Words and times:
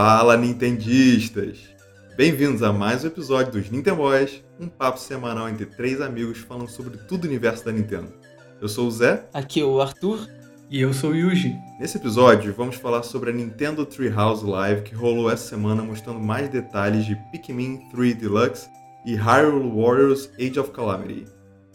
Fala, 0.00 0.36
Nintendistas! 0.36 1.58
Bem-vindos 2.16 2.62
a 2.62 2.72
mais 2.72 3.02
um 3.02 3.08
episódio 3.08 3.50
dos 3.50 3.68
Nintendo 3.68 3.96
Boys, 3.96 4.44
um 4.60 4.68
papo 4.68 4.96
semanal 4.96 5.48
entre 5.48 5.66
três 5.66 6.00
amigos 6.00 6.38
falando 6.38 6.70
sobre 6.70 6.98
tudo 6.98 7.24
o 7.24 7.26
universo 7.26 7.64
da 7.64 7.72
Nintendo. 7.72 8.12
Eu 8.60 8.68
sou 8.68 8.86
o 8.86 8.90
Zé. 8.92 9.26
Aqui 9.34 9.60
é 9.60 9.64
o 9.64 9.80
Arthur. 9.80 10.28
E 10.70 10.80
eu 10.80 10.94
sou 10.94 11.10
o 11.10 11.16
Yuji. 11.16 11.52
Nesse 11.80 11.96
episódio, 11.96 12.54
vamos 12.54 12.76
falar 12.76 13.02
sobre 13.02 13.30
a 13.30 13.32
Nintendo 13.32 13.84
Treehouse 13.84 14.46
Live 14.46 14.82
que 14.82 14.94
rolou 14.94 15.28
essa 15.28 15.48
semana 15.48 15.82
mostrando 15.82 16.20
mais 16.20 16.48
detalhes 16.48 17.04
de 17.04 17.16
Pikmin 17.32 17.88
3 17.90 18.14
Deluxe 18.14 18.68
e 19.04 19.16
Hyrule 19.16 19.68
Warriors 19.68 20.30
Age 20.38 20.60
of 20.60 20.70
Calamity. 20.70 21.24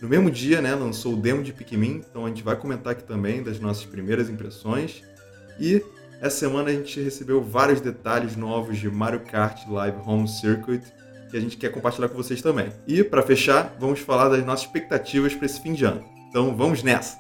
No 0.02 0.08
mesmo 0.08 0.32
dia, 0.32 0.62
né, 0.62 0.74
lançou 0.74 1.16
o 1.16 1.18
demo 1.18 1.44
de 1.44 1.52
Pikmin, 1.52 2.02
então 2.10 2.26
a 2.26 2.30
gente 2.30 2.42
vai 2.42 2.56
comentar 2.56 2.94
aqui 2.94 3.04
também 3.04 3.44
das 3.44 3.60
nossas 3.60 3.84
primeiras 3.84 4.30
impressões. 4.30 5.04
E 5.60 5.84
essa 6.24 6.38
semana 6.38 6.70
a 6.70 6.74
gente 6.74 7.02
recebeu 7.02 7.44
vários 7.44 7.82
detalhes 7.82 8.38
novos 8.38 8.78
de 8.78 8.90
Mario 8.90 9.20
Kart 9.20 9.68
Live 9.68 9.98
Home 10.06 10.26
Circuit 10.26 10.82
que 11.30 11.36
a 11.36 11.40
gente 11.40 11.58
quer 11.58 11.70
compartilhar 11.70 12.08
com 12.08 12.16
vocês 12.16 12.42
também. 12.42 12.70
E 12.88 13.04
para 13.04 13.22
fechar, 13.22 13.76
vamos 13.78 14.00
falar 14.00 14.30
das 14.30 14.46
nossas 14.46 14.66
expectativas 14.66 15.36
para 15.36 15.48
esse 15.48 15.60
fim 15.60 15.74
de 15.74 15.84
ano. 15.84 16.02
Então 16.30 16.56
vamos 16.56 16.82
nessa. 16.82 17.18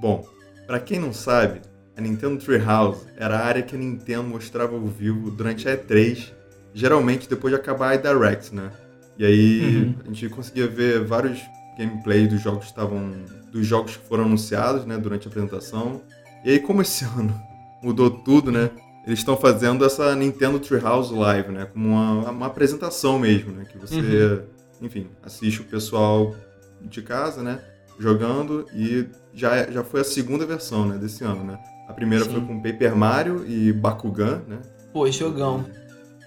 Bom, 0.00 0.26
para 0.66 0.80
quem 0.80 0.98
não 0.98 1.12
sabe, 1.12 1.60
a 1.96 2.00
Nintendo 2.00 2.36
Treehouse 2.38 3.06
era 3.16 3.38
a 3.38 3.46
área 3.46 3.62
que 3.62 3.76
a 3.76 3.78
Nintendo 3.78 4.24
mostrava 4.24 4.74
ao 4.74 4.86
vivo 4.86 5.30
durante 5.30 5.68
a 5.68 5.76
E3, 5.76 6.32
geralmente 6.74 7.28
depois 7.28 7.54
de 7.54 7.60
acabar 7.60 7.92
a 7.92 7.96
Direct, 7.96 8.52
né? 8.52 8.72
E 9.16 9.24
aí 9.24 9.76
uhum. 9.76 9.94
a 10.02 10.06
gente 10.08 10.28
conseguia 10.30 10.66
ver 10.66 11.04
vários 11.04 11.38
gameplay 11.78 12.26
dos 12.26 12.42
jogos 12.42 12.64
que 12.64 12.70
estavam 12.70 13.12
dos 13.52 13.64
jogos 13.64 13.96
que 13.96 14.08
foram 14.08 14.24
anunciados, 14.24 14.84
né, 14.84 14.98
durante 14.98 15.28
a 15.28 15.30
apresentação. 15.30 16.02
E 16.44 16.50
aí 16.50 16.58
como 16.58 16.82
esse 16.82 17.04
ano 17.16 17.49
mudou 17.82 18.10
tudo, 18.10 18.50
né? 18.50 18.70
Eles 19.06 19.20
estão 19.20 19.36
fazendo 19.36 19.84
essa 19.84 20.14
Nintendo 20.14 20.58
Treehouse 20.58 21.12
Live, 21.12 21.50
né, 21.50 21.66
como 21.72 21.88
uma, 21.88 22.30
uma 22.30 22.46
apresentação 22.46 23.18
mesmo, 23.18 23.50
né, 23.52 23.64
que 23.64 23.78
você, 23.78 23.98
uhum. 23.98 24.42
enfim, 24.82 25.08
assiste 25.22 25.62
o 25.62 25.64
pessoal 25.64 26.34
de 26.82 27.00
casa, 27.00 27.42
né, 27.42 27.60
jogando 27.98 28.66
e 28.74 29.06
já, 29.32 29.70
já 29.70 29.82
foi 29.82 30.02
a 30.02 30.04
segunda 30.04 30.44
versão, 30.44 30.86
né, 30.86 30.98
desse 30.98 31.24
ano, 31.24 31.42
né? 31.42 31.58
A 31.88 31.92
primeira 31.92 32.24
Sim. 32.24 32.32
foi 32.32 32.40
com 32.42 32.62
Paper 32.62 32.94
Mario 32.94 33.44
e 33.48 33.72
Bakugan, 33.72 34.42
né? 34.46 34.58
Pô, 34.92 35.10
jogão. 35.10 35.64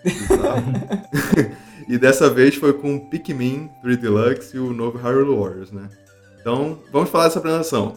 E 1.87 1.97
dessa 1.97 2.29
vez 2.29 2.55
foi 2.55 2.73
com 2.73 2.97
Pikmin 2.97 3.69
3 3.81 3.97
Deluxe 3.97 4.55
e 4.55 4.59
o 4.59 4.73
novo 4.73 4.97
Hyrule 4.97 5.35
Warriors, 5.35 5.71
né? 5.71 5.89
Então, 6.39 6.79
vamos 6.91 7.09
falar 7.09 7.25
dessa 7.25 7.39
apresentação. 7.39 7.93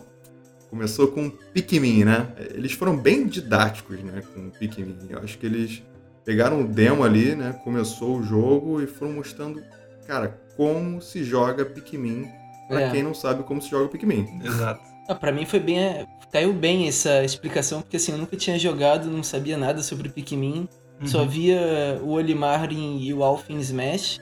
Começou 0.77 1.08
com 1.08 1.30
Pikmin, 1.30 2.05
né? 2.05 2.28
Eles 2.52 2.72
foram 2.72 2.94
bem 2.94 3.27
didáticos, 3.27 3.98
né, 4.00 4.22
com 4.34 4.50
Pikmin. 4.50 4.94
Eu 5.08 5.20
acho 5.20 5.38
que 5.38 5.46
eles 5.46 5.82
pegaram 6.22 6.60
o 6.60 6.69
demo 6.69 7.02
ali, 7.02 7.34
né, 7.34 7.58
começou 7.64 8.19
o 8.19 8.22
jogo 8.22 8.82
e 8.82 8.86
foram 8.86 9.12
mostrando, 9.12 9.62
cara, 10.06 10.38
como 10.54 11.00
se 11.00 11.24
joga 11.24 11.64
Pikmin 11.64 12.28
para 12.69 12.82
é. 12.82 12.91
quem 12.91 13.02
não 13.02 13.14
sabe 13.14 13.42
como 13.44 13.62
se 13.62 13.70
joga 13.70 13.88
Pikmin. 13.88 14.38
Exato. 14.44 14.82
Ah, 15.08 15.14
para 15.14 15.32
mim 15.32 15.47
foi 15.47 15.60
bem, 15.60 16.06
caiu 16.30 16.52
bem 16.52 16.86
essa 16.86 17.24
explicação, 17.24 17.80
porque 17.80 17.97
assim, 17.97 18.12
eu 18.12 18.19
nunca 18.19 18.36
tinha 18.36 18.58
jogado, 18.58 19.08
não 19.08 19.22
sabia 19.22 19.56
nada 19.56 19.82
sobre 19.82 20.10
Pikmin. 20.10 20.69
Uhum. 21.00 21.06
Só 21.06 21.24
via 21.24 21.98
o 22.02 22.10
Olimarin 22.10 22.98
e 22.98 23.14
o 23.14 23.24
Alf 23.24 23.48
em 23.48 23.60
Smash. 23.60 24.20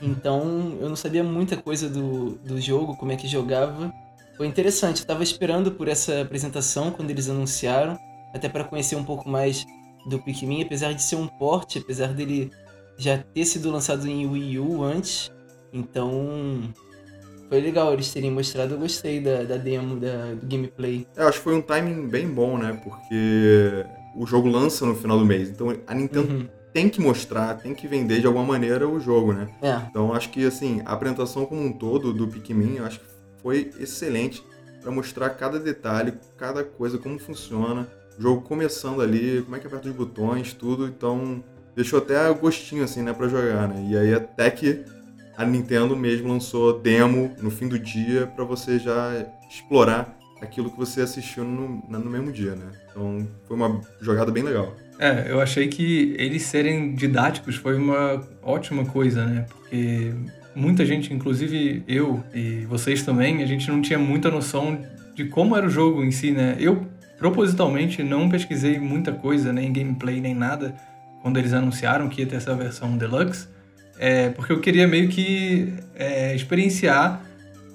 Então 0.00 0.78
eu 0.80 0.88
não 0.88 0.96
sabia 0.96 1.24
muita 1.24 1.56
coisa 1.56 1.88
do, 1.88 2.36
do 2.44 2.60
jogo, 2.60 2.96
como 2.96 3.10
é 3.10 3.16
que 3.16 3.26
jogava. 3.26 3.92
Foi 4.36 4.46
interessante, 4.46 5.00
eu 5.00 5.06
tava 5.06 5.22
esperando 5.22 5.72
por 5.72 5.88
essa 5.88 6.20
apresentação 6.20 6.90
quando 6.90 7.10
eles 7.10 7.28
anunciaram, 7.28 7.98
até 8.34 8.48
para 8.48 8.64
conhecer 8.64 8.96
um 8.96 9.04
pouco 9.04 9.28
mais 9.28 9.64
do 10.06 10.18
Pikmin, 10.18 10.62
apesar 10.62 10.92
de 10.92 11.02
ser 11.02 11.16
um 11.16 11.26
porte, 11.26 11.78
apesar 11.78 12.12
dele 12.12 12.50
já 12.98 13.18
ter 13.18 13.44
sido 13.44 13.70
lançado 13.70 14.06
em 14.06 14.26
Wii 14.26 14.58
U 14.58 14.82
antes. 14.82 15.30
Então 15.72 16.72
foi 17.48 17.60
legal 17.60 17.92
eles 17.92 18.12
terem 18.12 18.30
mostrado, 18.30 18.74
eu 18.74 18.78
gostei 18.78 19.20
da, 19.20 19.42
da 19.42 19.56
demo, 19.56 19.98
da, 19.98 20.34
do 20.34 20.46
gameplay. 20.46 21.06
É, 21.16 21.22
eu 21.22 21.28
acho 21.28 21.38
que 21.38 21.44
foi 21.44 21.54
um 21.54 21.62
timing 21.62 22.06
bem 22.06 22.28
bom, 22.28 22.58
né? 22.58 22.78
Porque 22.82 23.86
o 24.14 24.26
jogo 24.26 24.48
lança 24.48 24.84
no 24.84 24.94
final 24.94 25.18
do 25.18 25.24
mês. 25.24 25.48
Então 25.48 25.74
a 25.86 25.94
Nintendo 25.94 26.32
uhum. 26.32 26.48
tem 26.72 26.88
que 26.88 27.00
mostrar, 27.00 27.54
tem 27.54 27.74
que 27.74 27.86
vender 27.86 28.20
de 28.20 28.26
alguma 28.26 28.44
maneira 28.44 28.88
o 28.88 29.00
jogo, 29.00 29.32
né? 29.32 29.48
É. 29.62 29.80
Então 29.88 30.12
acho 30.12 30.30
que 30.30 30.44
assim, 30.44 30.82
a 30.84 30.92
apresentação 30.92 31.46
como 31.46 31.62
um 31.62 31.72
todo 31.72 32.12
do 32.12 32.28
Pikmin, 32.28 32.76
eu 32.76 32.84
acho 32.84 33.00
que 33.00 33.15
foi 33.46 33.70
excelente 33.78 34.42
para 34.82 34.90
mostrar 34.90 35.30
cada 35.30 35.60
detalhe, 35.60 36.14
cada 36.36 36.64
coisa, 36.64 36.98
como 36.98 37.16
funciona. 37.16 37.86
O 38.18 38.22
jogo 38.22 38.42
começando 38.42 39.00
ali, 39.00 39.40
como 39.44 39.54
é 39.54 39.60
que 39.60 39.68
aperta 39.68 39.88
os 39.88 39.94
botões, 39.94 40.52
tudo. 40.52 40.88
Então 40.88 41.44
deixou 41.76 42.00
até 42.00 42.28
gostinho 42.34 42.82
assim, 42.82 43.02
né, 43.02 43.12
para 43.12 43.28
jogar, 43.28 43.68
né? 43.68 43.86
E 43.88 43.96
aí 43.96 44.12
até 44.12 44.50
que 44.50 44.84
a 45.36 45.44
Nintendo 45.44 45.94
mesmo 45.94 46.28
lançou 46.28 46.80
demo 46.80 47.36
no 47.40 47.48
fim 47.48 47.68
do 47.68 47.78
dia 47.78 48.26
para 48.26 48.44
você 48.44 48.80
já 48.80 49.12
explorar 49.48 50.18
aquilo 50.42 50.68
que 50.68 50.76
você 50.76 51.02
assistiu 51.02 51.44
no, 51.44 51.84
no 51.88 52.10
mesmo 52.10 52.32
dia, 52.32 52.56
né? 52.56 52.72
Então 52.90 53.28
foi 53.46 53.56
uma 53.56 53.80
jogada 54.00 54.32
bem 54.32 54.42
legal. 54.42 54.74
É, 54.98 55.30
eu 55.30 55.40
achei 55.40 55.68
que 55.68 56.16
eles 56.18 56.42
serem 56.42 56.96
didáticos 56.96 57.54
foi 57.54 57.76
uma 57.76 58.26
ótima 58.42 58.84
coisa, 58.86 59.24
né? 59.24 59.46
Porque 59.48 60.12
muita 60.56 60.84
gente, 60.84 61.12
inclusive 61.12 61.84
eu 61.86 62.24
e 62.34 62.64
vocês 62.66 63.02
também, 63.02 63.42
a 63.42 63.46
gente 63.46 63.70
não 63.70 63.80
tinha 63.80 63.98
muita 63.98 64.30
noção 64.30 64.80
de 65.14 65.26
como 65.26 65.56
era 65.56 65.66
o 65.66 65.70
jogo 65.70 66.02
em 66.02 66.10
si, 66.10 66.32
né? 66.32 66.56
Eu 66.58 66.86
propositalmente 67.18 68.02
não 68.02 68.28
pesquisei 68.28 68.78
muita 68.78 69.12
coisa, 69.12 69.52
nem 69.52 69.72
gameplay, 69.72 70.20
nem 70.20 70.34
nada, 70.34 70.74
quando 71.22 71.38
eles 71.38 71.52
anunciaram 71.52 72.08
que 72.08 72.22
ia 72.22 72.26
ter 72.26 72.36
essa 72.36 72.54
versão 72.54 72.96
deluxe, 72.96 73.46
é, 73.98 74.30
porque 74.30 74.52
eu 74.52 74.60
queria 74.60 74.86
meio 74.88 75.08
que 75.08 75.72
é, 75.94 76.34
experienciar 76.34 77.22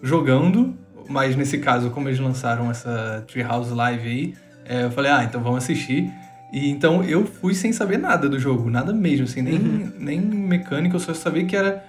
jogando 0.03 0.75
mas 1.11 1.35
nesse 1.35 1.57
caso, 1.57 1.89
como 1.91 2.07
eles 2.07 2.19
lançaram 2.19 2.71
essa 2.71 3.23
Treehouse 3.27 3.73
Live 3.73 4.07
aí, 4.07 4.33
é, 4.65 4.85
eu 4.85 4.91
falei, 4.91 5.11
ah, 5.11 5.23
então 5.23 5.41
vamos 5.41 5.63
assistir. 5.63 6.09
E 6.53 6.69
então 6.69 7.03
eu 7.03 7.25
fui 7.25 7.53
sem 7.53 7.71
saber 7.71 7.97
nada 7.97 8.27
do 8.27 8.39
jogo, 8.39 8.69
nada 8.69 8.93
mesmo, 8.93 9.25
assim, 9.25 9.41
nem, 9.41 9.55
uhum. 9.55 9.91
nem 9.99 10.19
mecânica, 10.19 10.95
eu 10.95 10.99
só 10.99 11.13
sabia 11.13 11.45
que 11.45 11.55
era 11.55 11.83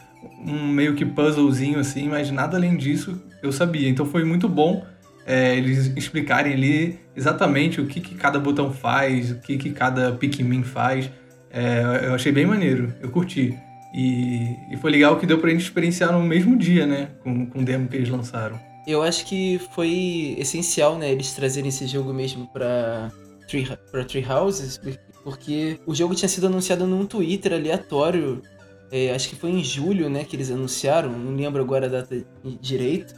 um 0.47 0.69
meio 0.69 0.95
que 0.95 1.05
puzzlezinho 1.05 1.79
assim, 1.79 2.09
mas 2.09 2.31
nada 2.31 2.57
além 2.57 2.77
disso 2.77 3.21
eu 3.43 3.53
sabia. 3.53 3.89
Então 3.89 4.07
foi 4.07 4.25
muito 4.25 4.49
bom 4.49 4.85
é, 5.25 5.57
eles 5.57 5.93
explicarem 5.97 6.53
ali 6.53 6.99
exatamente 7.15 7.81
o 7.81 7.87
que, 7.87 8.01
que 8.01 8.15
cada 8.15 8.39
botão 8.39 8.73
faz, 8.73 9.31
o 9.31 9.39
que, 9.39 9.57
que 9.57 9.71
cada 9.71 10.13
Pikmin 10.13 10.63
faz. 10.63 11.11
É, 11.51 12.07
eu 12.07 12.15
achei 12.15 12.33
bem 12.33 12.47
maneiro, 12.47 12.93
eu 13.01 13.11
curti. 13.11 13.57
E, 13.95 14.57
e, 14.71 14.77
foi 14.79 14.91
legal 14.91 15.19
que 15.19 15.27
deu 15.27 15.39
pra 15.39 15.51
gente 15.51 15.61
experienciar 15.61 16.13
no 16.13 16.23
mesmo 16.23 16.57
dia, 16.57 16.87
né? 16.87 17.11
Com, 17.23 17.45
com 17.45 17.59
o 17.61 17.65
demo 17.65 17.89
que 17.89 17.97
eles 17.97 18.09
lançaram 18.09 18.59
eu 18.87 19.03
acho 19.03 19.27
que 19.27 19.61
foi 19.75 20.35
essencial, 20.39 20.99
né, 20.99 21.11
eles 21.11 21.33
trazerem 21.33 21.69
esse 21.69 21.87
jogo 21.87 22.13
mesmo 22.13 22.47
pra, 22.49 23.11
Tree, 23.49 23.69
pra 23.91 24.05
Tree 24.05 24.27
Houses, 24.27 24.81
porque 25.23 25.79
o 25.87 25.95
jogo 25.95 26.15
tinha 26.15 26.29
sido 26.29 26.47
anunciado 26.47 26.87
num 26.87 27.07
Twitter 27.07 27.53
aleatório, 27.53 28.43
é, 28.93 29.15
acho 29.15 29.31
que 29.31 29.35
foi 29.35 29.51
em 29.51 29.65
julho, 29.65 30.11
né, 30.11 30.23
que 30.23 30.37
eles 30.37 30.51
anunciaram, 30.51 31.11
não 31.11 31.35
lembro 31.35 31.63
agora 31.63 31.87
a 31.87 31.89
data 31.89 32.23
direito, 32.61 33.15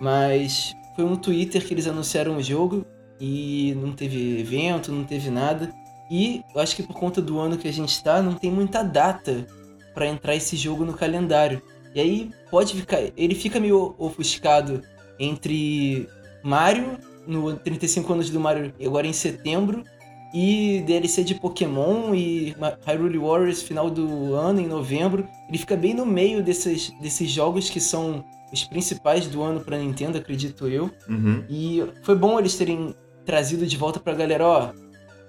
mas 0.00 0.72
foi 0.96 1.04
um 1.04 1.14
Twitter 1.14 1.64
que 1.64 1.74
eles 1.74 1.86
anunciaram 1.86 2.38
o 2.38 2.42
jogo 2.42 2.86
e 3.20 3.74
não 3.76 3.92
teve 3.92 4.40
evento, 4.40 4.90
não 4.90 5.04
teve 5.04 5.28
nada. 5.28 5.70
E 6.10 6.42
eu 6.54 6.60
acho 6.60 6.74
que 6.74 6.82
por 6.82 6.94
conta 6.94 7.20
do 7.20 7.38
ano 7.38 7.58
que 7.58 7.68
a 7.68 7.72
gente 7.72 7.90
está, 7.90 8.22
não 8.22 8.34
tem 8.34 8.50
muita 8.50 8.82
data 8.82 9.46
para 9.94 10.06
entrar 10.06 10.34
esse 10.34 10.56
jogo 10.56 10.86
no 10.86 10.94
calendário. 10.94 11.62
E 11.94 12.00
aí 12.00 12.30
pode 12.50 12.74
ficar, 12.74 13.00
ele 13.14 13.34
fica 13.34 13.60
meio 13.60 13.94
ofuscado 13.98 14.82
entre 15.18 16.08
Mario, 16.42 16.98
no 17.26 17.54
35 17.56 18.12
anos 18.12 18.30
do 18.30 18.40
Mario, 18.40 18.72
agora 18.84 19.06
em 19.06 19.12
setembro, 19.12 19.84
e 20.32 20.82
DLC 20.86 21.24
de 21.24 21.34
Pokémon 21.34 22.14
e 22.14 22.54
Hyrule 22.86 23.18
Warriors 23.18 23.62
final 23.62 23.90
do 23.90 24.34
ano, 24.34 24.60
em 24.60 24.66
novembro. 24.66 25.26
Ele 25.48 25.58
fica 25.58 25.76
bem 25.76 25.94
no 25.94 26.06
meio 26.06 26.42
desses, 26.42 26.92
desses 27.00 27.30
jogos 27.30 27.68
que 27.68 27.80
são 27.80 28.24
os 28.52 28.64
principais 28.64 29.26
do 29.26 29.42
ano 29.42 29.60
pra 29.60 29.78
Nintendo, 29.78 30.18
acredito 30.18 30.66
eu. 30.68 30.90
Uhum. 31.08 31.44
E 31.48 31.84
foi 32.02 32.16
bom 32.16 32.38
eles 32.38 32.54
terem 32.56 32.94
trazido 33.24 33.66
de 33.66 33.76
volta 33.76 34.00
pra 34.00 34.14
galera, 34.14 34.46
ó. 34.46 34.72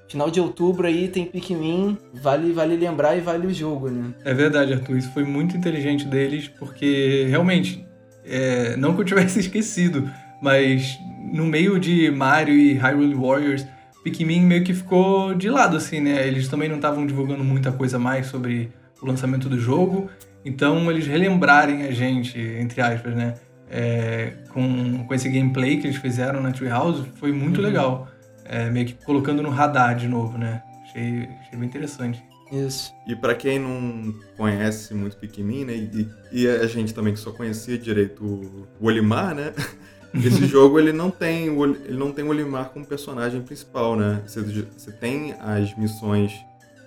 Final 0.08 0.30
de 0.30 0.42
outubro 0.42 0.88
aí 0.88 1.08
tem 1.08 1.24
Pikmin, 1.24 1.98
vale, 2.14 2.52
vale 2.52 2.76
lembrar 2.76 3.16
e 3.16 3.22
vale 3.22 3.48
o 3.48 3.54
jogo, 3.54 3.90
né? 3.90 4.14
É 4.26 4.34
verdade, 4.34 4.74
Arthur. 4.74 4.98
Isso 4.98 5.12
foi 5.14 5.24
muito 5.24 5.56
inteligente 5.56 6.06
deles, 6.06 6.50
porque 6.50 7.26
realmente 7.30 7.86
é, 8.26 8.76
não 8.76 8.94
que 8.94 9.02
eu 9.02 9.06
tivesse 9.06 9.40
esquecido, 9.42 10.10
mas 10.42 11.00
no 11.32 11.46
meio 11.46 11.80
de 11.80 12.12
Mario 12.12 12.56
e 12.56 12.74
Hyrule 12.74 13.16
Warriors, 13.16 13.66
Pikmin 14.04 14.42
meio 14.42 14.64
que 14.64 14.74
ficou 14.74 15.34
de 15.34 15.50
lado, 15.50 15.78
assim, 15.78 16.00
né? 16.00 16.28
Eles 16.28 16.48
também 16.48 16.68
não 16.68 16.78
estavam 16.78 17.06
divulgando 17.06 17.44
muita 17.44 17.72
coisa 17.72 18.00
mais 18.00 18.28
sobre 18.28 18.72
o 19.02 19.06
lançamento 19.06 19.48
do 19.50 19.60
jogo, 19.60 20.10
então 20.44 20.90
eles 20.90 21.08
relembrarem 21.08 21.84
a 21.84 21.92
gente, 21.92 22.40
entre 22.40 22.82
aspas, 22.82 23.16
né? 23.16 23.36
É, 23.70 24.34
com, 24.50 25.06
com 25.06 25.14
esse 25.14 25.30
gameplay 25.30 25.78
que 25.78 25.88
eles 25.88 25.98
fizeram 25.98 26.42
na 26.42 26.52
Treehouse 26.52 27.06
foi 27.16 27.32
muito 27.32 27.58
uhum. 27.58 27.64
legal. 27.64 28.08
É, 28.44 28.70
meio 28.70 28.86
que 28.86 28.94
colocando 29.06 29.42
no 29.42 29.50
radar 29.50 29.96
de 29.96 30.08
novo, 30.08 30.38
né? 30.38 30.62
Achei, 30.84 31.30
achei 31.42 31.58
bem 31.58 31.70
interessante. 31.70 32.22
Isso. 32.52 32.94
E 33.08 33.16
pra 33.16 33.34
quem 33.34 33.60
não 33.60 34.14
conhece 34.36 34.94
muito 34.94 35.16
Pikmin, 35.16 35.64
né? 35.64 35.74
E, 35.74 36.10
e 36.34 36.48
a 36.48 36.68
gente 36.68 36.94
também 36.94 37.14
que 37.14 37.20
só 37.20 37.32
conhecia 37.32 37.78
direito 37.78 38.26
o 38.26 38.86
Olimar, 38.86 39.34
né? 39.34 39.54
Esse 40.26 40.46
jogo 40.46 40.78
ele 40.80 40.92
não 40.92 41.10
tem 41.10 41.50
o, 41.50 41.66
ele 41.66 41.98
não 41.98 42.12
tem 42.12 42.26
o 42.26 42.30
Olimar 42.30 42.70
como 42.70 42.86
personagem 42.86 43.42
principal, 43.42 43.96
né? 43.96 44.22
Você, 44.28 44.42
você 44.42 44.92
tem 44.92 45.34
as 45.40 45.76
missões, 45.78 46.34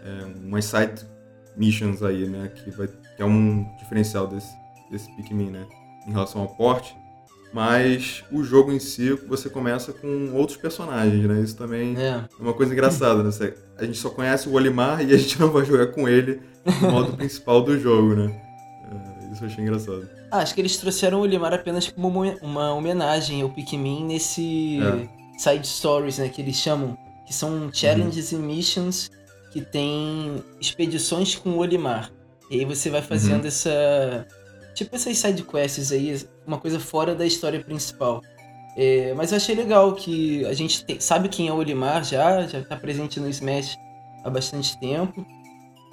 é, 0.04 0.24
umas 0.46 0.64
side 0.66 1.06
missions 1.56 2.02
aí, 2.02 2.26
né? 2.28 2.50
Que, 2.54 2.70
vai, 2.70 2.86
que 2.86 3.22
é 3.22 3.24
um 3.24 3.64
diferencial 3.78 4.26
desse, 4.26 4.52
desse 4.90 5.10
Pikmin, 5.16 5.50
né? 5.50 5.66
Em 6.06 6.10
relação 6.12 6.42
ao 6.42 6.48
porte. 6.48 6.94
Mas 7.52 8.24
o 8.32 8.42
jogo 8.42 8.72
em 8.72 8.80
si, 8.80 9.12
você 9.28 9.48
começa 9.48 9.92
com 9.92 10.32
outros 10.34 10.58
personagens, 10.58 11.24
né? 11.26 11.40
Isso 11.40 11.56
também 11.56 11.96
É. 11.96 12.24
é 12.38 12.42
uma 12.42 12.52
coisa 12.52 12.72
engraçada, 12.72 13.22
né? 13.22 13.30
Você- 13.30 13.54
A 13.78 13.84
gente 13.84 13.96
só 13.98 14.10
conhece 14.10 14.48
o 14.48 14.52
Olimar 14.54 15.00
e 15.08 15.14
a 15.14 15.16
gente 15.16 15.38
não 15.40 15.50
vai 15.50 15.64
jogar 15.64 15.86
com 15.88 16.08
ele 16.08 16.40
no 16.82 16.90
modo 16.90 17.16
principal 17.16 17.62
do 17.62 17.78
jogo, 17.78 18.14
né? 18.16 18.40
É, 18.90 19.32
isso 19.32 19.44
eu 19.44 19.48
achei 19.48 19.62
engraçado. 19.64 20.06
Ah, 20.30 20.38
acho 20.38 20.54
que 20.54 20.60
eles 20.60 20.76
trouxeram 20.76 21.18
o 21.18 21.22
Olimar 21.22 21.52
apenas 21.54 21.88
como 21.88 22.08
uma, 22.42 22.72
homenagem 22.74 23.42
ao 23.42 23.50
Pikmin 23.50 24.04
nesse 24.04 24.78
É. 24.82 25.38
side 25.38 25.66
stories, 25.66 26.18
né, 26.18 26.28
que 26.28 26.42
eles 26.42 26.56
chamam, 26.56 26.96
que 27.26 27.32
são 27.32 27.70
challenges 27.72 28.32
e 28.32 28.36
missions 28.36 29.10
que 29.52 29.60
tem 29.60 30.42
expedições 30.60 31.34
com 31.36 31.50
o 31.50 31.58
Olimar. 31.58 32.10
E 32.50 32.58
aí 32.58 32.64
você 32.64 32.90
vai 32.90 33.00
fazendo 33.02 33.42
Uhum. 33.42 33.48
essa 33.48 34.26
tipo 34.74 34.94
essas 34.96 35.16
side 35.16 35.44
quests 35.44 35.92
aí, 35.92 36.20
uma 36.44 36.58
coisa 36.58 36.80
fora 36.80 37.14
da 37.14 37.24
história 37.24 37.60
principal. 37.62 38.20
É, 38.76 39.14
mas 39.14 39.30
eu 39.30 39.36
achei 39.36 39.54
legal 39.54 39.94
que 39.94 40.44
a 40.46 40.52
gente 40.52 40.84
tem- 40.84 40.98
sabe 40.98 41.28
quem 41.28 41.46
é 41.46 41.52
o 41.52 41.56
Olimar 41.56 42.02
já, 42.02 42.44
já 42.48 42.60
tá 42.60 42.74
presente 42.76 43.20
no 43.20 43.28
Smash 43.28 43.76
há 44.24 44.28
bastante 44.30 44.76
tempo. 44.80 45.24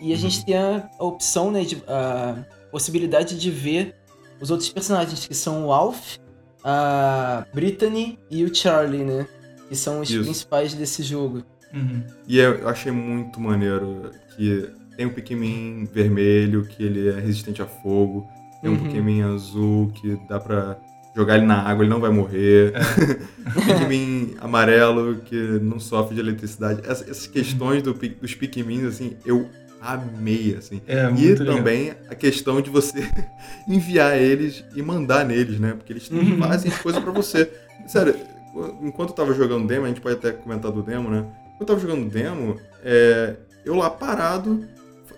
E 0.01 0.11
a 0.11 0.15
Uhum. 0.15 0.21
gente 0.21 0.43
tem 0.43 0.57
a, 0.57 0.89
a 0.97 1.03
opção, 1.03 1.51
né, 1.51 1.63
de, 1.63 1.83
a 1.87 2.43
possibilidade 2.71 3.37
de 3.39 3.51
ver 3.51 3.95
os 4.41 4.49
outros 4.51 4.69
personagens, 4.69 5.25
que 5.27 5.33
são 5.35 5.65
o 5.67 5.71
Alf, 5.71 6.17
a 6.63 7.45
Brittany 7.53 8.17
e 8.29 8.43
o 8.43 8.53
Charlie, 8.53 9.03
né? 9.03 9.27
Que 9.69 9.75
são 9.75 10.01
os 10.01 10.09
Isso. 10.09 10.23
principais 10.23 10.73
desse 10.73 11.03
jogo. 11.03 11.43
Uhum. 11.73 12.03
E 12.27 12.37
eu 12.37 12.67
achei 12.67 12.91
muito 12.91 13.39
maneiro 13.39 14.11
que 14.35 14.69
tem 14.97 15.05
o 15.05 15.13
Pikmin 15.13 15.85
vermelho, 15.91 16.65
que 16.65 16.83
ele 16.83 17.07
é 17.07 17.19
resistente 17.19 17.61
a 17.61 17.65
fogo. 17.65 18.27
Tem 18.61 18.69
um 18.69 18.73
Uhum. 18.73 18.83
Pikmin 18.83 19.21
azul, 19.21 19.91
que 19.95 20.19
dá 20.27 20.39
pra 20.39 20.77
jogar 21.15 21.37
ele 21.37 21.45
na 21.45 21.61
água, 21.61 21.83
ele 21.83 21.89
não 21.89 21.99
vai 22.01 22.11
morrer. 22.11 22.73
Pikmin 23.65 24.35
amarelo, 24.39 25.15
que 25.25 25.35
não 25.61 25.79
sofre 25.79 26.15
de 26.15 26.21
eletricidade. 26.21 26.81
Essa- 26.87 27.09
Essas 27.09 27.27
questões 27.27 27.81
do, 27.81 27.93
dos 27.93 28.35
Pikmins, 28.35 28.83
assim, 28.83 29.15
eu 29.25 29.49
amei, 29.81 30.55
assim. 30.57 30.81
É, 30.87 31.09
E 31.17 31.33
legal. 31.33 31.55
também 31.57 31.93
a 32.09 32.15
questão 32.15 32.61
de 32.61 32.69
você 32.69 33.07
enviar 33.67 34.17
eles 34.19 34.63
e 34.75 34.81
mandar 34.81 35.25
neles, 35.25 35.59
né? 35.59 35.73
Porque 35.73 35.91
eles 35.93 36.09
Uhum. 36.09 36.37
fazem 36.37 36.71
as 36.71 36.77
coisas 36.79 37.01
pra 37.03 37.11
você. 37.11 37.49
Sério, 37.87 38.15
enquanto 38.81 39.09
eu 39.09 39.15
tava 39.15 39.33
jogando 39.33 39.67
demo, 39.67 39.85
a 39.85 39.87
gente 39.87 40.01
pode 40.01 40.15
até 40.15 40.31
comentar 40.31 40.71
do 40.71 40.81
demo, 40.83 41.09
né? 41.09 41.25
Enquanto 41.55 41.61
eu 41.61 41.65
tava 41.65 41.79
jogando 41.79 42.09
demo, 42.09 42.57
é, 42.83 43.35
eu 43.65 43.75
lá 43.75 43.89
parado, 43.89 44.63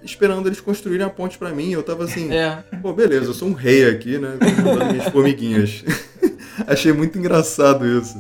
esperando 0.04 0.48
eles 0.48 0.60
construírem 0.60 1.06
a 1.06 1.10
ponte 1.10 1.38
pra 1.38 1.50
mim. 1.52 1.72
Eu 1.72 1.84
tava 1.84 2.04
assim, 2.06 2.32
É, 2.34 2.64
pô, 2.82 2.94
beleza, 2.94 3.26
eu 3.28 3.34
sou 3.34 3.48
um 3.50 3.54
rei 3.54 3.90
aqui, 3.90 4.18
né? 4.18 4.38
Mandando 4.64 4.94
minhas 4.94 5.10
formiguinhas. 5.10 5.84
achei 6.68 6.92
muito 6.94 7.18
engraçado 7.18 7.86
isso. 7.86 8.18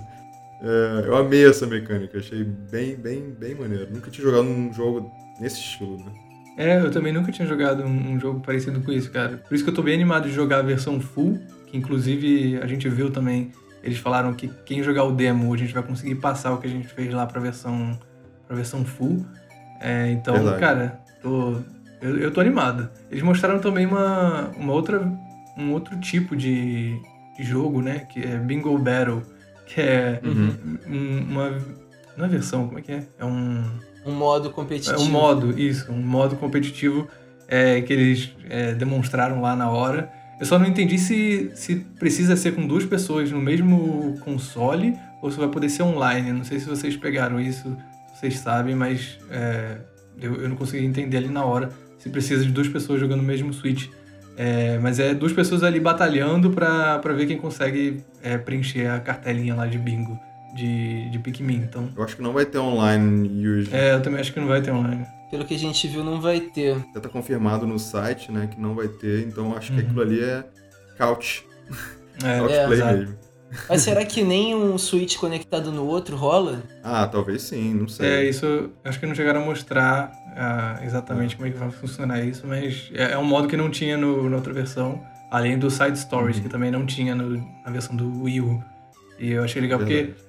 É, 0.61 1.07
eu 1.07 1.15
amei 1.17 1.45
essa 1.45 1.67
mecânica, 1.67 2.17
achei 2.19 2.41
bem, 2.43 2.95
bem, 2.95 3.35
bem 3.37 3.53
maneiro. 3.55 3.87
Nunca 3.91 4.09
tinha 4.09 4.25
jogado 4.25 4.45
um 4.47 4.71
jogo 4.73 5.11
nesse 5.41 5.59
estilo, 5.59 5.97
né? 5.97 6.11
É, 6.57 6.79
eu 6.79 6.91
também 6.91 7.11
nunca 7.11 7.31
tinha 7.31 7.47
jogado 7.47 7.83
um, 7.83 8.11
um 8.13 8.19
jogo 8.19 8.39
parecido 8.39 8.79
com 8.81 8.91
isso, 8.91 9.09
cara. 9.11 9.37
Por 9.47 9.55
isso 9.55 9.63
que 9.63 9.69
eu 9.69 9.73
tô 9.73 9.81
bem 9.81 9.95
animado 9.95 10.27
de 10.27 10.33
jogar 10.33 10.59
a 10.59 10.61
versão 10.61 10.99
full, 11.01 11.39
que 11.67 11.75
inclusive 11.77 12.59
a 12.61 12.67
gente 12.67 12.87
viu 12.89 13.09
também, 13.09 13.51
eles 13.83 13.97
falaram 13.97 14.33
que 14.33 14.47
quem 14.65 14.83
jogar 14.83 15.03
o 15.03 15.11
demo, 15.11 15.51
a 15.53 15.57
gente 15.57 15.73
vai 15.73 15.81
conseguir 15.81 16.15
passar 16.15 16.53
o 16.53 16.57
que 16.59 16.67
a 16.67 16.69
gente 16.69 16.87
fez 16.87 17.11
lá 17.13 17.25
pra 17.25 17.41
versão, 17.41 17.97
pra 18.47 18.55
versão 18.55 18.85
full. 18.85 19.25
É, 19.79 20.11
então, 20.11 20.35
Verdade. 20.35 20.59
cara, 20.59 20.99
tô, 21.21 21.57
eu, 22.01 22.17
eu 22.19 22.31
tô 22.31 22.39
animado. 22.39 22.87
Eles 23.09 23.23
mostraram 23.23 23.59
também 23.59 23.85
uma, 23.87 24.49
uma 24.55 24.73
outra, 24.73 24.99
um 25.57 25.71
outro 25.71 25.99
tipo 25.99 26.35
de, 26.35 26.95
de 27.35 27.43
jogo, 27.43 27.81
né, 27.81 27.99
que 28.09 28.21
é 28.21 28.37
Bingo 28.37 28.77
Battle, 28.77 29.23
que 29.65 29.81
é 29.81 30.21
Uhum. 30.23 30.55
um- 30.87 31.31
uma... 31.31 31.82
Não 32.17 32.25
é 32.25 32.27
versão, 32.27 32.67
como 32.67 32.79
é 32.79 32.81
que 32.81 32.91
é? 32.91 33.03
É 33.17 33.25
um... 33.25 33.63
um 34.05 34.11
modo 34.11 34.49
competitivo. 34.51 34.95
É 34.95 34.99
um 34.99 35.09
modo, 35.09 35.59
isso, 35.59 35.91
um 35.91 36.01
modo 36.01 36.35
competitivo 36.35 37.07
é, 37.47 37.81
que 37.81 37.91
eles 37.91 38.31
é, 38.49 38.73
demonstraram 38.73 39.41
lá 39.41 39.55
na 39.55 39.69
hora. 39.69 40.11
Eu 40.39 40.45
só 40.45 40.57
não 40.59 40.65
entendi 40.65 40.97
se, 40.97 41.51
se 41.55 41.75
precisa 41.99 42.35
ser 42.35 42.53
com 42.53 42.65
duas 42.67 42.85
pessoas 42.85 43.31
no 43.31 43.39
mesmo 43.39 44.17
console 44.21 44.97
ou 45.21 45.31
se 45.31 45.37
vai 45.37 45.47
poder 45.47 45.69
ser 45.69 45.83
online. 45.83 46.31
Não 46.31 46.43
sei 46.43 46.59
se 46.59 46.65
vocês 46.67 46.97
pegaram 46.97 47.39
isso, 47.39 47.77
se 48.13 48.19
vocês 48.19 48.39
sabem, 48.39 48.75
mas 48.75 49.17
é, 49.29 49.77
eu, 50.19 50.41
eu 50.41 50.49
não 50.49 50.55
consegui 50.55 50.85
entender 50.85 51.17
ali 51.17 51.29
na 51.29 51.45
hora 51.45 51.69
se 51.97 52.09
precisa 52.09 52.43
de 52.43 52.51
duas 52.51 52.67
pessoas 52.67 52.99
jogando 52.99 53.21
o 53.21 53.23
mesmo 53.23 53.53
Switch. 53.53 53.87
É, 54.35 54.77
mas 54.79 54.99
é 54.99 55.13
duas 55.13 55.31
pessoas 55.31 55.63
ali 55.63 55.79
batalhando 55.79 56.49
pra 56.49 56.97
ver 57.15 57.27
quem 57.27 57.37
consegue 57.37 58.03
é, 58.21 58.37
preencher 58.37 58.87
a 58.87 58.99
cartelinha 58.99 59.55
lá 59.55 59.67
de 59.67 59.77
bingo 59.77 60.19
de, 60.53 61.09
de 61.09 61.19
Pikmin. 61.19 61.55
Então, 61.57 61.89
Eu 61.95 62.03
acho 62.03 62.15
que 62.15 62.21
não 62.21 62.33
vai 62.33 62.45
ter 62.45 62.57
online 62.59 63.27
use. 63.47 63.69
é, 63.73 63.93
eu 63.93 64.01
também 64.01 64.19
acho 64.19 64.33
que 64.33 64.39
não 64.39 64.47
vai 64.47 64.61
ter 64.61 64.71
online. 64.71 65.05
Pelo 65.31 65.45
que 65.45 65.55
a 65.55 65.59
gente 65.59 65.87
viu, 65.87 66.03
não 66.03 66.21
vai 66.21 66.39
ter. 66.39 66.75
Já 66.93 67.01
tá 67.01 67.09
confirmado 67.09 67.65
no 67.65 67.79
site, 67.79 68.31
né, 68.31 68.47
que 68.51 68.59
não 68.61 68.75
vai 68.75 68.87
ter, 68.87 69.25
então 69.27 69.55
acho 69.55 69.71
que 69.71 69.79
Uhum. 69.79 69.85
aquilo 69.85 70.01
ali 70.01 70.21
é 70.23 70.43
couch, 70.97 71.43
É, 72.23 72.37
couch 72.39 72.53
é, 72.53 72.65
play 72.67 72.77
exato. 72.79 72.97
mesmo. 72.99 73.15
Mas 73.69 73.81
será 73.81 74.03
que 74.03 74.23
nem 74.23 74.55
um 74.55 74.77
Switch 74.79 75.15
conectado 75.17 75.71
no 75.71 75.85
outro 75.85 76.15
rola? 76.15 76.63
Ah, 76.83 77.05
talvez 77.07 77.43
sim, 77.43 77.73
não 77.75 77.87
sei. 77.87 78.07
É, 78.09 78.23
isso 78.27 78.71
acho 78.83 78.99
que 78.99 79.05
não 79.05 79.13
chegaram 79.13 79.43
a 79.43 79.45
mostrar 79.45 80.11
ah, 80.35 80.79
exatamente 80.83 81.35
como 81.35 81.47
é 81.47 81.51
que 81.51 81.57
vai 81.59 81.69
funcionar 81.69 82.23
isso, 82.23 82.47
mas 82.47 82.89
é, 82.95 83.11
é 83.11 83.17
um 83.17 83.23
modo 83.23 83.47
que 83.47 83.55
não 83.55 83.69
tinha 83.69 83.95
no, 83.95 84.27
na 84.27 84.37
outra 84.37 84.51
versão, 84.53 85.03
além 85.29 85.57
do 85.59 85.69
Side 85.69 85.99
Stories, 85.99 86.37
Uhum. 86.37 86.43
que 86.43 86.49
também 86.49 86.71
não 86.71 86.83
tinha 86.85 87.13
no- 87.13 87.37
na 87.63 87.71
versão 87.71 87.95
do 87.95 88.23
Wii 88.23 88.41
U. 88.41 88.63
E 89.19 89.31
eu 89.31 89.43
achei 89.43 89.61
legal 89.61 89.77
Verdade. 89.79 90.13
porque 90.13 90.23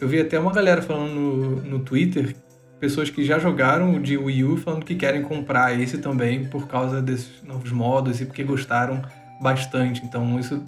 eu 0.00 0.08
vi 0.08 0.20
até 0.20 0.38
uma 0.38 0.52
galera 0.52 0.82
falando 0.82 1.14
no, 1.14 1.56
no 1.62 1.78
Twitter, 1.80 2.34
pessoas 2.78 3.10
que 3.10 3.24
já 3.24 3.38
jogaram 3.38 3.94
o 3.94 4.00
de 4.00 4.16
Wii 4.16 4.44
U 4.44 4.56
falando 4.56 4.84
que 4.84 4.94
querem 4.94 5.22
comprar 5.22 5.78
esse 5.78 5.98
também 5.98 6.46
por 6.46 6.66
causa 6.66 7.02
desses 7.02 7.42
novos 7.42 7.70
modos 7.70 8.20
e 8.20 8.26
porque 8.26 8.42
gostaram 8.42 9.02
bastante. 9.40 10.04
Então 10.04 10.40
isso 10.40 10.64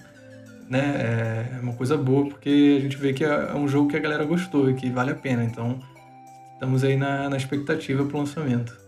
né, 0.69 1.51
é 1.57 1.61
uma 1.61 1.73
coisa 1.73 1.97
boa 1.97 2.29
porque 2.29 2.77
a 2.79 2.83
gente 2.83 2.97
vê 2.97 3.13
que 3.13 3.25
é 3.25 3.55
um 3.55 3.67
jogo 3.67 3.89
que 3.89 3.97
a 3.97 4.01
galera 4.01 4.25
gostou 4.25 4.71
e 4.71 4.75
que 4.75 4.91
vale 4.91 5.11
a 5.11 5.15
pena. 5.15 5.43
Então 5.43 5.81
estamos 6.53 6.85
aí 6.85 6.97
na, 6.97 7.31
na 7.31 7.37
expectativa 7.37 8.05
pro 8.05 8.19
lançamento. 8.19 8.81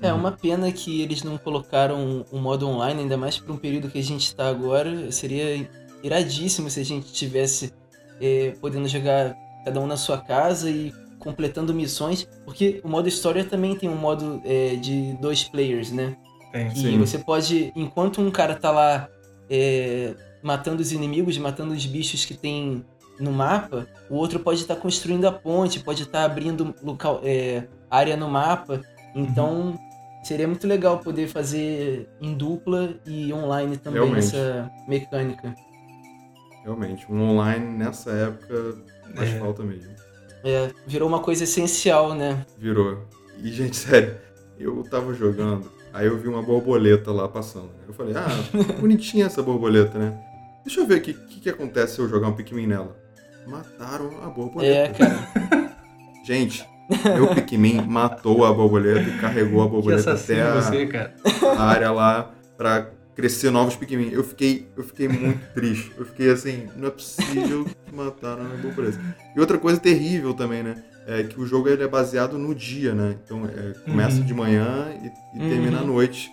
É 0.00 0.12
uma 0.12 0.32
pena 0.32 0.70
que 0.70 1.00
eles 1.00 1.22
não 1.22 1.38
colocaram 1.38 2.24
um 2.30 2.38
modo 2.38 2.68
online, 2.68 3.02
ainda 3.02 3.16
mais 3.16 3.38
para 3.38 3.52
um 3.52 3.56
período 3.56 3.88
que 3.88 3.98
a 3.98 4.02
gente 4.02 4.26
está 4.26 4.48
agora. 4.48 5.10
Seria 5.10 5.68
iradíssimo 6.02 6.68
se 6.68 6.80
a 6.80 6.84
gente 6.84 7.12
tivesse 7.12 7.72
é, 8.20 8.54
podendo 8.60 8.88
jogar 8.88 9.36
cada 9.64 9.80
um 9.80 9.86
na 9.86 9.96
sua 9.96 10.18
casa 10.18 10.70
e 10.70 10.92
completando 11.18 11.74
missões, 11.74 12.28
porque 12.44 12.80
o 12.84 12.88
modo 12.88 13.08
história 13.08 13.44
também 13.44 13.74
tem 13.74 13.88
um 13.88 13.96
modo 13.96 14.40
é, 14.44 14.76
de 14.76 15.14
dois 15.20 15.44
players, 15.44 15.90
né? 15.90 16.16
Tem. 16.52 16.70
Que 16.70 16.78
Sim. 16.78 16.98
você 16.98 17.18
pode, 17.18 17.72
enquanto 17.74 18.20
um 18.20 18.30
cara 18.30 18.54
tá 18.54 18.70
lá 18.70 19.08
é, 19.50 20.14
matando 20.42 20.80
os 20.80 20.92
inimigos, 20.92 21.36
matando 21.38 21.74
os 21.74 21.84
bichos 21.84 22.24
que 22.24 22.34
tem 22.34 22.84
no 23.18 23.32
mapa, 23.32 23.86
o 24.08 24.14
outro 24.14 24.38
pode 24.38 24.60
estar 24.60 24.76
construindo 24.76 25.26
a 25.26 25.32
ponte, 25.32 25.80
pode 25.80 26.02
estar 26.02 26.24
abrindo 26.24 26.74
local, 26.82 27.20
é, 27.24 27.66
área 27.90 28.16
no 28.16 28.28
mapa. 28.28 28.80
Então 29.14 29.78
seria 30.22 30.46
muito 30.46 30.66
legal 30.66 30.98
poder 30.98 31.28
fazer 31.28 32.08
em 32.20 32.34
dupla 32.34 32.94
e 33.06 33.32
online 33.32 33.76
também 33.76 34.02
Realmente. 34.02 34.26
essa 34.26 34.70
mecânica. 34.86 35.54
Realmente, 36.66 37.06
um 37.08 37.22
online 37.22 37.64
nessa 37.78 38.10
época 38.10 38.74
faz 39.14 39.30
É. 39.32 39.38
falta 39.38 39.62
mesmo. 39.62 39.94
É, 40.42 40.68
virou 40.84 41.08
uma 41.08 41.20
coisa 41.20 41.44
essencial, 41.44 42.12
né? 42.12 42.44
Virou. 42.58 43.06
E, 43.40 43.52
gente, 43.52 43.76
sério, 43.78 44.16
eu 44.58 44.82
tava 44.82 45.14
jogando, 45.14 45.70
aí 45.94 46.08
eu 46.08 46.18
vi 46.18 46.26
uma 46.26 46.42
borboleta 46.42 47.12
lá 47.12 47.28
passando. 47.28 47.70
Eu 47.86 47.94
falei, 47.94 48.14
ah, 48.16 48.26
bonitinha 48.80 49.26
essa 49.26 49.40
borboleta, 49.44 49.96
né? 49.96 50.18
Deixa 50.64 50.80
eu 50.80 50.86
ver 50.88 50.96
o 50.98 51.00
que, 51.02 51.14
que, 51.14 51.48
acontece 51.48 51.94
se 51.94 52.00
eu 52.00 52.08
jogar 52.08 52.26
um 52.26 52.32
Pikmin 52.32 52.66
nela. 52.66 52.96
Mataram 53.46 54.10
a 54.20 54.26
É, 54.26 54.30
borboleta. 54.34 54.94
cara. 54.98 55.76
Gente, 56.26 56.68
meu 57.14 57.32
Pikmin 57.32 57.80
matou 57.82 58.44
a 58.44 58.52
borboleta 58.52 59.08
e 59.08 59.18
carregou 59.18 59.62
a 59.62 59.68
borboleta 59.68 60.14
até 60.14 60.42
a, 60.42 60.54
você, 60.60 60.88
a 61.56 61.62
área 61.62 61.92
lá 61.92 62.32
pra 62.56 62.90
crescer 63.16 63.50
novos 63.50 63.74
Pikmin. 63.74 64.10
Eu 64.12 64.22
fiquei, 64.22 64.68
eu 64.76 64.84
fiquei 64.84 65.08
muito 65.08 65.40
triste. 65.54 65.90
Eu 65.96 66.04
fiquei 66.04 66.30
assim, 66.30 66.68
não 66.76 66.86
é 66.88 66.90
possível 66.90 67.64
que 67.64 67.94
mataram 67.94 68.44
a 68.44 68.56
borboleta. 68.58 69.00
E 69.34 69.40
outra 69.40 69.58
coisa 69.58 69.80
terrível 69.80 70.32
também, 70.34 70.62
né? 70.62 70.84
é 71.08 71.22
que 71.22 71.40
o 71.40 71.46
jogo 71.46 71.68
ele 71.68 71.84
é 71.84 71.86
baseado 71.88 72.36
no 72.36 72.52
dia, 72.52 72.92
né? 72.92 73.16
Então 73.24 73.44
é, 73.46 73.74
começa 73.88 74.18
Uhum. 74.18 74.24
de 74.26 74.34
manhã 74.34 74.88
e, 75.00 75.06
e 75.38 75.42
Uhum. 75.42 75.48
termina 75.48 75.78
à 75.78 75.84
noite. 75.84 76.28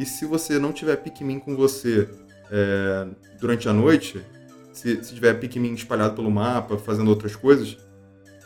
E 0.00 0.04
se 0.04 0.24
você 0.26 0.58
não 0.58 0.72
tiver 0.72 0.96
Pikmin 0.96 1.38
com 1.38 1.54
você 1.56 2.08
é, 2.50 3.06
durante 3.40 3.68
a 3.68 3.72
noite, 3.72 4.20
se, 4.72 5.02
se 5.04 5.14
tiver 5.14 5.32
Pikmin 5.34 5.74
espalhado 5.74 6.16
pelo 6.16 6.28
mapa, 6.30 6.76
fazendo 6.76 7.08
outras 7.08 7.36
coisas, 7.36 7.76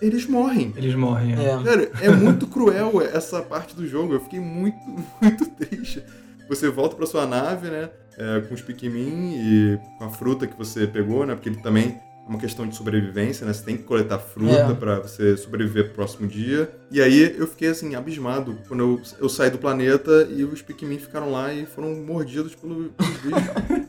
eles 0.03 0.27
morrem. 0.27 0.73
Eles 0.77 0.95
morrem. 0.95 1.33
é. 1.35 1.45
É. 1.51 1.63
Cara, 1.65 1.91
é 2.03 2.11
muito 2.11 2.47
cruel 2.47 3.01
essa 3.01 3.41
parte 3.41 3.75
do 3.75 3.87
jogo. 3.87 4.13
Eu 4.13 4.21
fiquei 4.21 4.39
muito, 4.39 4.77
muito 5.21 5.47
triste. 5.47 6.03
Você 6.51 6.69
volta 6.69 6.95
pra 6.97 7.07
sua 7.07 7.27
nave, 7.27 7.69
né? 7.71 7.89
é, 8.19 8.41
com 8.43 8.53
os 8.55 8.61
Pikmin 8.61 9.33
e 9.39 9.79
com 9.97 10.05
a 10.05 10.11
fruta 10.11 10.47
que 10.47 10.55
você 10.59 10.87
pegou, 10.87 11.25
né? 11.25 11.35
Porque 11.35 11.49
ele 11.49 11.57
também 11.63 11.85
é 12.27 12.29
uma 12.29 12.39
questão 12.39 12.67
de 12.69 12.77
sobrevivência, 12.77 13.47
né? 13.47 13.53
Você 13.55 13.65
tem 13.65 13.79
que 13.79 13.85
coletar 13.85 14.19
fruta 14.19 14.53
É. 14.55 14.75
pra 14.75 14.99
você 15.01 15.37
sobreviver 15.39 15.87
pro 15.87 15.95
próximo 15.95 16.29
dia. 16.29 16.69
E 16.91 17.01
aí 17.01 17.35
eu 17.39 17.47
fiquei 17.47 17.69
assim, 17.69 17.95
abismado 17.95 18.59
quando 18.69 18.81
eu, 18.81 19.01
eu 19.19 19.29
saí 19.31 19.49
do 19.49 19.57
planeta 19.57 20.29
e 20.31 20.45
os 20.45 20.61
Pikmin 20.61 20.99
ficaram 20.99 21.31
lá 21.33 21.51
e 21.55 21.65
foram 21.65 21.95
mordidos 21.95 22.55
pelo. 22.55 22.93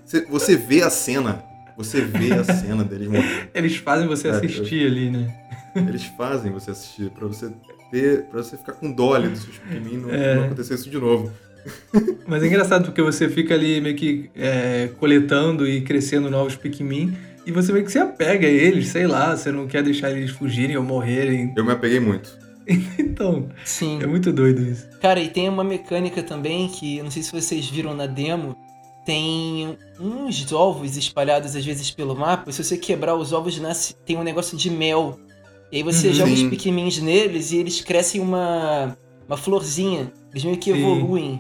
Você, 0.06 0.22
você 0.30 0.56
vê 0.56 0.82
a 0.82 0.90
cena. 0.90 1.44
Você 1.76 2.00
vê 2.02 2.32
a 2.34 2.44
cena 2.44 2.84
deles 2.86 3.08
morrendo. 3.10 3.50
Eles 3.54 3.76
fazem 3.78 4.08
você 4.08 4.28
É, 4.30 4.32
assistir 4.32 4.86
ali, 4.86 5.10
né? 5.10 5.36
Eles 5.76 6.06
fazem 6.06 6.52
você 6.54 6.72
assistir 6.72 7.10
pra 7.12 7.28
você 7.28 7.52
ter, 7.90 8.24
para 8.26 8.44
você 8.44 8.56
ficar 8.56 8.74
com 8.74 8.92
dó 8.92 9.14
ali 9.14 9.28
dos 9.30 9.42
seus 9.44 9.58
Pikmin 9.58 9.98
não, 9.98 10.10
É. 10.10 10.36
não 10.36 10.44
acontecer 10.46 10.76
isso 10.76 10.90
de 10.90 10.98
novo. 10.98 11.32
Mas 12.28 12.44
é 12.44 12.48
engraçado 12.48 12.86
porque 12.86 13.02
você 13.02 13.30
fica 13.30 13.54
ali 13.54 13.80
meio 13.82 13.96
que 13.96 14.30
é, 14.36 14.90
coletando 15.00 15.68
e 15.68 15.82
crescendo 15.82 16.30
novos 16.30 16.56
Pikmin 16.56 17.16
e 17.46 17.52
você 17.52 17.72
meio 17.74 17.86
que 17.86 17.92
se 17.92 18.00
apega 18.00 18.48
a 18.48 18.50
eles, 18.50 18.88
sei 18.88 19.08
lá, 19.08 19.36
você 19.36 19.52
não 19.52 19.68
quer 19.68 19.84
deixar 19.84 20.12
eles 20.12 20.32
fugirem 20.32 20.78
ou 20.78 20.84
morrerem. 20.84 21.54
Eu 21.56 21.66
me 21.66 21.72
apeguei 21.72 22.00
muito. 22.00 22.40
Então, 22.98 23.50
Sim. 23.66 24.00
é 24.02 24.06
muito 24.08 24.32
doido 24.32 24.62
isso. 24.62 24.88
Cara, 25.02 25.20
e 25.20 25.28
tem 25.28 25.50
uma 25.50 25.64
mecânica 25.64 26.24
também 26.24 26.68
que, 26.70 26.98
eu 27.00 27.04
não 27.04 27.12
sei 27.12 27.22
se 27.22 27.32
vocês 27.32 27.68
viram 27.68 27.94
na 27.94 28.06
demo, 28.06 28.56
tem 29.06 29.78
uns 30.00 30.52
ovos 30.54 30.96
espalhados 30.96 31.56
às 31.56 31.66
vezes 31.66 31.92
pelo 31.92 32.16
mapa, 32.16 32.50
e 32.50 32.54
se 32.54 32.64
você 32.64 32.78
quebrar 32.78 33.16
os 33.16 33.34
ovos, 33.34 33.60
nasce, 33.60 33.96
tem 34.06 34.16
um 34.16 34.24
negócio 34.24 34.56
de 34.58 34.70
mel. 34.70 35.20
E 35.72 35.78
aí 35.78 35.84
você 35.84 36.10
Uhum. 36.10 36.14
joga 36.14 36.32
os. 36.32 36.44
Pikmins 36.44 37.00
neles 37.00 37.52
e 37.52 37.58
eles 37.58 37.82
crescem 37.82 38.22
uma, 38.22 38.96
uma 39.28 39.36
florzinha. 39.38 40.12
Eles 40.32 40.44
meio 40.46 40.58
que 40.58 40.72
Sim. 40.72 40.80
evoluem. 40.80 41.40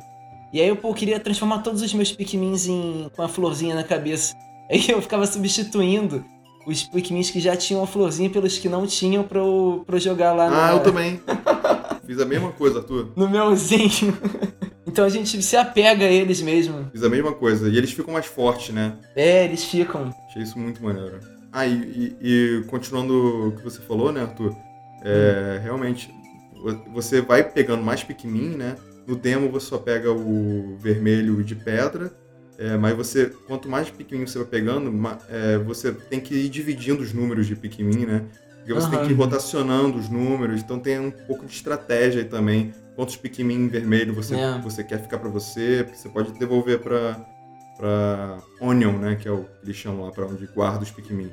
E 0.53 0.60
aí 0.62 0.67
eu, 0.67 0.75
pô, 0.75 0.93
queria 0.93 1.20
transformar 1.20 1.60
todos 1.60 1.81
os 1.81 1.93
meus 1.93 2.12
Pikmins 2.12 2.67
em, 2.67 3.10
com 3.15 3.22
a 3.22 3.27
florzinha 3.27 3.74
na 3.75 3.84
cabeça. 3.84 4.34
Aí 4.72 4.89
eu 4.89 5.01
ficava 5.01 5.25
substituindo 5.27 6.24
os 6.65 6.84
Pikmins 6.84 7.29
que 7.29 7.39
já 7.41 7.55
tinham 7.58 7.84
a 7.84 7.88
florzinha 7.88 8.29
pelos 8.29 8.58
que 8.58 8.70
não 8.70 8.88
tinham 8.88 9.22
pra 9.24 9.39
eu, 9.39 9.84
pra 9.86 9.98
eu 9.98 10.00
jogar 10.00 10.31
lá 10.34 10.70
Ah, 10.70 10.72
eu 10.74 10.79
também. 10.81 11.20
Fiz 12.08 12.20
a 12.20 12.25
mesma 12.25 12.51
coisa, 12.53 12.79
Arthur. 12.79 13.12
no 13.15 13.29
melzinho. 13.29 14.17
então 14.88 15.03
a 15.05 15.10
gente 15.10 15.41
se 15.41 15.58
apega 15.58 16.05
a 16.05 16.10
eles 16.12 16.41
mesmo. 16.41 16.89
Fiz 16.91 17.03
a 17.03 17.10
mesma 17.10 17.34
coisa. 17.34 17.67
E 17.70 17.77
eles 17.77 17.91
ficam 17.91 18.13
mais 18.13 18.25
fortes, 18.27 18.74
né? 18.74 18.93
É, 19.15 19.43
eles 19.46 19.63
ficam. 19.65 20.13
Achei 20.29 20.41
isso 20.43 20.58
muito 20.58 20.81
maneiro. 20.84 21.20
Ah, 21.51 21.65
e, 21.67 21.74
e- 21.74 22.17
e 22.22 22.63
continuando 22.67 23.50
o 23.50 23.51
que 23.58 23.63
você 23.63 23.81
falou, 23.81 24.12
né, 24.13 24.22
Arthur? 24.22 24.55
É, 25.03 25.60
Realmente, 25.63 26.13
vo- 26.63 26.81
você 26.93 27.20
vai 27.22 27.43
pegando 27.43 27.84
mais 27.84 28.03
Pikmin, 28.03 28.55
né? 28.55 28.75
No 29.08 29.15
demo 29.15 29.50
você 29.50 29.67
só 29.67 29.77
pega 29.77 30.12
o 30.12 30.77
vermelho 30.79 31.43
de 31.43 31.55
pedra, 31.55 32.12
é, 32.58 32.77
mas 32.77 32.96
você, 32.96 33.31
quanto 33.48 33.67
mais 33.67 33.89
Pikmin 33.89 34.25
você 34.27 34.38
vai 34.38 34.48
pegando, 34.48 34.91
é, 35.29 35.58
você 35.58 35.91
tem 35.91 36.20
que 36.20 36.36
ir 36.36 36.50
dividindo 36.50 37.01
os 37.01 37.12
números 37.12 37.48
de 37.48 37.55
Pikmin, 37.55 38.05
né? 38.05 38.25
Porque 38.58 38.74
você 38.74 38.88
tem 38.89 39.00
Aham. 39.00 39.08
que 39.08 39.13
ir 39.13 39.15
rotacionando 39.15 39.98
os 39.98 40.08
números, 40.08 40.62
então 40.62 40.79
tem 40.79 41.00
um 41.00 41.10
pouco 41.10 41.46
de 41.48 41.51
estratégia 41.51 42.22
aí 42.22 42.27
também. 42.27 42.72
Quantos 42.96 43.15
Pikmin 43.15 43.67
vermelho 43.67 44.13
você, 44.13 44.36
É. 44.36 44.60
você 44.60 44.84
quer 44.84 45.01
ficar 45.01 45.17
pra 45.17 45.29
você, 45.29 45.84
você 45.91 46.08
pode 46.08 46.38
devolver 46.38 46.77
pra, 46.79 47.25
pra 47.77 48.38
Onion, 48.62 49.00
né? 49.00 49.15
Que 49.15 49.27
é 49.27 49.31
o 49.31 49.46
que 49.46 49.50
eles 49.65 49.75
chamam 49.75 50.05
lá, 50.05 50.12
pra 50.12 50.27
onde 50.27 50.46
guarda 50.46 50.84
os 50.84 50.91
Pikmin. 50.91 51.31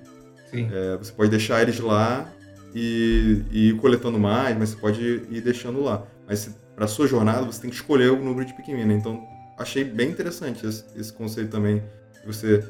Sim. 0.50 0.70
É, 0.72 0.96
você 0.96 1.12
pode 1.12 1.30
deixar 1.30 1.60
eles 1.60 1.78
lá 1.78 2.32
e, 2.74 3.42
e 3.50 3.68
ir 3.68 3.76
coletando 3.76 4.18
mais, 4.18 4.56
mas 4.56 4.70
você 4.70 4.76
pode 4.76 5.02
ir 5.30 5.42
deixando 5.42 5.82
lá. 5.82 6.06
Mas 6.26 6.48
para 6.78 6.86
sua 6.86 7.08
jornada 7.08 7.44
você 7.44 7.60
tem 7.60 7.70
que 7.70 7.74
escolher 7.74 8.12
o 8.12 8.22
número 8.22 8.44
de 8.44 8.54
Pikmin, 8.54 8.84
né? 8.84 8.94
Então 8.94 9.26
achei 9.58 9.82
bem 9.82 10.10
interessante 10.10 10.64
esse, 10.64 10.84
esse 10.94 11.12
conceito 11.12 11.50
também. 11.50 11.82
Você 12.24 12.64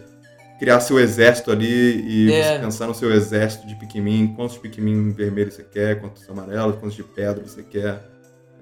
criar 0.58 0.80
seu 0.80 0.98
exército 0.98 1.52
ali 1.52 2.00
e 2.06 2.32
É. 2.32 2.54
você 2.54 2.58
pensar 2.58 2.86
no 2.86 2.94
seu 2.94 3.12
exército 3.12 3.66
de 3.66 3.74
Pikmin, 3.76 4.28
quantos 4.34 4.56
Pikmin 4.56 5.12
vermelhos 5.12 5.54
você 5.54 5.62
quer, 5.62 6.00
quantos 6.00 6.26
amarelos, 6.28 6.76
quantos 6.76 6.96
de 6.96 7.04
pedra 7.04 7.44
você 7.46 7.62
quer 7.62 8.02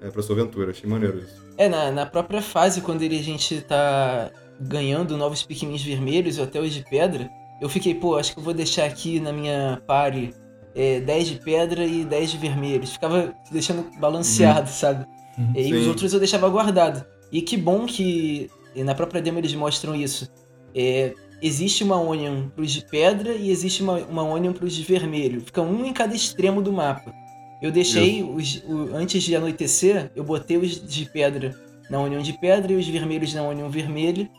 é, 0.01 0.09
para 0.09 0.21
sua 0.21 0.35
aventura. 0.35 0.71
Achei 0.71 0.89
maneiro 0.89 1.17
isso. 1.19 1.41
É, 1.57 1.69
na, 1.69 1.91
na 1.91 2.05
própria 2.05 2.41
fase, 2.41 2.81
quando 2.81 3.01
ele, 3.01 3.17
a 3.17 3.23
gente 3.23 3.61
tá 3.61 4.29
ganhando 4.59 5.15
novos 5.15 5.43
Pikmins 5.43 5.81
vermelhos 5.81 6.37
ou 6.37 6.43
até 6.43 6.59
os 6.59 6.73
de 6.73 6.83
pedra, 6.83 7.29
eu 7.61 7.69
fiquei, 7.69 7.95
pô, 7.95 8.17
acho 8.17 8.33
que 8.33 8.39
eu 8.39 8.43
vou 8.43 8.53
deixar 8.53 8.83
aqui 8.83 9.17
na 9.21 9.31
minha 9.31 9.81
party 9.87 10.33
é, 10.75 10.99
10 10.99 11.27
de 11.29 11.35
pedra 11.39 11.85
e 11.85 12.03
10 12.03 12.31
de 12.31 12.37
vermelhos. 12.37 12.91
Ficava 12.91 13.33
deixando 13.49 13.89
balanceado, 13.97 14.69
sabe? 14.69 15.05
Uhum. 15.37 15.51
E 15.55 15.73
os 15.73 15.83
Sim. 15.83 15.89
outros 15.89 16.13
eu 16.13 16.19
deixava 16.19 16.49
guardado. 16.49 17.05
E 17.31 17.41
que 17.41 17.55
bom 17.57 17.85
que 17.85 18.49
na 18.75 18.95
própria 18.95 19.21
demo 19.21 19.39
eles 19.39 19.53
mostram 19.53 19.95
isso. 19.95 20.29
É, 20.73 21.13
existe 21.41 21.83
uma 21.83 21.99
Onion 21.99 22.47
pros 22.55 22.71
de 22.71 22.85
pedra 22.85 23.33
e 23.33 23.49
existe 23.51 23.81
uma, 23.83 23.97
uma 23.97 24.23
Onion 24.23 24.53
pros 24.53 24.73
de 24.73 24.83
vermelho. 24.83 25.41
Fica 25.41 25.61
um 25.61 25.85
em 25.85 25.93
cada 25.93 26.15
extremo 26.15 26.61
do 26.61 26.71
mapa. 26.71 27.13
Eu 27.61 27.71
deixei, 27.71 28.23
os, 28.23 28.63
o- 28.67 28.95
antes 28.95 29.23
de 29.23 29.35
anoitecer, 29.35 30.11
eu 30.15 30.23
botei 30.23 30.57
os 30.57 30.79
de 30.87 31.05
pedra 31.05 31.55
na 31.89 31.99
Onion 31.99 32.21
de 32.21 32.33
pedra 32.33 32.71
e 32.71 32.75
os 32.75 32.87
vermelhos 32.87 33.33
na 33.33 33.41
Onion 33.43 33.69
vermelha. 33.69 34.29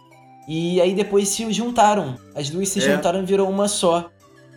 E 0.49 0.81
aí 0.81 0.95
depois 0.95 1.29
se 1.29 1.51
juntaram. 1.53 2.17
As 2.35 2.49
duas 2.49 2.69
se 2.69 2.79
É. 2.79 2.95
juntaram 2.95 3.23
e 3.23 3.27
virou 3.27 3.49
uma 3.51 3.69
só. 3.69 4.09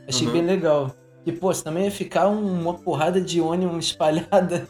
Achei 0.07 0.25
Uhum. 0.27 0.33
bem 0.33 0.41
legal. 0.45 0.95
E, 1.25 1.31
pô, 1.31 1.53
você 1.53 1.63
também 1.63 1.85
ia 1.85 1.91
ficar 1.91 2.27
um- 2.29 2.61
uma 2.61 2.73
porrada 2.75 3.19
de 3.19 3.41
Onion 3.41 3.77
espalhada. 3.79 4.67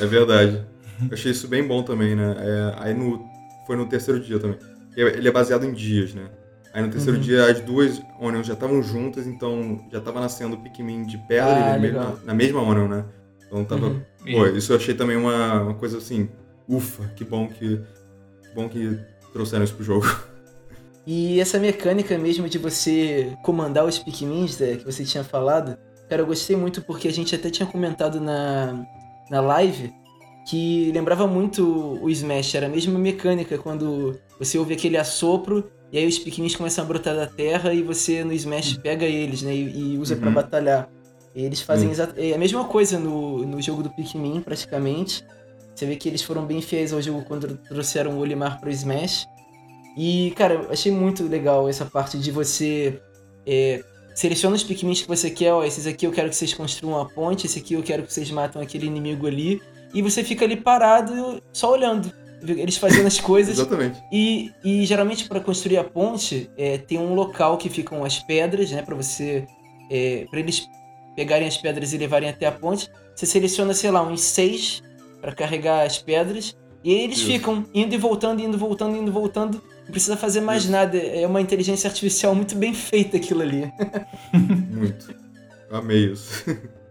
É 0.00 0.04
verdade. 0.06 0.64
Eu 1.02 1.12
achei 1.12 1.32
isso 1.32 1.48
bem 1.48 1.66
bom 1.66 1.82
também, 1.82 2.14
né? 2.16 2.34
É, 2.38 2.74
aí 2.78 2.94
no, 2.94 3.24
foi 3.66 3.76
no 3.76 3.86
terceiro 3.86 4.20
dia 4.20 4.38
também. 4.38 4.58
Ele 4.96 5.28
é 5.28 5.30
baseado 5.30 5.64
em 5.64 5.72
dias, 5.72 6.14
né? 6.14 6.28
Aí 6.72 6.82
no 6.82 6.90
terceiro 6.90 7.18
Uhum. 7.18 7.24
dia 7.24 7.46
as 7.50 7.60
duas 7.60 8.00
Onions 8.20 8.46
já 8.46 8.54
estavam 8.54 8.82
juntas, 8.82 9.26
então 9.26 9.84
já 9.90 10.00
tava 10.00 10.20
nascendo 10.20 10.56
Pikmin 10.58 11.04
de 11.04 11.16
pedra 11.18 11.72
Ah, 11.72 11.78
e 11.78 11.80
legal. 11.80 12.18
na, 12.20 12.26
na 12.26 12.34
mesma 12.34 12.60
Onion, 12.62 12.88
né? 12.88 13.04
Então 13.46 13.64
tava. 13.64 13.86
Uhum. 13.86 14.02
Pô, 14.32 14.46
isso 14.46 14.72
eu 14.72 14.76
achei 14.76 14.94
também 14.94 15.16
uma, 15.16 15.62
uma 15.62 15.74
coisa 15.74 15.98
assim, 15.98 16.28
ufa, 16.68 17.04
que 17.16 17.24
bom 17.24 17.46
que. 17.48 17.80
Que 18.42 18.54
bom 18.54 18.68
que 18.68 18.98
trouxeram 19.32 19.64
isso 19.64 19.74
pro 19.74 19.84
jogo. 19.84 20.06
E 21.06 21.38
essa 21.40 21.58
mecânica 21.58 22.18
mesmo 22.18 22.48
de 22.48 22.58
você 22.58 23.32
comandar 23.44 23.84
os 23.84 23.98
Pikmins 23.98 24.58
né, 24.58 24.76
que 24.76 24.84
você 24.84 25.04
tinha 25.04 25.22
falado, 25.22 25.76
cara, 26.08 26.22
eu 26.22 26.26
gostei 26.26 26.56
muito 26.56 26.82
porque 26.82 27.06
a 27.06 27.12
gente 27.12 27.34
até 27.34 27.48
tinha 27.48 27.66
comentado 27.66 28.20
na, 28.20 28.84
na 29.30 29.40
live 29.40 29.92
que 30.48 30.92
lembrava 30.92 31.26
muito 31.26 31.98
o 32.00 32.08
Smash, 32.08 32.54
era 32.54 32.66
a 32.66 32.68
mesma 32.68 32.98
mecânica 32.98 33.58
quando 33.58 34.16
você 34.38 34.56
ouve 34.58 34.74
aquele 34.74 34.96
assopro 34.96 35.68
e 35.92 35.98
aí 35.98 36.06
os 36.06 36.18
Pikmins 36.18 36.54
começam 36.54 36.84
a 36.84 36.86
brotar 36.86 37.16
da 37.16 37.26
terra 37.26 37.74
e 37.74 37.82
você 37.82 38.22
no 38.22 38.32
Smash 38.32 38.78
pega 38.78 39.04
eles, 39.04 39.42
né, 39.42 39.54
e, 39.54 39.94
e 39.94 39.98
usa 39.98 40.14
pra 40.16 40.28
Uhum. 40.28 40.34
batalhar. 40.34 40.88
E 41.34 41.44
eles 41.44 41.60
fazem 41.60 41.90
é 42.16 42.32
a 42.32 42.38
mesma 42.38 42.64
coisa 42.64 42.98
no, 42.98 43.44
no 43.44 43.60
jogo 43.60 43.82
do 43.82 43.90
Pikmin, 43.90 44.40
praticamente. 44.40 45.22
Você 45.74 45.84
vê 45.84 45.94
que 45.96 46.08
eles 46.08 46.22
foram 46.22 46.46
bem 46.46 46.62
fiéis 46.62 46.92
ao 46.92 47.02
jogo 47.02 47.24
quando 47.26 47.58
trouxeram 47.58 48.12
o 48.12 48.18
Olimar 48.18 48.58
pro 48.58 48.70
Smash. 48.70 49.26
E, 49.98 50.32
cara, 50.36 50.54
eu 50.54 50.70
achei 50.70 50.90
muito 50.90 51.24
legal 51.24 51.68
essa 51.68 51.84
parte 51.84 52.18
de 52.18 52.30
você 52.30 53.00
é, 53.46 53.82
seleciona 54.14 54.56
os 54.56 54.64
Pikmins 54.64 55.02
que 55.02 55.08
você 55.08 55.30
quer, 55.30 55.52
ó, 55.52 55.62
esses 55.64 55.86
aqui 55.86 56.06
eu 56.06 56.12
quero 56.12 56.30
que 56.30 56.36
vocês 56.36 56.54
construam 56.54 57.00
a 57.00 57.04
ponte, 57.06 57.46
esse 57.46 57.58
aqui 57.58 57.74
eu 57.74 57.82
quero 57.82 58.02
que 58.04 58.12
vocês 58.12 58.30
matam 58.30 58.62
aquele 58.62 58.86
inimigo 58.86 59.26
ali. 59.26 59.60
E 59.94 60.02
você 60.02 60.22
fica 60.22 60.44
ali 60.44 60.56
parado, 60.56 61.42
só 61.52 61.72
olhando. 61.72 62.12
Eles 62.42 62.76
fazendo 62.76 63.06
as 63.06 63.18
coisas. 63.20 63.58
Exatamente. 63.58 64.02
E, 64.12 64.52
e 64.64 64.84
geralmente 64.84 65.28
para 65.28 65.40
construir 65.40 65.78
a 65.78 65.84
ponte 65.84 66.50
é, 66.56 66.78
tem 66.78 66.98
um 66.98 67.14
local 67.14 67.56
que 67.56 67.68
ficam 67.68 68.04
as 68.04 68.18
pedras, 68.18 68.70
né, 68.70 68.82
para 68.82 68.94
você, 68.94 69.46
é, 69.90 70.26
para 70.30 70.40
eles 70.40 70.68
pegarem 71.14 71.48
as 71.48 71.56
pedras 71.56 71.92
e 71.92 71.98
levarem 71.98 72.28
até 72.28 72.46
a 72.46 72.52
ponte. 72.52 72.90
Você 73.14 73.24
seleciona, 73.24 73.72
sei 73.72 73.90
lá, 73.90 74.02
uns 74.02 74.20
seis 74.20 74.82
para 75.20 75.34
carregar 75.34 75.86
as 75.86 75.98
pedras 75.98 76.54
e 76.86 76.94
aí 76.94 77.00
eles 77.00 77.18
Isso. 77.18 77.26
ficam 77.26 77.66
indo 77.74 77.96
e 77.96 77.98
voltando, 77.98 78.40
indo 78.40 78.56
e 78.56 78.60
voltando, 78.60 78.96
indo 78.96 79.10
e 79.10 79.12
voltando. 79.12 79.60
Não 79.84 79.90
precisa 79.90 80.16
fazer 80.16 80.40
mais 80.40 80.62
Isso. 80.62 80.70
nada. 80.70 80.96
É 80.96 81.26
uma 81.26 81.40
inteligência 81.40 81.88
artificial 81.88 82.32
muito 82.32 82.54
bem 82.54 82.72
feita 82.72 83.16
aquilo 83.16 83.42
ali. 83.42 83.68
Muito. 84.70 85.12
Amei 85.68 86.12
isso. 86.12 86.44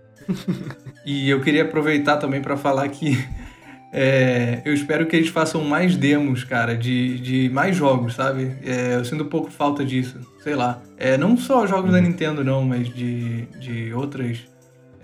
E 1.06 1.30
eu 1.30 1.40
queria 1.42 1.64
aproveitar 1.64 2.18
também 2.18 2.42
para 2.42 2.58
falar 2.58 2.88
que 2.90 3.24
é, 3.94 4.62
eu 4.66 4.74
espero 4.74 5.06
que 5.06 5.16
eles 5.16 5.30
façam 5.30 5.64
mais 5.64 5.96
demos, 5.96 6.44
cara, 6.44 6.76
de, 6.76 7.20
de 7.20 7.50
mais 7.50 7.76
jogos, 7.76 8.16
sabe? 8.16 8.56
É, 8.64 8.96
eu 8.96 9.06
sinto 9.06 9.24
um 9.24 9.30
pouco 9.30 9.52
falta 9.52 9.86
disso, 9.86 10.20
sei 10.44 10.56
lá. 10.56 10.82
É, 10.98 11.18
não 11.18 11.38
só 11.38 11.68
jogos 11.68 11.92
da 11.92 12.02
Nintendo, 12.02 12.44
não, 12.44 12.64
mas 12.64 12.90
de, 12.90 13.46
de 13.60 13.94
outras 13.94 14.40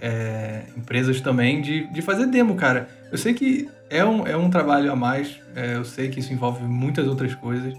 é, 0.01 0.63
empresas 0.75 1.21
também 1.21 1.61
de, 1.61 1.87
de 1.93 2.01
fazer 2.01 2.25
demo, 2.25 2.55
cara. 2.55 2.89
Eu 3.11 3.17
sei 3.17 3.33
que 3.33 3.69
é 3.89 4.03
um, 4.03 4.25
é 4.25 4.35
um 4.35 4.49
trabalho 4.49 4.91
a 4.91 4.95
mais, 4.95 5.39
é, 5.55 5.75
eu 5.75 5.85
sei 5.85 6.09
que 6.09 6.19
isso 6.19 6.33
envolve 6.33 6.63
muitas 6.63 7.07
outras 7.07 7.35
coisas, 7.35 7.75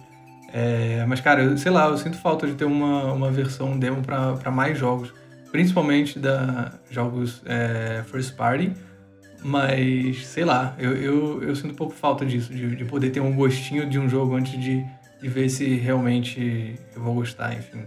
é, 0.53 1.05
mas, 1.09 1.21
cara, 1.21 1.43
eu, 1.43 1.57
sei 1.57 1.73
lá, 1.73 1.89
eu 1.89 1.97
sinto 1.97 2.19
falta 2.19 2.47
de 2.47 2.55
ter 2.55 2.67
uma, 2.67 3.13
uma 3.13 3.31
versão 3.31 3.79
demo 3.79 4.03
para 4.03 4.51
mais 4.51 4.79
jogos, 4.79 5.13
principalmente 5.53 6.19
da 6.19 6.73
jogos 6.91 7.43
é, 7.45 8.03
first 8.07 8.35
party, 8.35 8.73
mas, 9.45 10.27
sei 10.27 10.45
lá, 10.45 10.75
eu, 10.79 10.97
eu, 10.97 11.43
eu, 11.43 11.55
sinto 11.55 11.73
um 11.73 11.77
pouco 11.77 11.93
falta 11.93 12.25
disso, 12.25 12.53
de, 12.53 12.75
de 12.75 12.85
poder 12.85 13.11
ter 13.11 13.21
um 13.21 13.35
gostinho 13.35 13.89
de 13.89 13.99
um 13.99 14.09
jogo 14.09 14.35
antes 14.35 14.59
de, 14.59 14.85
de 15.21 15.29
ver 15.29 15.49
se 15.51 15.77
realmente 15.77 16.77
eu 16.95 17.03
vou 17.03 17.15
gostar, 17.15 17.55
enfim. 17.55 17.85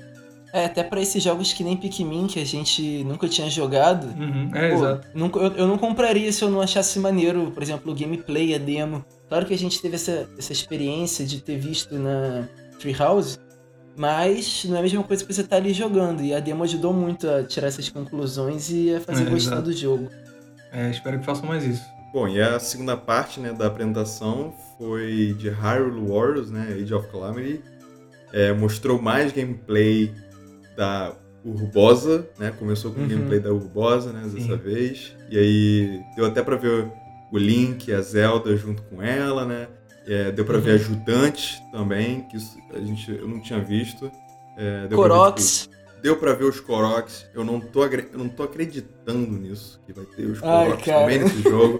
É, 0.53 0.65
até 0.65 0.83
para 0.83 1.01
esses 1.01 1.21
jogos 1.21 1.51
que 1.51 1.63
nem 1.63 1.75
Pikmin, 1.75 2.27
que 2.27 2.39
a 2.39 2.45
gente 2.45 3.03
nunca 3.03 3.27
tinha 3.27 3.49
jogado. 3.49 4.07
Uhum, 4.07 4.51
é, 4.53 4.69
pô, 4.69 4.75
exato. 4.75 5.07
Eu, 5.13 5.53
eu, 5.57 5.67
não 5.67 5.77
compraria 5.77 6.31
se 6.31 6.41
eu 6.43 6.49
não 6.49 6.61
achasse 6.61 6.97
maneiro, 6.99 7.51
por 7.51 7.61
exemplo, 7.61 7.91
o 7.91 7.95
gameplay, 7.95 8.53
a 8.53 8.57
demo. 8.57 9.03
Claro 9.27 9.45
que 9.45 9.53
a 9.53 9.57
gente 9.57 9.81
teve 9.81 9.95
essa, 9.95 10.29
essa 10.37 10.53
experiência 10.53 11.25
de 11.25 11.41
ter 11.41 11.57
visto 11.57 11.95
na 11.95 12.47
Treehouse, 12.79 13.37
mas 13.95 14.65
não 14.65 14.75
é 14.75 14.79
a 14.79 14.81
mesma 14.81 15.03
coisa 15.03 15.23
que 15.23 15.33
você 15.33 15.43
tá 15.43 15.55
ali 15.55 15.73
jogando. 15.73 16.21
E 16.21 16.33
a 16.33 16.39
demo 16.39 16.63
ajudou 16.63 16.93
muito 16.93 17.29
a 17.29 17.43
tirar 17.43 17.67
essas 17.67 17.89
conclusões 17.89 18.69
e 18.69 18.93
a 18.95 18.99
fazer 18.99 19.27
é, 19.27 19.29
gostar 19.29 19.53
exato. 19.53 19.61
do 19.63 19.73
jogo. 19.73 20.09
É, 20.71 20.89
espero 20.89 21.19
que 21.19 21.25
façam 21.25 21.45
mais 21.45 21.63
isso. 21.63 21.83
Bom, 22.13 22.27
e 22.27 22.41
a 22.41 22.59
segunda 22.59 22.95
parte 22.95 23.39
né, 23.39 23.51
da 23.51 23.67
apresentação 23.67 24.53
foi 24.77 25.35
de 25.37 25.49
Hyrule 25.49 26.07
Warriors, 26.07 26.49
né, 26.49 26.77
Age 26.81 26.93
of 26.93 27.07
Calamity. 27.09 27.61
É, 28.31 28.53
mostrou 28.53 29.01
mais 29.01 29.31
gameplay 29.31 30.13
da 30.75 31.13
Urbosa, 31.45 32.27
né? 32.39 32.51
Começou 32.57 32.91
com 32.91 32.99
o 32.99 33.03
uhum. 33.03 33.09
gameplay 33.09 33.39
da 33.39 33.53
Urbosa, 33.53 34.11
né? 34.11 34.21
Dessa 34.23 34.39
Sim. 34.39 34.57
vez. 34.57 35.15
E 35.29 35.37
aí 35.37 36.03
deu 36.15 36.25
até 36.25 36.41
pra 36.41 36.55
ver 36.55 36.91
o 37.31 37.37
Link, 37.37 37.93
a 37.93 38.01
Zelda 38.01 38.55
junto 38.57 38.81
com 38.83 39.01
ela, 39.01 39.45
né? 39.45 39.67
É, 40.07 40.31
deu 40.31 40.45
pra 40.45 40.55
uhum. 40.55 40.61
ver 40.61 40.71
ajudantes 40.71 41.61
também, 41.71 42.21
que 42.21 42.37
isso 42.37 42.57
a 42.73 42.79
gente, 42.79 43.11
eu 43.11 43.27
não 43.27 43.39
tinha 43.39 43.59
visto. 43.59 44.11
É, 44.57 44.87
deu 44.87 44.97
Koroks. 44.97 45.67
Pra 45.67 45.77
ver, 45.77 45.85
tipo, 45.85 46.01
deu 46.01 46.17
pra 46.17 46.33
ver 46.33 46.45
os 46.45 46.59
Koroks. 46.59 47.25
Eu 47.33 47.43
não, 47.43 47.59
tô, 47.59 47.83
eu 47.85 48.17
não 48.17 48.29
tô 48.29 48.43
acreditando 48.43 49.31
nisso, 49.31 49.81
que 49.85 49.93
vai 49.93 50.05
ter 50.05 50.25
os 50.25 50.39
Koroks 50.39 50.85
também 50.85 51.19
nesse 51.19 51.41
jogo. 51.49 51.79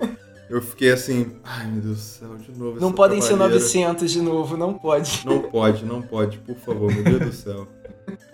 Eu 0.50 0.62
fiquei 0.62 0.92
assim, 0.92 1.38
ai 1.44 1.66
meu 1.68 1.82
Deus 1.82 1.98
do 1.98 2.02
céu, 2.02 2.36
de 2.36 2.52
novo. 2.58 2.80
Não 2.80 2.92
podem 2.92 3.20
ser 3.20 3.36
900 3.36 4.12
de 4.12 4.22
novo, 4.22 4.56
não 4.56 4.74
pode. 4.74 5.22
Não 5.26 5.42
pode, 5.42 5.86
não 5.86 6.02
pode, 6.02 6.38
por 6.38 6.56
favor, 6.58 6.94
meu 6.94 7.04
Deus 7.04 7.20
do 7.20 7.34
céu. 7.34 7.68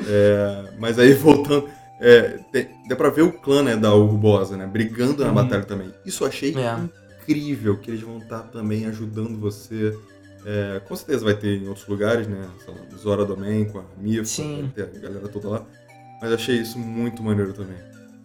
É, 0.06 0.74
mas 0.78 1.00
aí 1.00 1.14
voltando. 1.16 1.70
É, 2.02 2.40
tem, 2.52 2.68
dá 2.90 2.96
pra 2.96 3.10
ver 3.10 3.22
o 3.22 3.32
clã 3.32 3.62
né, 3.62 3.78
da 3.78 3.94
Urbosa, 3.94 4.58
né? 4.58 4.66
Brigando 4.66 5.22
na 5.22 5.30
uhum. 5.30 5.36
batalha 5.36 5.64
também. 5.64 5.94
Isso 6.04 6.24
eu 6.24 6.28
achei 6.28 6.54
é. 6.58 6.80
Incrível 7.22 7.78
que 7.78 7.92
eles 7.92 8.02
vão 8.02 8.18
estar 8.18 8.40
também 8.44 8.86
ajudando 8.86 9.40
você. 9.40 9.98
É, 10.46 10.82
com 10.88 10.96
certeza 10.96 11.24
vai 11.24 11.36
ter 11.36 11.62
em 11.62 11.68
outros 11.68 11.88
lugares, 11.88 12.28
né? 12.28 12.48
Sei 12.64 12.74
lá, 12.74 12.80
Zora 12.98 13.26
Domain 13.26 13.66
com 13.66 13.80
a 13.80 13.84
Mifa, 13.98 14.44
ter 14.74 14.84
a 14.84 15.00
galera 15.00 15.28
toda 15.28 15.50
lá. 15.50 15.66
Mas 16.20 16.30
eu 16.32 16.36
achei 16.36 16.56
isso 16.58 16.80
muito 16.80 17.22
maneiro 17.22 17.54
também. 17.54 17.78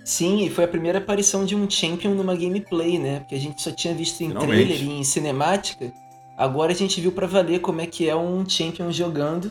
Sim, 0.05 0.45
e 0.45 0.51
foi 0.51 0.65
a 0.65 0.69
primeira 0.69 0.99
aparição 0.99 1.45
de 1.45 1.57
um 1.57 1.69
Champion 1.69 2.15
numa 2.15 2.35
gameplay, 2.37 2.99
né? 2.99 3.21
Porque 3.21 3.35
a 3.35 3.41
gente 3.41 3.61
só 3.61 3.73
tinha 3.73 3.93
visto 3.93 4.21
em 4.23 4.29
Finalmente. 4.29 4.67
trailer 4.67 4.83
e 4.83 5.01
em 5.01 5.05
cinemática. 5.05 5.93
Agora 6.39 6.73
a 6.73 6.75
gente 6.75 7.01
viu 7.01 7.11
para 7.11 7.27
valer 7.27 7.61
como 7.61 7.81
é 7.81 7.87
que 7.87 8.09
é 8.09 8.15
um 8.15 8.49
Champion 8.49 8.93
jogando. 8.93 9.51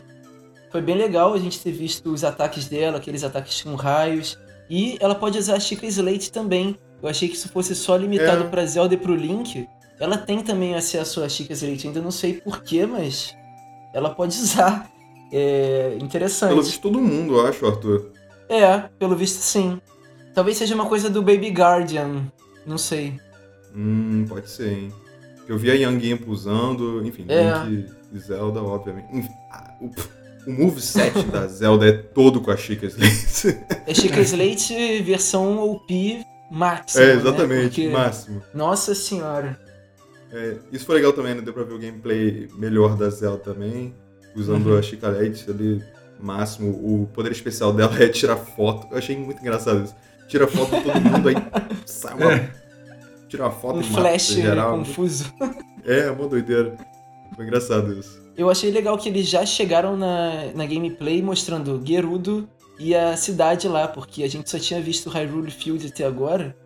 Foi 0.70 0.80
bem 0.80 0.96
legal 0.96 1.34
a 1.34 1.38
gente 1.38 1.60
ter 1.60 1.72
visto 1.72 2.10
os 2.10 2.24
ataques 2.24 2.68
dela, 2.68 2.96
aqueles 2.96 3.22
ataques 3.22 3.62
com 3.62 3.74
raios. 3.74 4.38
E 4.70 4.96
ela 4.98 5.14
pode 5.14 5.38
usar 5.38 5.56
a 5.56 5.60
Chica 5.60 5.86
Slate 5.86 6.32
também. 6.32 6.76
Eu 7.02 7.08
achei 7.08 7.28
que 7.28 7.36
isso 7.36 7.48
fosse 7.48 7.74
só 7.74 7.96
limitado 7.96 8.44
é. 8.44 8.48
pra 8.48 8.66
Zelda 8.66 8.94
e 8.94 8.96
pro 8.96 9.14
Link. 9.14 9.68
Ela 9.98 10.18
tem 10.18 10.40
também 10.40 10.74
acesso 10.74 11.22
a 11.22 11.28
Chica 11.28 11.52
Slate. 11.52 11.86
Ainda 11.86 12.00
não 12.00 12.10
sei 12.10 12.34
porquê, 12.34 12.86
mas 12.86 13.34
ela 13.92 14.10
pode 14.10 14.36
usar. 14.38 14.90
É 15.32 15.96
interessante. 16.00 16.50
Pelo 16.50 16.62
visto 16.62 16.80
todo 16.80 17.00
mundo, 17.00 17.36
eu 17.36 17.46
acho, 17.46 17.66
Arthur. 17.66 18.12
É, 18.48 18.78
pelo 18.98 19.16
visto 19.16 19.40
sim. 19.40 19.80
Talvez 20.34 20.56
seja 20.56 20.74
uma 20.74 20.86
coisa 20.86 21.10
do 21.10 21.22
Baby 21.22 21.48
Guardian. 21.48 22.30
Não 22.64 22.78
sei. 22.78 23.18
Hum, 23.74 24.24
pode 24.28 24.48
ser, 24.48 24.72
hein. 24.72 24.92
Eu 25.48 25.56
vi 25.56 25.70
a 25.70 25.74
Young 25.74 26.10
Imp 26.10 26.28
usando, 26.28 27.04
enfim, 27.06 27.24
é. 27.28 27.64
Link 27.64 27.90
e 28.12 28.18
Zelda, 28.18 28.62
obviamente. 28.62 29.08
Enfim, 29.12 29.32
ah, 29.52 29.74
o 30.46 30.50
moveset 30.50 31.22
da 31.24 31.46
Zelda 31.46 31.88
é 31.88 31.92
todo 31.92 32.40
com 32.40 32.50
a 32.50 32.56
Chica 32.56 32.86
Slate. 32.86 33.64
É 33.86 33.94
Chica 33.94 34.20
Slate 34.20 35.02
versão 35.02 35.58
OP 35.58 36.24
máximo. 36.50 37.04
É, 37.04 37.12
exatamente, 37.12 37.86
né? 37.86 37.86
Porque... 37.86 37.88
máximo. 37.88 38.42
Nossa 38.54 38.94
senhora. 38.94 39.58
É, 40.32 40.56
isso 40.72 40.84
foi 40.84 40.96
legal 40.96 41.12
também, 41.12 41.34
né? 41.34 41.40
Deu 41.40 41.52
pra 41.52 41.62
ver 41.62 41.74
o 41.74 41.78
gameplay 41.78 42.48
melhor 42.56 42.96
da 42.96 43.08
Zelda 43.08 43.38
também, 43.38 43.94
usando 44.34 44.66
uhum. 44.66 44.78
a 44.78 44.82
Chica 44.82 45.08
Slate 45.10 45.50
ali 45.50 45.84
máximo. 46.20 46.70
O 46.70 47.06
poder 47.12 47.32
especial 47.32 47.72
dela 47.72 47.92
é 48.02 48.08
tirar 48.08 48.36
foto. 48.36 48.88
Eu 48.90 48.98
achei 48.98 49.16
muito 49.16 49.40
engraçado 49.40 49.84
isso. 49.84 49.94
Tira 50.28 50.46
foto 50.46 50.76
de 50.76 50.82
todo 50.82 51.00
mundo, 51.00 51.28
aí 51.28 51.36
sai 51.86 52.14
uma. 52.14 52.50
Tira 53.28 53.44
uma 53.44 53.52
foto 53.52 53.78
um 53.78 53.80
e 53.80 53.84
flash 53.84 54.28
geral. 54.28 54.78
confuso. 54.78 55.32
É, 55.88 56.10
uma 56.10 56.26
doideira. 56.26 56.76
Foi 57.36 57.44
engraçado 57.44 57.96
isso. 57.96 58.20
Eu 58.36 58.50
achei 58.50 58.72
legal 58.72 58.98
que 58.98 59.08
eles 59.08 59.28
já 59.28 59.46
chegaram 59.46 59.96
na, 59.96 60.46
na 60.52 60.66
gameplay 60.66 61.22
mostrando 61.22 61.80
Gerudo 61.84 62.48
e 62.78 62.94
a 62.94 63.16
cidade 63.16 63.68
lá, 63.68 63.88
porque 63.88 64.22
a 64.22 64.28
gente 64.28 64.50
só 64.50 64.58
tinha 64.58 64.80
visto 64.80 65.08
Hyrule 65.08 65.50
Field 65.50 65.86
até 65.86 66.04
agora. 66.04 66.56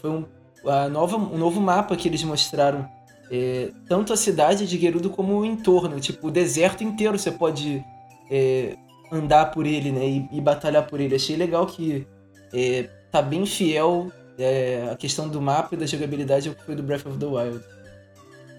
Foi 0.00 0.10
um, 0.10 0.24
a 0.66 0.88
nova, 0.88 1.16
um 1.16 1.38
novo 1.38 1.60
mapa 1.60 1.96
que 1.96 2.08
eles 2.08 2.22
mostraram. 2.24 2.88
É, 3.30 3.70
tanto 3.88 4.12
a 4.12 4.16
cidade 4.16 4.66
de 4.66 4.78
Gerudo 4.78 5.10
como 5.10 5.38
o 5.38 5.44
entorno. 5.44 6.00
Tipo, 6.00 6.28
o 6.28 6.30
deserto 6.30 6.82
inteiro 6.82 7.16
você 7.16 7.30
pode 7.30 7.84
é, 8.30 8.76
andar 9.12 9.52
por 9.52 9.64
ele, 9.64 9.92
né? 9.92 10.06
E, 10.06 10.28
e, 10.32 10.40
batalhar 10.40 10.86
por 10.86 11.00
ele. 11.00 11.14
Achei 11.14 11.36
legal 11.36 11.66
que 11.66 12.06
é, 12.52 12.88
tá 13.12 13.22
bem 13.22 13.46
fiel 13.46 14.10
é, 14.36 14.88
a 14.90 14.96
questão 14.96 15.28
do 15.28 15.40
mapa 15.40 15.74
e 15.74 15.78
da 15.78 15.86
jogabilidade 15.86 16.48
ao 16.48 16.54
que 16.54 16.64
foi 16.64 16.74
do 16.74 16.82
Breath 16.82 17.06
of 17.06 17.18
the 17.18 17.26
Wild. 17.26 17.64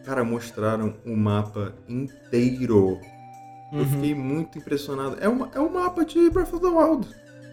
Cara, 0.06 0.24
mostraram 0.24 0.95
o 1.06 1.15
mapa 1.15 1.76
inteiro. 1.88 3.00
Uhum. 3.71 3.79
Eu 3.79 3.86
fiquei 3.86 4.15
muito 4.15 4.57
impressionado. 4.57 5.17
É, 5.19 5.29
uma, 5.29 5.49
é 5.53 5.60
um 5.60 5.69
mapa 5.69 6.03
de 6.03 6.29
Breath 6.29 6.53
of 6.53 6.62
the 6.62 6.67
Wild. 6.67 7.07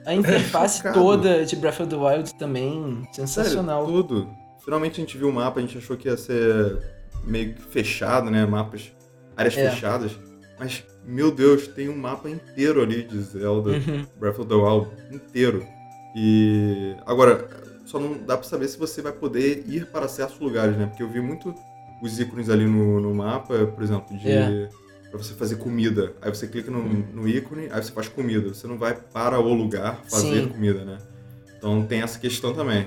A 0.04 0.14
interface 0.14 0.85
é 0.87 0.92
toda 0.92 1.44
de 1.44 1.57
Breath 1.57 1.81
of 1.81 1.88
the 1.88 1.96
Wild 1.96 2.35
também, 2.35 3.07
sensacional. 3.12 3.87
Sério, 3.87 4.02
tudo. 4.02 4.28
Finalmente 4.64 5.00
a 5.00 5.04
gente 5.04 5.16
viu 5.16 5.28
o 5.28 5.33
mapa, 5.33 5.61
a 5.61 5.62
gente 5.62 5.78
achou 5.78 5.96
que 5.96 6.09
ia 6.09 6.16
ser 6.16 6.78
meio 7.24 7.54
que 7.54 7.62
fechado, 7.62 8.31
né? 8.31 8.44
Mapas, 8.44 8.92
áreas 9.37 9.57
é. 9.57 9.70
fechadas. 9.70 10.12
Mas, 10.59 10.85
meu 11.04 11.31
Deus, 11.31 11.68
tem 11.68 11.88
um 11.88 11.96
mapa 11.96 12.28
inteiro 12.28 12.83
ali 12.83 13.04
de 13.04 13.18
Zelda, 13.20 13.70
uhum. 13.70 14.04
Breath 14.18 14.40
of 14.40 14.48
the 14.48 14.54
Wild, 14.54 14.88
inteiro. 15.12 15.64
E 16.16 16.96
agora, 17.07 17.48
só 17.87 17.98
não 17.98 18.18
dá 18.18 18.37
para 18.37 18.46
saber 18.46 18.66
se 18.68 18.78
você 18.78 19.00
vai 19.00 19.12
poder 19.12 19.64
ir 19.68 19.87
para 19.87 20.09
certos 20.09 20.38
lugares, 20.40 20.76
né? 20.76 20.87
Porque 20.87 21.02
eu 21.02 21.09
vi 21.09 21.20
muito 21.20 21.54
os 22.02 22.18
ícones 22.18 22.50
ali 22.50 22.66
no, 22.66 23.00
no 23.00 23.14
mapa, 23.14 23.66
por 23.66 23.83
exemplo, 23.83 24.16
de 24.16 24.28
é. 24.28 24.68
Para 25.11 25.18
você 25.18 25.35
fazer 25.35 25.57
comida. 25.57 26.12
Aí 26.21 26.35
você 26.35 26.47
clica 26.47 26.71
no, 26.71 26.83
no, 26.83 27.29
ícone, 27.29 27.68
aí 27.71 27.83
você 27.83 27.92
faz 27.92 28.09
comida. 28.09 28.49
Você 28.53 28.66
não 28.66 28.79
vai 28.79 28.94
para 28.94 29.40
o 29.40 29.55
lugar 29.55 30.03
fazer 30.09 30.42
Sim. 30.42 30.49
comida, 30.49 30.85
né? 30.85 30.99
Então 31.57 31.85
tem 31.85 32.03
essa 32.03 32.18
questão 32.18 32.55
também. 32.55 32.87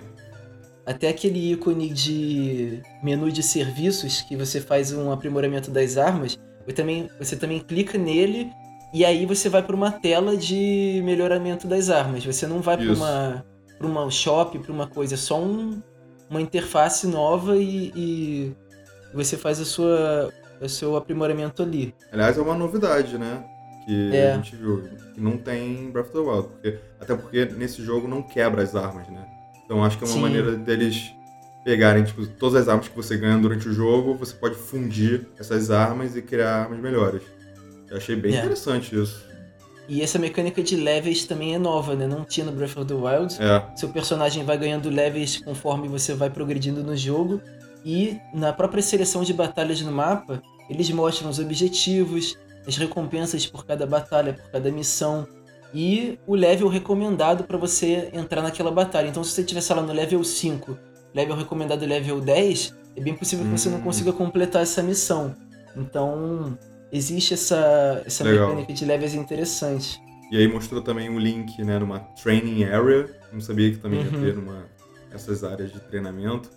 Até 0.86 1.10
aquele 1.10 1.52
ícone 1.52 1.90
de 1.90 2.82
menu 3.04 3.32
de 3.32 3.44
serviços 3.44 4.22
que 4.22 4.36
você 4.36 4.60
faz 4.60 4.92
um 4.92 5.12
aprimoramento 5.12 5.70
das 5.70 5.98
armas, 5.98 6.40
você 6.66 6.74
também, 6.74 7.10
você 7.20 7.36
também 7.36 7.60
clica 7.60 7.98
nele 7.98 8.50
e 8.94 9.06
aí 9.06 9.26
você 9.26 9.48
vai 9.50 9.64
para 9.64 9.76
uma 9.76 9.92
tela 9.92 10.36
de 10.36 11.02
melhoramento 11.04 11.68
das 11.68 11.90
armas. 11.90 12.26
Você 12.26 12.48
não 12.48 12.62
vai 12.62 12.78
para 12.78 12.94
uma 12.94 13.46
para 13.82 13.88
uma 13.88 14.12
shop, 14.12 14.60
para 14.60 14.72
uma 14.72 14.86
coisa, 14.86 15.16
é 15.16 15.18
só 15.18 15.42
um, 15.42 15.82
uma 16.30 16.40
interface 16.40 17.08
nova 17.08 17.58
e, 17.58 17.92
e 17.96 18.56
você 19.12 19.36
faz 19.36 19.60
a 19.60 19.66
sua, 19.66 20.32
o 20.62 20.69
seu 20.69 20.95
aprimoramento 20.95 21.63
ali. 21.63 21.93
Aliás, 22.12 22.38
é 22.38 22.41
uma 22.41 22.56
novidade, 22.56 23.17
né? 23.17 23.43
Que 23.86 24.15
é. 24.15 24.34
a 24.34 24.36
gente 24.36 24.56
viu, 24.56 24.84
que 25.13 25.19
não 25.19 25.38
tem 25.38 25.89
Breath 25.91 26.08
of 26.08 26.13
the 26.13 26.19
Wild. 26.19 26.47
Porque, 26.50 26.78
até 27.00 27.15
porque 27.15 27.45
nesse 27.45 27.84
jogo 27.84 28.08
não 28.08 28.21
quebra 28.21 28.62
as 28.62 28.76
armas, 28.76 29.08
né? 29.10 29.26
Então 29.65 29.84
acho 29.84 29.97
que 29.97 30.04
é 30.04 30.08
uma 30.08 30.15
Sim. 30.15 30.21
maneira 30.21 30.56
deles 30.56 31.13
pegarem, 31.63 32.04
tipo, 32.04 32.26
todas 32.26 32.62
as 32.62 32.67
armas 32.67 32.88
que 32.88 32.95
você 32.95 33.17
ganha 33.17 33.38
durante 33.38 33.67
o 33.67 33.74
jogo, 33.74 34.15
você 34.15 34.34
pode 34.34 34.56
fundir 34.56 35.28
essas 35.39 35.71
armas 35.71 36.15
e 36.15 36.21
criar 36.21 36.63
armas 36.63 36.80
melhores. 36.80 37.21
Eu 37.89 37.97
achei 37.97 38.15
bem 38.15 38.36
é. 38.36 38.39
interessante 38.39 38.95
isso. 39.00 39.32
E 39.88 40.02
essa 40.02 40.17
mecânica 40.17 40.63
de 40.63 40.78
levels 40.78 41.26
também 41.26 41.56
é 41.56 41.60
nova, 41.60 41.95
né? 41.95 42.08
Não 42.08 42.24
tinha 42.24 42.45
no 42.45 42.52
Breath 42.52 42.78
of 42.78 42.86
the 42.86 42.93
Wild. 42.93 43.36
É. 43.41 43.76
Seu 43.76 43.89
personagem 43.89 44.43
vai 44.43 44.58
ganhando 44.58 44.89
levels 44.89 45.38
conforme 45.38 45.88
você 45.88 46.13
vai 46.13 46.30
progredindo 46.30 46.82
no 46.84 46.95
jogo. 46.95 47.41
E 47.84 48.17
na 48.34 48.54
própria 48.54 48.82
seleção 48.82 49.24
de 49.24 49.34
batalhas 49.34 49.82
no 49.82 49.91
mapa, 49.91 50.41
eles 50.72 50.90
mostram 50.90 51.30
os 51.30 51.38
objetivos, 51.38 52.38
as 52.66 52.78
recompensas 52.78 53.46
por 53.46 53.66
cada 53.66 53.86
batalha, 53.86 54.34
por 54.34 54.50
cada 54.50 54.72
missão. 54.72 55.28
e 55.74 56.20
o 56.28 56.36
level 56.36 56.68
recomendado 56.68 57.46
para 57.46 57.58
você 57.58 58.10
entrar 58.12 58.42
naquela 58.42 58.70
batalha. 58.70 59.08
Então, 59.08 59.24
se 59.24 59.32
você 59.32 59.42
estiver, 59.42 59.64
lá, 59.74 59.82
no 59.82 59.94
level 59.94 60.22
5, 60.22 60.78
level 61.16 61.34
recomendado 61.34 61.86
level 61.86 62.20
10, 62.20 62.76
é 62.98 63.02
bem 63.02 63.16
possível 63.16 63.46
que 63.46 63.52
você 63.52 63.70
não 63.70 63.78
hum. 63.78 63.84
consiga 63.84 64.12
completar 64.12 64.64
essa 64.64 64.84
missão. 64.84 65.34
Então, 65.76 66.58
existe 66.92 67.34
essa, 67.34 68.04
essa 68.06 68.24
mecânica 68.26 68.74
de 68.74 68.84
levels 68.84 69.14
interessante. 69.14 69.98
E 70.30 70.38
aí 70.38 70.48
mostrou 70.48 70.82
também 70.82 71.10
um 71.10 71.20
link, 71.20 71.64
né, 71.64 71.80
numa 71.80 72.00
training 72.22 72.66
area. 72.66 73.10
Não 73.32 73.40
sabia 73.40 73.72
que 73.72 73.78
também 73.78 74.00
uhum. 74.00 74.06
ia 74.06 74.20
ter 74.20 74.36
numa, 74.36 74.66
essas 75.14 75.44
áreas 75.44 75.72
de 75.72 75.80
treinamento. 75.80 76.50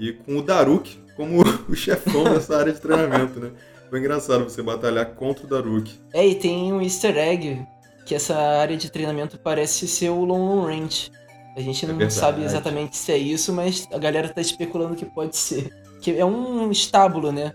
E 0.00 0.14
com 0.14 0.38
o 0.38 0.42
Daruk 0.42 0.98
como 1.14 1.42
o 1.68 1.76
chefão 1.76 2.24
dessa 2.24 2.56
área 2.56 2.72
de 2.72 2.80
treinamento, 2.80 3.38
né? 3.38 3.50
Foi 3.90 3.98
engraçado 3.98 4.44
você 4.44 4.62
batalhar 4.62 5.04
contra 5.14 5.44
o 5.44 5.48
Daruk. 5.48 5.92
É, 6.14 6.26
e 6.26 6.34
tem 6.34 6.72
um 6.72 6.80
easter 6.80 7.16
egg 7.18 7.62
que 8.06 8.14
essa 8.14 8.34
área 8.36 8.76
de 8.76 8.90
treinamento 8.90 9.38
parece 9.38 9.86
ser 9.86 10.08
o 10.08 10.24
Long 10.24 10.46
Long 10.46 10.64
Range. 10.64 11.12
A 11.56 11.60
gente 11.60 11.84
não 11.86 12.00
é 12.00 12.08
sabe 12.08 12.42
exatamente 12.42 12.96
se 12.96 13.12
é 13.12 13.18
isso, 13.18 13.52
mas 13.52 13.86
a 13.92 13.98
galera 13.98 14.28
tá 14.28 14.40
especulando 14.40 14.94
que 14.94 15.04
pode 15.04 15.36
ser. 15.36 15.70
Que 16.00 16.16
é 16.16 16.24
um 16.24 16.70
estábulo, 16.70 17.30
né? 17.30 17.52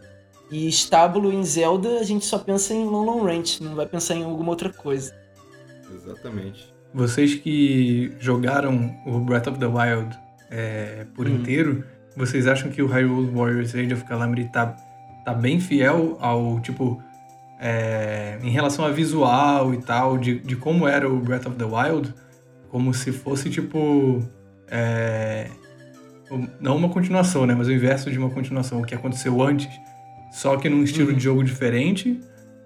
E 0.51 0.67
estábulo 0.67 1.33
em 1.33 1.43
Zelda 1.43 1.99
a 1.99 2.03
gente 2.03 2.25
só 2.25 2.37
pensa 2.37 2.73
em 2.73 2.85
Long 2.85 3.05
Long 3.05 3.23
Range, 3.23 3.63
não 3.63 3.73
vai 3.73 3.87
pensar 3.87 4.15
em 4.15 4.23
alguma 4.23 4.51
outra 4.51 4.71
coisa. 4.71 5.15
Exatamente. 5.91 6.71
Vocês 6.93 7.33
que 7.33 8.13
jogaram 8.19 8.95
o 9.05 9.19
Breath 9.19 9.47
of 9.47 9.57
the 9.57 9.65
Wild 9.65 10.15
é, 10.51 11.05
por 11.15 11.27
hum. 11.27 11.35
inteiro, 11.35 11.83
vocês 12.15 12.47
acham 12.47 12.69
que 12.71 12.81
o 12.81 12.87
Hyrule 12.87 13.29
Warriors 13.31 13.75
Age 13.75 13.93
of 13.93 14.03
Calamity 14.05 14.49
tá, 14.49 14.75
tá 15.23 15.33
bem 15.33 15.59
fiel 15.59 16.17
ao, 16.19 16.59
tipo, 16.59 17.01
é, 17.59 18.37
em 18.41 18.49
relação 18.49 18.85
a 18.85 18.91
visual 18.91 19.73
e 19.73 19.77
tal, 19.77 20.17
de, 20.17 20.39
de 20.39 20.55
como 20.55 20.87
era 20.87 21.09
o 21.09 21.19
Breath 21.19 21.47
of 21.47 21.55
the 21.55 21.65
Wild, 21.65 22.13
como 22.69 22.93
se 22.93 23.11
fosse 23.11 23.49
tipo. 23.49 24.23
É, 24.69 25.47
não 26.59 26.75
uma 26.75 26.89
continuação, 26.89 27.45
né? 27.45 27.53
Mas 27.55 27.67
o 27.67 27.71
inverso 27.71 28.09
de 28.09 28.17
uma 28.17 28.29
continuação, 28.29 28.81
o 28.81 28.85
que 28.85 28.95
aconteceu 28.95 29.41
antes, 29.41 29.69
só 30.31 30.57
que 30.57 30.67
num 30.67 30.83
estilo 30.83 31.09
uhum. 31.09 31.15
de 31.15 31.23
jogo 31.23 31.43
diferente. 31.43 32.19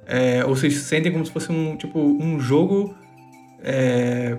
É, 0.06 0.44
ou 0.44 0.56
vocês 0.56 0.76
sentem 0.76 1.12
como 1.12 1.24
se 1.24 1.32
fosse 1.32 1.52
um 1.52 1.76
tipo 1.76 2.00
um 2.00 2.40
jogo 2.40 2.96
é, 3.62 4.38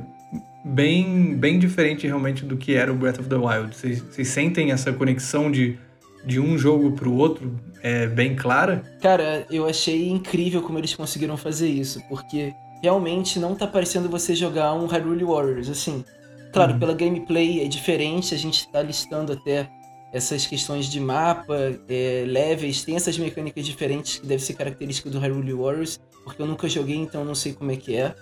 bem, 0.65 1.37
bem 1.37 1.59
diferente 1.59 2.07
realmente 2.07 2.45
do 2.45 2.57
que 2.57 2.75
era 2.75 2.93
o 2.93 2.97
Breath 2.97 3.21
of 3.21 3.29
the 3.29 3.37
Wild. 3.37 3.75
Vocês, 3.75 4.29
sentem 4.29 4.73
essa 4.73 4.93
conexão 4.93 5.51
de 5.51 5.79
de 6.25 6.39
um 6.39 6.59
jogo 6.59 6.93
pro 6.93 7.15
outro 7.15 7.59
é 7.83 8.07
bem 8.07 8.37
clara? 8.37 8.83
Cara, 9.01 9.47
eu 9.51 9.67
achei 9.67 10.11
incrível 10.11 10.63
como 10.63 10.79
eles 10.79 10.95
conseguiram 10.95 11.37
fazer 11.37 11.69
isso, 11.69 12.03
porque 12.09 12.53
realmente 12.83 13.39
não 13.39 13.55
tá 13.55 13.67
parecendo 13.67 14.09
você 14.09 14.35
jogar 14.35 14.75
um 14.75 14.87
Hyrule 14.87 15.25
Warriors, 15.25 15.69
assim. 15.69 16.05
Claro, 16.53 16.75
uhum. 16.75 16.79
pela 16.79 16.95
gameplay 16.95 17.65
é 17.65 17.69
diferente, 17.69 18.35
a 18.35 18.39
gente 18.39 18.71
tá 18.71 18.83
listando 18.83 19.33
até 19.33 19.69
essas 20.13 20.47
questões 20.47 20.87
de 20.87 20.99
mapa, 20.99 21.57
é, 21.89 22.25
levels, 22.27 22.83
tem 22.83 22.97
essas 22.97 23.17
mecânicas 23.17 23.65
diferentes 23.65 24.19
que 24.19 24.27
deve 24.27 24.43
ser 24.43 24.55
característica 24.55 25.09
do 25.09 25.21
Hyrule 25.21 25.53
Warriors, 25.53 26.01
porque 26.25 26.43
eu 26.43 26.47
nunca 26.47 26.69
joguei, 26.69 26.97
então 26.97 27.25
não 27.25 27.35
sei 27.35 27.53
como 27.53 27.71
é 27.71 27.77
que 27.77 27.97
é. 27.97 28.15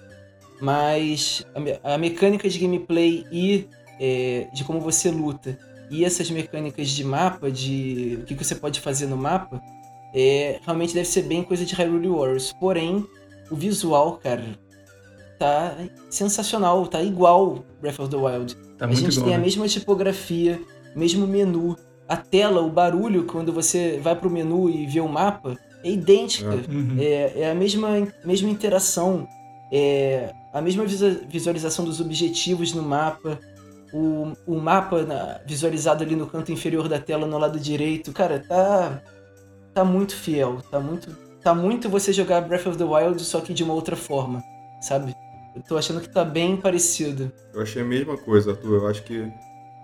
Mas 0.60 1.46
a, 1.82 1.94
a 1.94 1.98
mecânica 1.98 2.48
de 2.48 2.58
gameplay 2.58 3.24
e 3.30 3.68
é, 4.00 4.48
de 4.52 4.64
como 4.64 4.80
você 4.80 5.10
luta 5.10 5.58
e 5.90 6.04
essas 6.04 6.30
mecânicas 6.30 6.88
de 6.90 7.04
mapa, 7.04 7.50
de 7.50 8.18
o 8.20 8.24
que 8.24 8.34
você 8.34 8.54
pode 8.54 8.80
fazer 8.80 9.06
no 9.06 9.16
mapa, 9.16 9.60
é, 10.14 10.60
realmente 10.62 10.94
deve 10.94 11.08
ser 11.08 11.22
bem 11.22 11.42
coisa 11.42 11.64
de 11.64 11.74
Hyrule 11.74 12.08
Warriors. 12.08 12.52
Porém, 12.52 13.06
o 13.50 13.56
visual, 13.56 14.18
cara, 14.18 14.44
tá 15.38 15.76
sensacional, 16.10 16.86
tá 16.86 17.02
igual 17.02 17.64
Breath 17.80 18.00
of 18.00 18.10
the 18.10 18.16
Wild. 18.16 18.54
Tá 18.76 18.86
a 18.86 18.92
gente 18.92 19.22
tem 19.22 19.34
a 19.34 19.38
né? 19.38 19.44
mesma 19.44 19.66
tipografia, 19.66 20.60
mesmo 20.94 21.26
menu, 21.26 21.76
a 22.06 22.16
tela, 22.16 22.60
o 22.60 22.70
barulho 22.70 23.24
quando 23.24 23.52
você 23.52 23.98
vai 24.02 24.14
pro 24.14 24.30
menu 24.30 24.68
e 24.68 24.86
vê 24.86 25.00
o 25.00 25.08
mapa 25.08 25.56
é 25.82 25.90
idêntica. 25.90 26.54
É, 26.54 26.72
uhum. 26.72 26.96
é, 26.98 27.32
é, 27.36 27.50
a 27.50 27.54
mesma, 27.54 28.06
mesma 28.24 28.50
interação, 28.50 29.26
é 29.72 30.32
a 30.52 30.60
mesma 30.60 30.84
visualização 31.28 31.84
dos 31.84 32.00
objetivos 32.00 32.72
no 32.72 32.82
mapa, 32.82 33.38
o, 33.92 34.32
o 34.46 34.60
mapa 34.60 35.02
na, 35.02 35.40
visualizado 35.46 36.02
ali 36.02 36.16
no 36.16 36.26
canto 36.26 36.52
inferior 36.52 36.88
da 36.88 36.98
tela, 36.98 37.26
no 37.26 37.38
lado 37.38 37.58
direito, 37.58 38.12
cara, 38.12 38.38
tá 38.40 39.02
tá 39.74 39.84
muito 39.84 40.16
fiel, 40.16 40.60
tá 40.70 40.80
muito 40.80 41.10
tá 41.42 41.54
muito 41.54 41.88
você 41.88 42.12
jogar 42.12 42.40
Breath 42.40 42.66
of 42.66 42.76
the 42.76 42.84
Wild 42.84 43.22
só 43.22 43.40
que 43.40 43.54
de 43.54 43.62
uma 43.62 43.74
outra 43.74 43.96
forma, 43.96 44.42
sabe? 44.80 45.14
Eu 45.54 45.62
tô 45.62 45.76
achando 45.76 46.00
que 46.00 46.08
tá 46.08 46.24
bem 46.24 46.56
parecido. 46.56 47.32
Eu 47.52 47.62
achei 47.62 47.82
a 47.82 47.84
mesma 47.84 48.16
coisa, 48.16 48.52
Arthur. 48.52 48.82
Eu 48.82 48.86
acho 48.86 49.02
que 49.02 49.30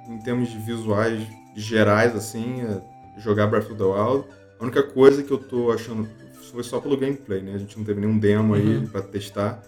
em 0.09 0.19
termos 0.19 0.51
de 0.51 0.59
visuais 0.59 1.27
gerais 1.57 2.15
assim, 2.15 2.63
é 2.63 2.81
jogar 3.21 3.47
Breath 3.47 3.71
of 3.71 3.77
the 3.77 3.85
Wild, 3.85 4.25
a 4.59 4.63
única 4.63 4.83
coisa 4.83 5.23
que 5.23 5.31
eu 5.31 5.39
tô 5.39 5.71
achando 5.71 6.09
foi 6.51 6.63
só 6.63 6.81
pelo 6.81 6.97
gameplay, 6.97 7.43
né? 7.43 7.55
A 7.55 7.59
gente 7.59 7.77
não 7.77 7.85
teve 7.85 8.01
nenhum 8.01 8.19
demo 8.19 8.55
aí 8.55 8.77
uhum. 8.77 8.87
para 8.87 9.03
testar. 9.03 9.63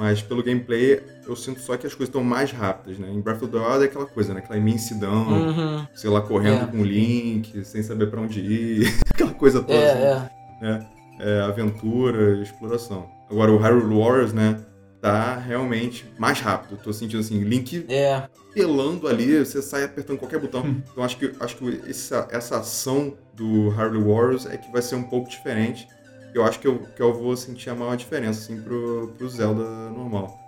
Mas 0.00 0.22
pelo 0.22 0.42
gameplay, 0.42 0.98
eu 1.28 1.36
sinto 1.36 1.60
só 1.60 1.76
que 1.76 1.86
as 1.86 1.92
coisas 1.92 2.08
estão 2.08 2.24
mais 2.24 2.50
rápidas, 2.50 2.98
né? 2.98 3.10
Em 3.10 3.20
Breath 3.20 3.42
of 3.42 3.52
the 3.52 3.58
Wild 3.58 3.82
é 3.82 3.84
aquela 3.84 4.06
coisa, 4.06 4.32
né? 4.32 4.40
Aquela 4.40 4.58
imensidão, 4.58 5.28
uhum. 5.28 5.86
sei 5.94 6.08
lá, 6.08 6.22
correndo 6.22 6.62
é. 6.62 6.66
com 6.68 6.78
o 6.78 6.82
Link, 6.82 7.62
sem 7.66 7.82
saber 7.82 8.06
para 8.06 8.18
onde 8.18 8.40
ir, 8.40 8.98
aquela 9.12 9.34
coisa 9.34 9.60
toda. 9.60 9.74
É, 9.74 10.12
assim, 10.12 10.26
é. 10.62 10.66
Né? 10.66 10.86
É, 11.20 11.40
aventura, 11.42 12.40
exploração. 12.40 13.10
Agora 13.30 13.52
o 13.52 13.58
Hyrule 13.58 13.94
Warriors, 13.94 14.32
né? 14.32 14.58
Tá 15.02 15.36
realmente 15.36 16.10
mais 16.18 16.40
rápido. 16.40 16.78
Tô 16.82 16.94
sentindo 16.94 17.20
assim, 17.20 17.38
Link 17.44 17.84
é. 17.90 18.26
pelando 18.54 19.06
ali, 19.06 19.44
você 19.44 19.60
sai 19.60 19.84
apertando 19.84 20.16
qualquer 20.16 20.40
botão. 20.40 20.62
Hum. 20.62 20.80
Então 20.90 21.04
acho 21.04 21.18
que, 21.18 21.30
acho 21.38 21.56
que 21.58 21.82
essa, 21.86 22.26
essa 22.30 22.56
ação 22.56 23.18
do 23.34 23.68
Hyrule 23.68 24.02
Warriors 24.02 24.46
é 24.46 24.56
que 24.56 24.72
vai 24.72 24.80
ser 24.80 24.94
um 24.94 25.02
pouco 25.02 25.28
diferente 25.28 25.86
eu 26.34 26.44
acho 26.44 26.58
que 26.58 26.66
eu, 26.66 26.80
que 26.94 27.02
eu 27.02 27.12
vou 27.12 27.36
sentir 27.36 27.70
a 27.70 27.74
maior 27.74 27.96
diferença, 27.96 28.40
assim, 28.40 28.60
pro, 28.60 29.14
pro 29.16 29.28
Zelda 29.28 29.64
normal. 29.90 30.38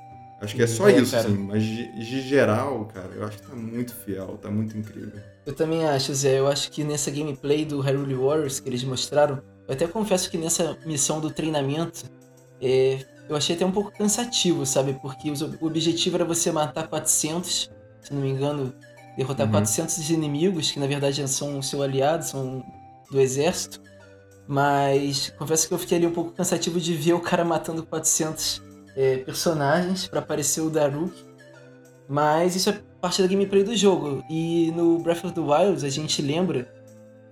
Acho 0.40 0.56
que 0.56 0.62
é 0.62 0.66
só 0.66 0.88
é, 0.88 0.98
isso, 0.98 1.12
cara. 1.12 1.28
assim, 1.28 1.38
mas 1.38 1.62
de, 1.62 1.92
de, 1.92 2.20
geral, 2.20 2.84
cara, 2.92 3.10
eu 3.14 3.24
acho 3.24 3.38
que 3.38 3.46
tá 3.46 3.54
muito 3.54 3.94
fiel, 3.94 4.36
tá 4.42 4.50
muito 4.50 4.76
incrível. 4.76 5.20
Eu 5.46 5.54
também 5.54 5.84
acho, 5.86 6.12
Zé, 6.12 6.40
eu 6.40 6.48
acho 6.48 6.68
que 6.72 6.82
nessa 6.82 7.12
gameplay 7.12 7.64
do 7.64 7.80
Hyrule 7.80 8.14
Warriors 8.14 8.58
que 8.58 8.68
eles 8.68 8.82
mostraram, 8.82 9.40
eu 9.68 9.74
até 9.74 9.86
confesso 9.86 10.28
que 10.28 10.36
nessa 10.36 10.76
missão 10.84 11.20
do 11.20 11.30
treinamento, 11.30 12.10
é, 12.60 13.04
eu 13.28 13.36
achei 13.36 13.54
até 13.54 13.64
um 13.64 13.70
pouco 13.70 13.92
cansativo, 13.92 14.66
sabe? 14.66 14.94
Porque 15.00 15.30
o 15.30 15.66
objetivo 15.66 16.16
era 16.16 16.24
você 16.24 16.50
matar 16.50 16.88
400, 16.88 17.70
se 18.00 18.12
não 18.12 18.20
me 18.20 18.30
engano, 18.30 18.74
derrotar 19.16 19.46
uhum. 19.46 19.52
400 19.52 20.10
inimigos, 20.10 20.72
que 20.72 20.80
na 20.80 20.88
verdade 20.88 21.26
são 21.28 21.58
o 21.58 21.62
seu 21.62 21.82
aliado, 21.82 22.24
são 22.24 22.64
do 23.12 23.20
exército. 23.20 23.80
Mas 24.52 25.32
confesso 25.38 25.66
que 25.66 25.72
eu 25.72 25.78
fiquei 25.78 25.96
ali 25.96 26.06
um 26.06 26.12
pouco 26.12 26.32
cansativo 26.32 26.78
de 26.78 26.92
ver 26.92 27.14
o 27.14 27.20
cara 27.20 27.42
matando 27.42 27.86
400 27.86 28.62
é, 28.94 29.16
personagens 29.16 30.06
para 30.06 30.18
aparecer 30.18 30.60
o 30.60 30.68
Daruk. 30.68 31.10
Mas 32.06 32.54
isso 32.54 32.68
é 32.68 32.78
parte 33.00 33.22
da 33.22 33.28
gameplay 33.28 33.64
do 33.64 33.74
jogo. 33.74 34.22
E 34.28 34.70
no 34.76 34.98
Breath 34.98 35.24
of 35.24 35.32
the 35.32 35.40
Wild 35.40 35.86
a 35.86 35.88
gente 35.88 36.20
lembra, 36.20 36.70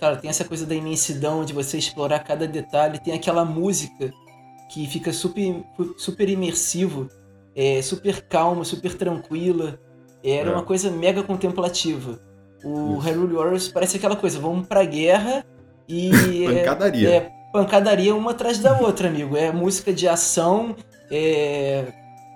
cara, 0.01 0.17
tem 0.17 0.31
essa 0.31 0.47
coisa 0.47 0.65
da 0.65 0.75
imensidão, 0.75 1.45
de 1.45 1.53
você 1.53 1.77
explorar 1.77 2.21
cada 2.21 2.49
detalhe, 2.49 2.99
tem 2.99 3.13
aquela 3.13 3.45
música 3.45 4.11
que 4.73 4.87
fica 4.87 5.13
super, 5.13 5.63
super 5.99 6.27
imersivo, 6.27 7.07
é, 7.55 7.83
super 7.83 8.23
calma, 8.29 8.65
super 8.65 8.95
tranquila. 8.95 9.79
Era 10.25 10.49
é. 10.49 10.53
uma 10.55 10.63
coisa 10.63 10.91
mega 10.91 11.23
contemplativa. 11.23 12.19
O 12.65 12.93
Isso. 12.93 12.99
Hyrule 13.01 13.35
Warriors 13.35 13.69
parece 13.69 13.99
aquela 13.99 14.17
coisa, 14.17 14.41
vamos 14.41 14.67
pra 14.67 14.83
guerra 14.87 15.45
e 15.91 16.45
pancadaria. 16.47 17.09
É, 17.09 17.17
é, 17.17 17.33
pancadaria 17.53 18.15
uma 18.15 18.31
atrás 18.31 18.59
da 18.59 18.79
outra, 18.79 19.09
amigo. 19.09 19.37
É 19.37 19.51
música 19.51 19.93
de 19.93 20.07
ação, 20.07 20.77
é, 21.11 21.85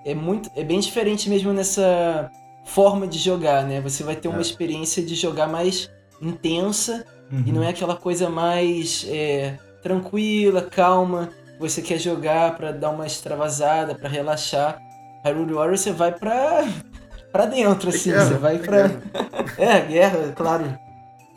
é 0.05 0.13
muito, 0.13 0.49
é 0.55 0.63
bem 0.63 0.79
diferente 0.79 1.29
mesmo 1.29 1.53
nessa 1.53 2.29
forma 2.65 3.07
de 3.07 3.17
jogar, 3.17 3.63
né? 3.63 3.79
Você 3.81 4.03
vai 4.03 4.15
ter 4.15 4.27
uma 4.27 4.39
é. 4.39 4.41
experiência 4.41 5.03
de 5.03 5.15
jogar 5.15 5.47
mais 5.47 5.89
intensa 6.21 7.05
uhum. 7.31 7.43
e 7.45 7.51
não 7.51 7.63
é 7.63 7.69
aquela 7.69 7.95
coisa 7.95 8.29
mais 8.29 9.05
é, 9.07 9.57
tranquila, 9.81 10.61
calma. 10.61 11.29
Você 11.59 11.81
quer 11.81 11.97
jogar 11.97 12.57
para 12.57 12.71
dar 12.73 12.89
uma 12.89 13.05
extravasada, 13.05 13.95
para 13.95 14.09
relaxar. 14.09 14.77
Hyrule 15.23 15.53
Warriors 15.53 15.81
você 15.81 15.91
vai 15.91 16.11
pra, 16.11 16.67
pra 17.31 17.45
dentro, 17.45 17.89
assim. 17.89 18.11
Guerra, 18.11 18.25
você 18.25 18.33
vai 18.33 18.57
pra. 18.59 18.91
é, 19.57 19.81
guerra, 19.81 20.33
claro. 20.35 20.84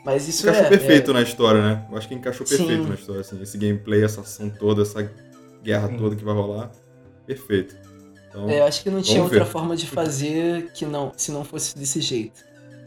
Mas 0.09 0.27
isso 0.27 0.49
encaixou 0.49 0.65
é, 0.65 0.69
perfeito 0.71 1.11
é... 1.11 1.15
na 1.15 1.21
história, 1.21 1.61
né? 1.61 1.87
Eu 1.91 1.99
acho 1.99 2.09
que 2.09 2.15
encaixou 2.15 2.47
perfeito 2.47 2.83
Sim. 2.83 2.89
na 2.89 2.95
história, 2.95 3.21
assim. 3.21 3.43
Esse 3.43 3.59
gameplay, 3.59 4.03
essa 4.03 4.23
ação 4.23 4.49
toda, 4.49 4.81
essa 4.81 5.07
guerra 5.63 5.89
Sim. 5.89 5.99
toda 5.99 6.17
que 6.17 6.25
vai 6.25 6.35
rolar. 6.35 6.71
Perfeito. 7.27 7.77
Então, 8.27 8.49
é, 8.49 8.63
acho 8.63 8.83
que 8.83 8.89
não 8.89 9.03
tinha 9.03 9.23
outra 9.23 9.45
ver. 9.45 9.51
forma 9.51 9.77
de 9.77 9.87
fazer 9.87 10.73
que 10.73 10.87
não, 10.87 11.13
se 11.15 11.31
não 11.31 11.45
fosse 11.45 11.79
desse 11.79 12.01
jeito. 12.01 12.43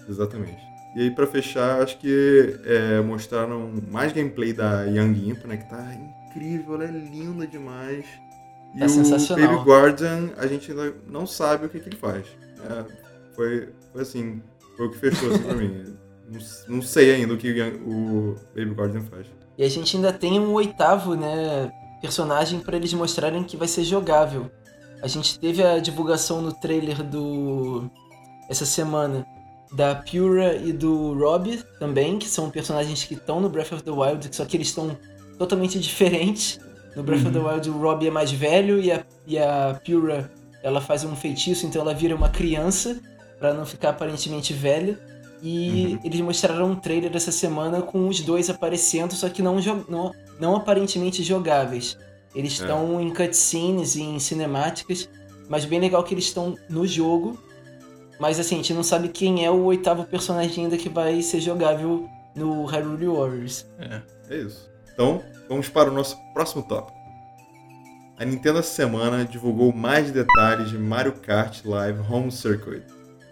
Exatamente. 0.10 0.58
E 0.96 1.02
aí, 1.02 1.12
pra 1.12 1.28
fechar, 1.28 1.84
acho 1.84 2.00
que 2.00 2.60
é, 2.66 3.00
mostraram 3.02 3.72
mais 3.92 4.12
gameplay 4.12 4.52
da 4.52 4.86
Young 4.86 5.30
Imp, 5.30 5.46
né? 5.46 5.58
Que 5.58 5.70
tá 5.70 5.94
incrível, 6.28 6.74
ela 6.74 6.86
é 6.86 6.92
linda 6.92 7.46
demais. 7.46 8.04
E 8.74 8.84
o 8.84 9.36
Baby 9.36 9.64
Guardian, 9.64 10.32
a 10.38 10.48
gente 10.48 10.72
ainda 10.72 10.92
não 11.08 11.28
sabe 11.28 11.68
o 11.68 11.70
que, 11.70 11.80
que 11.80 11.90
ele 11.90 11.98
faz. 11.98 12.26
É, 12.68 12.84
foi, 13.36 13.70
foi 13.92 14.02
assim, 14.02 14.42
foi 14.76 14.88
o 14.88 14.90
que 14.90 14.98
fechou 14.98 15.30
assim 15.32 15.44
pra 15.44 15.54
mim. 15.54 15.86
Não, 16.68 16.82
sei 16.82 17.14
ainda 17.14 17.34
o 17.34 17.38
que 17.38 17.52
o 17.86 18.36
Baby 18.56 18.72
Guardian 18.72 19.02
faz. 19.02 19.28
E 19.58 19.64
a 19.64 19.70
gente 19.70 19.96
ainda 19.96 20.14
tem 20.14 20.40
um 20.40 20.54
oitavo, 20.54 21.16
né, 21.16 21.72
personagem 22.02 22.60
para 22.60 22.78
eles 22.78 22.94
mostrarem 22.94 23.44
que 23.44 23.58
vai 23.58 23.68
ser 23.68 23.84
jogável. 23.84 24.50
A 25.02 25.08
gente 25.08 25.38
teve 25.40 25.64
a 25.64 25.80
divulgação 25.80 26.42
no 26.42 26.54
trailer 26.54 27.04
do 27.04 27.90
essa 28.50 28.66
semana 28.66 29.26
da 29.72 29.96
Pura 29.96 30.56
e 30.56 30.74
do 30.74 31.14
Rob 31.14 31.58
também, 31.80 32.20
que 32.20 32.28
são 32.28 32.50
personagens 32.50 33.04
que 33.04 33.14
estão 33.14 33.40
no 33.40 33.50
Breath 33.50 33.72
of 33.72 33.84
the 33.84 33.92
Wild, 33.92 34.28
só 34.36 34.44
que 34.46 34.58
eles 34.58 34.68
estão 34.68 34.98
totalmente 35.38 35.80
diferentes. 35.80 36.60
No 36.96 37.04
Breath 37.04 37.22
uhum. 37.22 37.28
of 37.28 37.34
the 37.34 37.40
uhum. 37.40 37.54
Wild 37.54 37.70
o 37.70 37.78
Rob 37.80 38.06
é 38.06 38.12
mais 38.12 38.32
velho 38.32 38.80
e 38.80 38.92
a, 38.92 39.06
e 39.26 39.38
a 39.38 39.80
Pura 39.86 40.32
ela 40.62 40.82
faz 40.82 41.04
um 41.04 41.16
feitiço, 41.16 41.66
então 41.66 41.82
ela 41.82 41.94
vira 41.94 42.16
uma 42.16 42.30
criança 42.30 43.00
para 43.40 43.54
não 43.54 43.66
ficar 43.66 43.90
aparentemente 43.90 44.54
velha. 44.54 45.00
E 45.42 45.94
uhum. 45.94 46.00
eles 46.04 46.22
mostraram 46.22 46.72
um 46.72 46.76
trailer 46.76 47.16
essa 47.16 47.32
semana 47.32 47.82
com 47.82 48.08
os 48.08 48.22
dois 48.22 48.50
aparecendo, 48.50 49.14
só 49.14 49.28
que 49.28 49.42
não, 49.42 49.58
não, 49.88 50.14
não 50.40 50.56
aparentemente 50.56 51.24
jogáveis. 51.24 51.98
Eles 52.36 52.60
é. 52.60 52.64
estão 52.64 53.00
é. 53.00 53.04
em 53.04 53.14
cutscenes 53.14 53.96
e 53.96 54.04
em 54.04 54.20
cinemáticas, 54.20 55.10
mas 55.50 55.66
bem 55.66 55.80
legal 55.80 56.04
que 56.04 56.14
eles 56.14 56.26
estão 56.26 56.56
no 56.70 56.86
jogo. 56.86 57.38
Mas 58.20 58.40
assim, 58.40 58.56
a 58.56 58.58
gente 58.58 58.74
não 58.74 58.84
sabe 58.84 59.10
quem 59.10 59.44
é 59.44 59.50
o 59.50 59.64
oitavo 59.64 60.04
personagem 60.04 60.66
ainda 60.66 60.78
que 60.78 60.90
vai 60.90 61.22
ser 61.24 61.42
jogável 61.42 62.08
no 62.36 62.64
Hyrule 62.66 63.08
Warriors. 63.08 63.66
É, 63.80 64.02
é 64.30 64.38
isso. 64.38 64.70
Então, 64.94 65.24
vamos 65.50 65.68
para 65.70 65.90
o 65.90 65.94
nosso 65.94 66.16
próximo 66.34 66.62
tópico. 66.64 67.02
A 68.20 68.24
Nintendo 68.24 68.60
essa 68.60 68.70
semana 68.70 69.26
divulgou 69.26 69.74
mais 69.74 70.12
detalhes 70.12 70.70
de 70.70 70.78
Mario 70.78 71.14
Kart 71.14 71.66
Live 71.66 72.00
Home 72.08 72.32
Circuit 72.32 72.84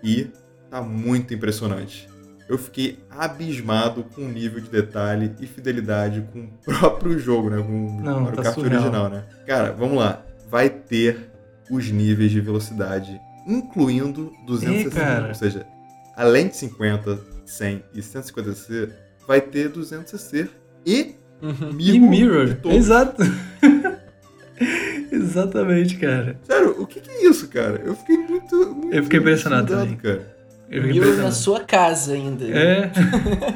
e 0.04 0.32
tá 0.70 0.82
muito 0.82 1.34
impressionante. 1.34 2.08
Eu 2.48 2.58
fiquei 2.58 3.00
abismado 3.10 4.04
com 4.04 4.22
o 4.22 4.28
nível 4.28 4.60
de 4.60 4.70
detalhe 4.70 5.36
e 5.40 5.46
fidelidade 5.46 6.28
com 6.34 6.40
o 6.40 6.48
próprio 6.66 7.20
jogo, 7.20 7.50
né? 7.50 7.58
Com 7.58 7.88
o 7.88 8.02
Mario 8.02 8.36
tá 8.36 8.44
Kart 8.44 8.56
surreal. 8.56 8.82
original, 8.82 9.10
né? 9.10 9.24
Cara, 9.46 9.72
vamos 9.72 9.98
lá. 9.98 10.24
Vai 10.50 10.70
ter 10.70 11.30
os 11.70 11.92
níveis 11.92 12.32
de 12.32 12.42
velocidade, 12.42 13.22
incluindo 13.46 14.34
260, 14.48 15.28
ou 15.28 15.36
seja, 15.36 15.68
além 16.16 16.48
de 16.48 16.56
50, 16.58 17.20
100 17.46 17.84
e 17.94 18.00
150cc, 18.00 18.90
vai 19.28 19.42
ter 19.42 19.72
200cc 19.72 20.50
e 20.84 21.16
uhum. 21.42 21.74
mirror. 21.74 21.96
E 21.96 22.00
mirror. 22.00 22.58
Exato. 22.66 23.22
Exatamente, 25.12 25.98
cara. 25.98 26.40
Sério, 26.44 26.82
o 26.82 26.88
que, 26.88 27.00
que, 27.00 27.10
é 27.10 27.28
isso, 27.28 27.48
cara? 27.48 27.82
Eu 27.84 27.96
fiquei 27.96 28.18
muito. 28.18 28.56
muito 28.56 28.96
eu 28.96 29.04
fiquei 29.04 29.20
impressionado 29.20 29.68
também. 29.68 29.96
Cara. 29.98 30.38
Impressionado. 30.70 31.22
na 31.22 31.32
sua 31.32 31.62
casa 31.62 32.14
ainda. 32.14 32.46
É. 32.46 32.92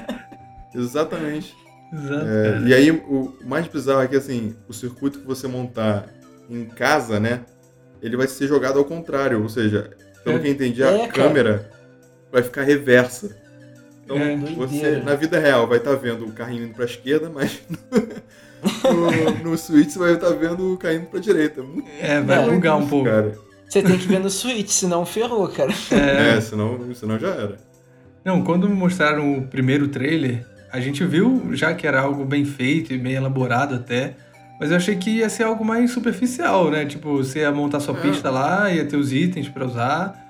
Exatamente. 0.76 1.56
Exato, 1.94 2.26
é, 2.26 2.60
e 2.66 2.74
aí, 2.74 2.90
o 2.90 3.34
mais 3.46 3.68
bizarro 3.68 4.02
é 4.02 4.08
que, 4.08 4.16
assim, 4.16 4.56
o 4.68 4.74
circuito 4.74 5.20
que 5.20 5.28
você 5.28 5.48
montar 5.48 6.08
em 6.50 6.66
casa, 6.66 7.20
né? 7.20 7.42
Ele 8.02 8.18
vai 8.18 8.28
ser 8.28 8.48
jogado 8.48 8.80
ao 8.80 8.86
contrário. 8.86 9.42
Ou 9.42 9.48
seja, 9.48 9.92
pelo 10.24 10.38
é. 10.38 10.40
que 10.40 10.48
eu 10.48 10.52
entendi, 10.52 10.84
a 10.84 10.92
é, 10.92 11.08
câmera 11.08 11.70
vai 12.32 12.42
ficar 12.42 12.64
reversa. 12.64 13.38
Então, 14.04 14.18
é. 14.18 14.36
você, 14.36 14.98
na 14.98 15.14
vida 15.14 15.40
real, 15.40 15.68
vai 15.68 15.78
estar 15.78 15.92
tá 15.92 15.96
vendo 15.96 16.26
o 16.26 16.32
carrinho 16.32 16.66
indo 16.66 16.74
pra 16.74 16.86
esquerda, 16.86 17.30
mas 17.30 17.62
no, 18.84 19.52
no 19.52 19.58
Switch 19.58 19.92
você 19.92 20.00
vai 20.00 20.14
estar 20.14 20.30
tá 20.30 20.36
vendo 20.36 20.76
caindo 20.78 21.06
pra 21.06 21.20
direita. 21.20 21.62
Muito 21.62 21.88
é, 22.02 22.20
vai 22.20 22.50
bugar 22.50 22.78
um 22.78 22.88
pouco. 22.88 23.06
Cara. 23.06 23.34
Você 23.74 23.82
tem 23.82 23.98
que 23.98 24.08
ver 24.08 24.20
no 24.20 24.30
Switch, 24.30 24.70
senão 24.70 25.04
ferrou, 25.04 25.48
cara. 25.48 25.74
É, 25.90 26.38
é 26.38 26.42
senão, 26.42 26.94
senão 26.94 27.18
já 27.18 27.30
era. 27.30 27.58
Não, 28.24 28.44
quando 28.44 28.70
mostraram 28.70 29.40
o 29.40 29.48
primeiro 29.48 29.88
trailer, 29.88 30.46
a 30.72 30.80
gente 30.80 31.04
viu 31.04 31.50
já 31.54 31.74
que 31.74 31.88
era 31.88 32.00
algo 32.00 32.24
bem 32.24 32.46
feito 32.46 32.94
e 32.94 33.00
bem 33.00 33.14
elaborado 33.14 33.74
até. 33.74 34.16
Mas 34.60 34.70
eu 34.70 34.78
achei 34.78 34.96
que 34.96 35.10
ia 35.10 35.28
ser 35.28 35.46
algo 35.46 35.66
mais 35.66 35.90
superficial, 35.90 36.70
né? 36.70 36.86
Tipo, 36.86 37.18
você 37.18 37.40
ia 37.40 37.52
montar 37.52 37.80
sua 37.80 37.98
é. 37.98 38.02
pista 38.02 38.30
lá, 38.30 38.70
ia 38.70 38.86
ter 38.86 38.96
os 38.96 39.12
itens 39.12 39.50
para 39.50 39.66
usar. 39.66 40.24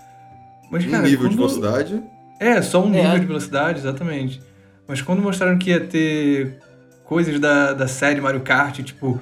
Mas, 0.71 0.85
cara, 0.85 0.99
um 0.99 1.05
nível 1.05 1.19
quando... 1.25 1.31
de 1.31 1.35
velocidade. 1.35 2.03
É, 2.39 2.61
só 2.61 2.81
um 2.81 2.89
nível 2.89 3.11
é. 3.11 3.19
de 3.19 3.25
velocidade, 3.25 3.79
exatamente. 3.79 4.41
Mas 4.87 5.01
quando 5.01 5.21
mostraram 5.21 5.57
que 5.57 5.71
ia 5.71 5.81
ter 5.81 6.59
coisas 7.03 7.37
da, 7.41 7.73
da 7.73 7.89
série 7.89 8.21
Mario 8.21 8.39
Kart, 8.39 8.79
tipo 8.83 9.19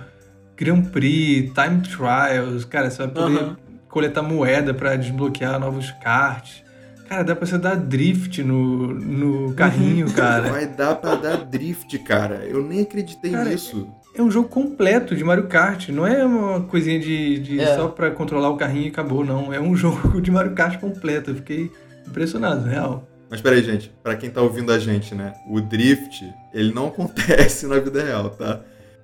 Grand 0.55 0.84
Prix, 0.84 1.51
Time 1.55 1.81
Trials, 1.81 2.65
cara, 2.65 2.91
você 2.91 2.99
vai 2.99 3.07
poder 3.07 3.43
uhum. 3.43 3.55
Coletar 3.91 4.23
moeda 4.23 4.73
para 4.73 4.95
desbloquear 4.95 5.60
novos 5.60 5.91
karts. 6.04 6.63
Cara, 7.08 7.23
dá 7.23 7.36
pra 7.36 7.45
você 7.45 7.58
dar 7.58 7.75
drift 7.75 8.41
no, 8.41 8.93
no 8.93 9.54
carrinho, 9.54 10.08
uhum. 10.08 10.13
cara. 10.13 10.49
Vai 10.49 10.65
dar 10.65 10.95
pra 10.95 11.15
dar 11.15 11.43
drift, 11.43 11.99
cara. 11.99 12.45
Eu 12.45 12.63
nem 12.63 12.82
acreditei 12.82 13.32
cara, 13.32 13.49
nisso. 13.49 13.89
É 14.15 14.21
um 14.21 14.32
jogo 14.32 14.47
completo 14.47 15.13
de 15.13 15.23
Mario 15.23 15.47
Kart. 15.47 15.89
Não 15.89 16.08
é 16.08 16.23
uma 16.23 16.62
coisinha 16.62 16.99
de, 16.99 17.39
de 17.39 17.60
é. 17.60 17.75
só 17.75 17.89
pra 17.89 18.12
controlar 18.12 18.49
o 18.49 18.56
carrinho 18.56 18.86
e 18.86 18.89
acabou, 18.89 19.25
não. 19.25 19.54
É 19.54 19.60
um 19.60 19.75
jogo 19.75 20.21
de 20.21 20.32
Mario 20.32 20.54
Kart 20.54 20.80
completo. 20.80 21.32
Eu 21.32 21.36
fiquei 21.36 21.69
impressionado, 22.08 22.65
real. 22.65 23.06
Mas 23.30 23.41
peraí, 23.41 23.62
gente, 23.62 23.91
para 24.01 24.15
quem 24.15 24.30
tá 24.30 24.41
ouvindo 24.41 24.71
a 24.71 24.80
gente, 24.80 25.13
né? 25.13 25.34
O 25.49 25.60
drift, 25.60 26.34
ele 26.54 26.73
não 26.73 26.88
acontece 26.91 27.67
na 27.67 27.77
vida 27.80 28.04
real, 28.04 28.30
tá? 28.30 28.62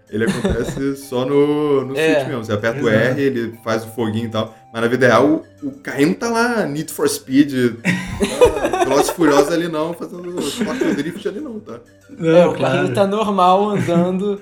Ele 0.10 0.26
acontece 0.26 0.96
só 1.08 1.26
no, 1.26 1.86
no 1.86 1.98
é, 1.98 2.16
Switch 2.16 2.28
mesmo. 2.28 2.46
Você 2.46 2.54
aperta 2.54 2.80
exato. 2.80 2.96
o 2.96 3.00
R, 3.00 3.22
ele 3.22 3.60
faz 3.64 3.84
o 3.84 3.88
foguinho 3.88 4.28
e 4.28 4.30
tal. 4.30 4.56
Mas 4.72 4.82
na 4.82 4.88
vida 4.88 5.08
real, 5.08 5.44
o, 5.64 5.68
o 5.68 5.72
carrinho 5.80 6.16
tá 6.16 6.30
lá, 6.30 6.66
Need 6.66 6.92
for 6.92 7.08
Speed, 7.08 7.76
tá, 7.82 8.84
Velozes 8.86 9.10
Furiosos 9.12 9.52
ali 9.52 9.68
não, 9.68 9.94
fazendo 9.94 10.34
Tokyo 10.36 10.96
Drift 10.96 11.28
ali 11.28 11.40
não, 11.40 11.60
tá? 11.60 11.80
Não, 12.10 12.38
é, 12.38 12.46
o 12.46 12.54
claro. 12.54 12.76
carrinho 12.76 12.94
tá 12.94 13.08
normal, 13.08 13.70
andando 13.70 14.42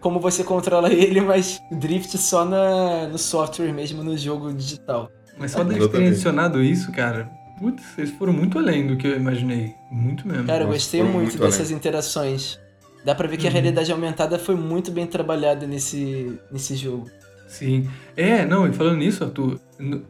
como 0.00 0.20
você 0.20 0.44
controla 0.44 0.92
ele, 0.92 1.20
mas 1.20 1.60
drift 1.70 2.16
só 2.16 2.44
na, 2.44 3.08
no 3.08 3.18
software 3.18 3.72
mesmo, 3.72 4.04
no 4.04 4.16
jogo 4.16 4.52
digital. 4.52 5.10
Mas 5.38 5.50
só 5.50 5.62
de 5.62 5.88
ter 5.88 6.06
adicionado 6.06 6.62
isso, 6.62 6.90
cara, 6.92 7.30
Putz, 7.58 7.82
vocês 7.94 8.10
foram 8.10 8.32
muito 8.32 8.58
além 8.58 8.86
do 8.86 8.96
que 8.96 9.06
eu 9.06 9.16
imaginei. 9.16 9.74
Muito 9.90 10.28
mesmo. 10.28 10.46
Cara, 10.46 10.64
eu 10.64 10.68
gostei 10.68 11.02
muito, 11.02 11.16
muito 11.16 11.38
dessas 11.38 11.68
além. 11.68 11.76
interações. 11.76 12.60
Dá 13.02 13.14
pra 13.14 13.26
ver 13.26 13.36
que 13.36 13.44
uhum. 13.44 13.50
a 13.50 13.52
realidade 13.52 13.90
aumentada 13.90 14.38
foi 14.38 14.54
muito 14.54 14.90
bem 14.90 15.06
trabalhada 15.06 15.66
nesse, 15.66 16.38
nesse 16.52 16.76
jogo. 16.76 17.08
Sim. 17.46 17.88
É, 18.16 18.44
não, 18.44 18.66
e 18.66 18.72
falando 18.72 18.98
nisso, 18.98 19.24
Arthur, 19.24 19.60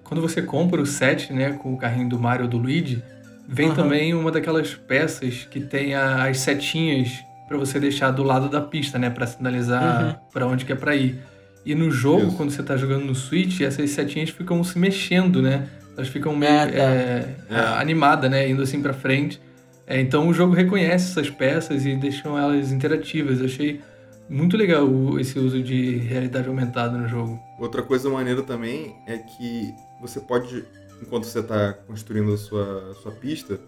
quando 0.02 0.20
você 0.20 0.42
compra 0.42 0.80
o 0.80 0.86
set, 0.86 1.32
né, 1.32 1.52
com 1.52 1.74
o 1.74 1.76
carrinho 1.76 2.08
do 2.08 2.18
Mario 2.18 2.44
ou 2.44 2.50
do 2.50 2.56
Luigi, 2.56 3.02
vem 3.48 3.68
uhum. 3.68 3.74
também 3.74 4.14
uma 4.14 4.30
daquelas 4.30 4.74
peças 4.74 5.46
que 5.50 5.60
tem 5.60 5.94
as 5.94 6.38
setinhas 6.38 7.24
para 7.46 7.56
você 7.56 7.78
deixar 7.78 8.10
do 8.10 8.22
lado 8.22 8.48
da 8.48 8.60
pista, 8.60 8.98
né, 8.98 9.10
para 9.10 9.26
sinalizar 9.26 10.04
uhum. 10.04 10.14
para 10.32 10.46
onde 10.46 10.64
que 10.64 10.72
é 10.72 10.76
para 10.76 10.96
ir. 10.96 11.18
E 11.64 11.74
no 11.74 11.90
jogo, 11.90 12.28
Isso. 12.28 12.36
quando 12.36 12.50
você 12.50 12.62
tá 12.62 12.76
jogando 12.76 13.04
no 13.04 13.14
Switch, 13.14 13.60
essas 13.60 13.90
setinhas 13.90 14.30
ficam 14.30 14.62
se 14.62 14.78
mexendo, 14.78 15.42
né? 15.42 15.66
Elas 15.96 16.06
ficam 16.06 16.36
meio 16.36 16.52
é, 16.52 16.66
tá. 16.66 16.76
é, 16.76 17.34
é. 17.50 17.58
animadas, 17.80 18.30
né? 18.30 18.48
Indo 18.48 18.62
assim 18.62 18.80
para 18.80 18.92
frente. 18.92 19.40
É, 19.84 20.00
então 20.00 20.28
o 20.28 20.34
jogo 20.34 20.54
reconhece 20.54 21.10
essas 21.10 21.28
peças 21.28 21.84
e 21.84 21.96
deixam 21.96 22.38
elas 22.38 22.70
interativas. 22.70 23.40
Eu 23.40 23.46
achei 23.46 23.80
muito 24.28 24.56
legal 24.56 24.88
esse 25.18 25.38
uso 25.38 25.62
de 25.62 25.96
realidade 25.98 26.48
aumentada 26.48 26.96
no 26.96 27.08
jogo. 27.08 27.40
Outra 27.58 27.82
coisa 27.82 28.08
maneira 28.10 28.42
também 28.42 28.96
é 29.06 29.18
que 29.18 29.74
você 30.00 30.20
pode, 30.20 30.64
enquanto 31.00 31.24
você 31.24 31.40
está 31.40 31.72
construindo 31.72 32.32
a 32.32 32.36
sua, 32.36 32.94
sua 33.02 33.12
pista, 33.12 33.60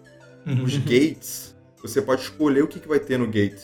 uhum. 0.45 0.63
os 0.63 0.77
gates, 0.77 1.55
você 1.81 2.01
pode 2.01 2.21
escolher 2.21 2.63
o 2.63 2.67
que, 2.67 2.79
que 2.79 2.87
vai 2.87 2.99
ter 2.99 3.17
no 3.17 3.27
gate. 3.27 3.61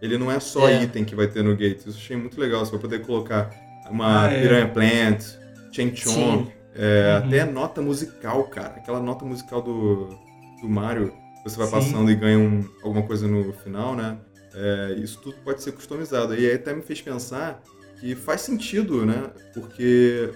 Ele 0.00 0.18
não 0.18 0.30
é 0.30 0.38
só 0.38 0.68
é. 0.68 0.82
item 0.82 1.04
que 1.04 1.14
vai 1.14 1.26
ter 1.26 1.42
no 1.42 1.56
gate. 1.56 1.78
Isso 1.78 1.88
eu 1.88 1.94
achei 1.94 2.16
muito 2.16 2.38
legal. 2.38 2.64
Você 2.64 2.72
vai 2.72 2.80
poder 2.80 3.00
colocar 3.00 3.50
uma 3.90 4.26
ah, 4.26 4.32
é. 4.32 4.42
Piranha 4.42 4.68
Plant, 4.68 5.24
Cheng 5.72 5.96
Chong, 5.96 6.52
é, 6.78 7.18
uhum. 7.18 7.26
Até 7.26 7.44
nota 7.44 7.80
musical, 7.80 8.44
cara. 8.44 8.74
Aquela 8.76 9.00
nota 9.00 9.24
musical 9.24 9.62
do, 9.62 10.10
do 10.60 10.68
Mario, 10.68 11.12
você 11.42 11.56
vai 11.56 11.66
Sim. 11.66 11.72
passando 11.72 12.10
e 12.10 12.14
ganha 12.14 12.38
um, 12.38 12.68
alguma 12.82 13.02
coisa 13.02 13.26
no 13.26 13.52
final, 13.54 13.96
né? 13.96 14.18
É, 14.56 14.94
isso 14.98 15.20
tudo 15.20 15.36
pode 15.44 15.62
ser 15.62 15.72
customizado. 15.72 16.34
E 16.34 16.48
aí 16.48 16.54
até 16.54 16.72
me 16.72 16.80
fez 16.80 17.02
pensar 17.02 17.62
que 18.00 18.14
faz 18.14 18.40
sentido, 18.40 19.04
né? 19.04 19.30
Porque, 19.52 20.30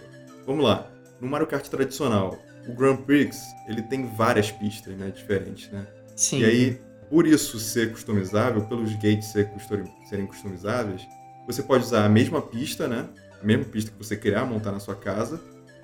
vamos 0.47 0.65
lá, 0.65 0.91
no 1.21 1.27
Mario 1.27 1.47
Kart 1.47 1.67
tradicional, 1.69 2.39
o 2.69 2.75
Grand 2.75 2.99
Prix, 2.99 3.39
ele 3.67 3.83
tem 3.83 4.07
várias 4.15 4.51
pistas, 4.51 4.95
né? 4.97 5.11
Diferentes, 5.11 5.71
né? 5.71 5.87
Sim. 6.15 6.41
E 6.41 6.45
aí, 6.45 6.81
por 7.09 7.27
isso 7.27 7.59
ser 7.59 7.91
customizável, 7.91 8.63
pelos 8.67 8.95
gates 8.97 9.29
serem 9.29 10.27
customizáveis, 10.27 11.07
você 11.47 11.63
pode 11.63 11.85
usar 11.85 12.05
a 12.05 12.09
mesma 12.09 12.43
pista, 12.43 12.87
né? 12.87 13.09
A 13.41 13.45
mesma 13.45 13.65
pista 13.65 13.91
que 13.91 13.99
você 13.99 14.17
criar, 14.17 14.45
montar 14.45 14.71
na 14.71 14.81
sua 14.81 14.95
casa, 14.95 15.41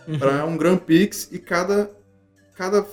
uhum. 0.06 0.18
para 0.18 0.44
um 0.44 0.56
Grand 0.58 0.76
Prix 0.76 1.30
e 1.32 1.38
cada, 1.38 1.90
cada 2.54 2.86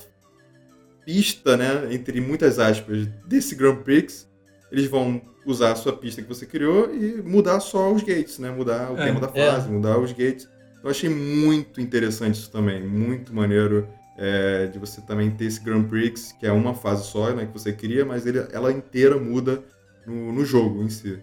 pista, 1.06 1.58
né, 1.58 1.94
entre 1.94 2.22
muitas 2.22 2.60
aspas, 2.60 3.08
desse 3.26 3.56
Grand 3.56 3.76
Prix, 3.84 4.28
eles 4.72 4.88
vão 4.88 5.22
usar 5.46 5.72
a 5.72 5.76
sua 5.76 5.94
pista 5.94 6.22
que 6.22 6.28
você 6.28 6.46
criou 6.46 6.94
e 6.94 7.22
mudar 7.22 7.60
só 7.60 7.92
os 7.92 8.04
gates, 8.04 8.40
né? 8.40 8.52
Mudar 8.52 8.92
o 8.92 8.98
é, 8.98 9.06
tema 9.06 9.20
da 9.20 9.28
fase, 9.28 9.68
é. 9.68 9.72
mudar 9.72 10.00
os 10.00 10.12
gates. 10.12 10.50
Eu 10.84 10.90
achei 10.90 11.10
muito 11.10 11.80
interessante 11.80 12.36
isso 12.36 12.52
também, 12.52 12.86
muito 12.86 13.34
maneiro 13.34 13.88
é, 14.18 14.68
de 14.68 14.78
você 14.78 15.02
também 15.02 15.32
ter 15.32 15.46
esse 15.46 15.64
Grand 15.64 15.84
Prix, 15.84 16.34
que 16.34 16.46
é 16.46 16.52
uma 16.52 16.74
fase 16.74 17.06
só, 17.06 17.34
né, 17.34 17.46
que 17.46 17.54
você 17.54 17.72
cria, 17.72 18.06
mas 18.06 18.26
ele, 18.26 18.46
ela 18.52 18.72
inteira 18.72 19.18
muda 19.18 19.64
no, 20.06 20.34
no 20.34 20.46
jogo 20.46 20.84
em 20.84 20.90
si. 20.90 21.20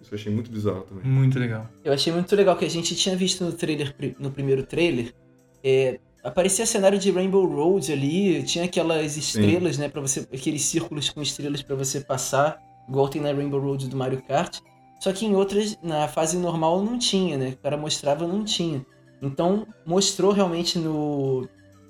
Isso 0.00 0.12
eu 0.12 0.18
achei 0.18 0.32
muito 0.32 0.50
bizarro 0.50 0.82
também. 0.82 1.04
Muito 1.04 1.38
legal. 1.38 1.68
Eu 1.84 1.92
achei 1.92 2.12
muito 2.12 2.34
legal 2.36 2.56
que 2.56 2.64
a 2.64 2.70
gente 2.70 2.94
tinha 2.94 3.16
visto 3.16 3.44
no 3.44 3.52
trailer, 3.52 3.94
no 4.18 4.30
primeiro 4.30 4.62
trailer, 4.64 5.14
é, 5.62 5.98
aparecia 6.22 6.66
cenário 6.66 6.98
de 6.98 7.10
Rainbow 7.10 7.46
Road 7.46 7.92
ali, 7.92 8.42
tinha 8.42 8.64
aquelas 8.64 9.16
estrelas, 9.16 9.76
Sim. 9.76 9.82
né, 9.82 9.88
para 9.88 10.00
você, 10.00 10.26
aqueles 10.32 10.62
círculos 10.62 11.08
com 11.08 11.22
estrelas 11.22 11.62
para 11.62 11.76
você 11.76 12.00
passar, 12.00 12.58
igual 12.88 13.08
tem 13.08 13.22
na 13.22 13.32
Rainbow 13.32 13.60
Road 13.60 13.88
do 13.88 13.96
Mario 13.96 14.22
Kart. 14.22 14.60
Só 15.00 15.12
que 15.12 15.26
em 15.26 15.34
outras, 15.34 15.78
na 15.82 16.08
fase 16.08 16.36
normal 16.36 16.82
não 16.82 16.98
tinha, 16.98 17.36
né? 17.36 17.50
O 17.50 17.56
cara 17.58 17.76
mostrava 17.76 18.26
não 18.26 18.44
tinha. 18.44 18.84
Então 19.20 19.66
mostrou 19.86 20.32
realmente 20.32 20.78
no 20.78 21.48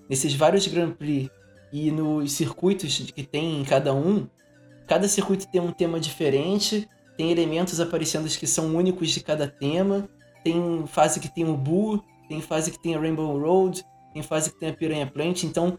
nesses 0.08 0.34
vários 0.34 0.66
Grand 0.66 0.92
Prix 0.92 1.30
e 1.72 1.90
nos 1.90 2.32
circuitos 2.32 3.10
que 3.10 3.22
tem 3.22 3.60
em 3.60 3.64
cada 3.64 3.94
um, 3.94 4.28
cada 4.86 5.08
circuito 5.08 5.48
tem 5.48 5.60
um 5.60 5.72
tema 5.72 5.98
diferente, 5.98 6.88
tem 7.16 7.30
elementos 7.30 7.80
aparecendo 7.80 8.28
que 8.28 8.46
são 8.46 8.76
únicos 8.76 9.10
de 9.10 9.20
cada 9.20 9.48
tema, 9.48 10.08
tem 10.44 10.84
fase 10.86 11.18
que 11.18 11.28
tem 11.28 11.48
o 11.48 11.56
Boo, 11.56 12.02
tem 12.28 12.40
fase 12.40 12.70
que 12.70 12.80
tem 12.80 12.94
a 12.94 13.00
Rainbow 13.00 13.38
Road, 13.38 13.84
tem 14.12 14.22
fase 14.22 14.52
que 14.52 14.60
tem 14.60 14.68
a 14.68 14.74
Piranha 14.74 15.06
Plant, 15.06 15.44
então 15.44 15.78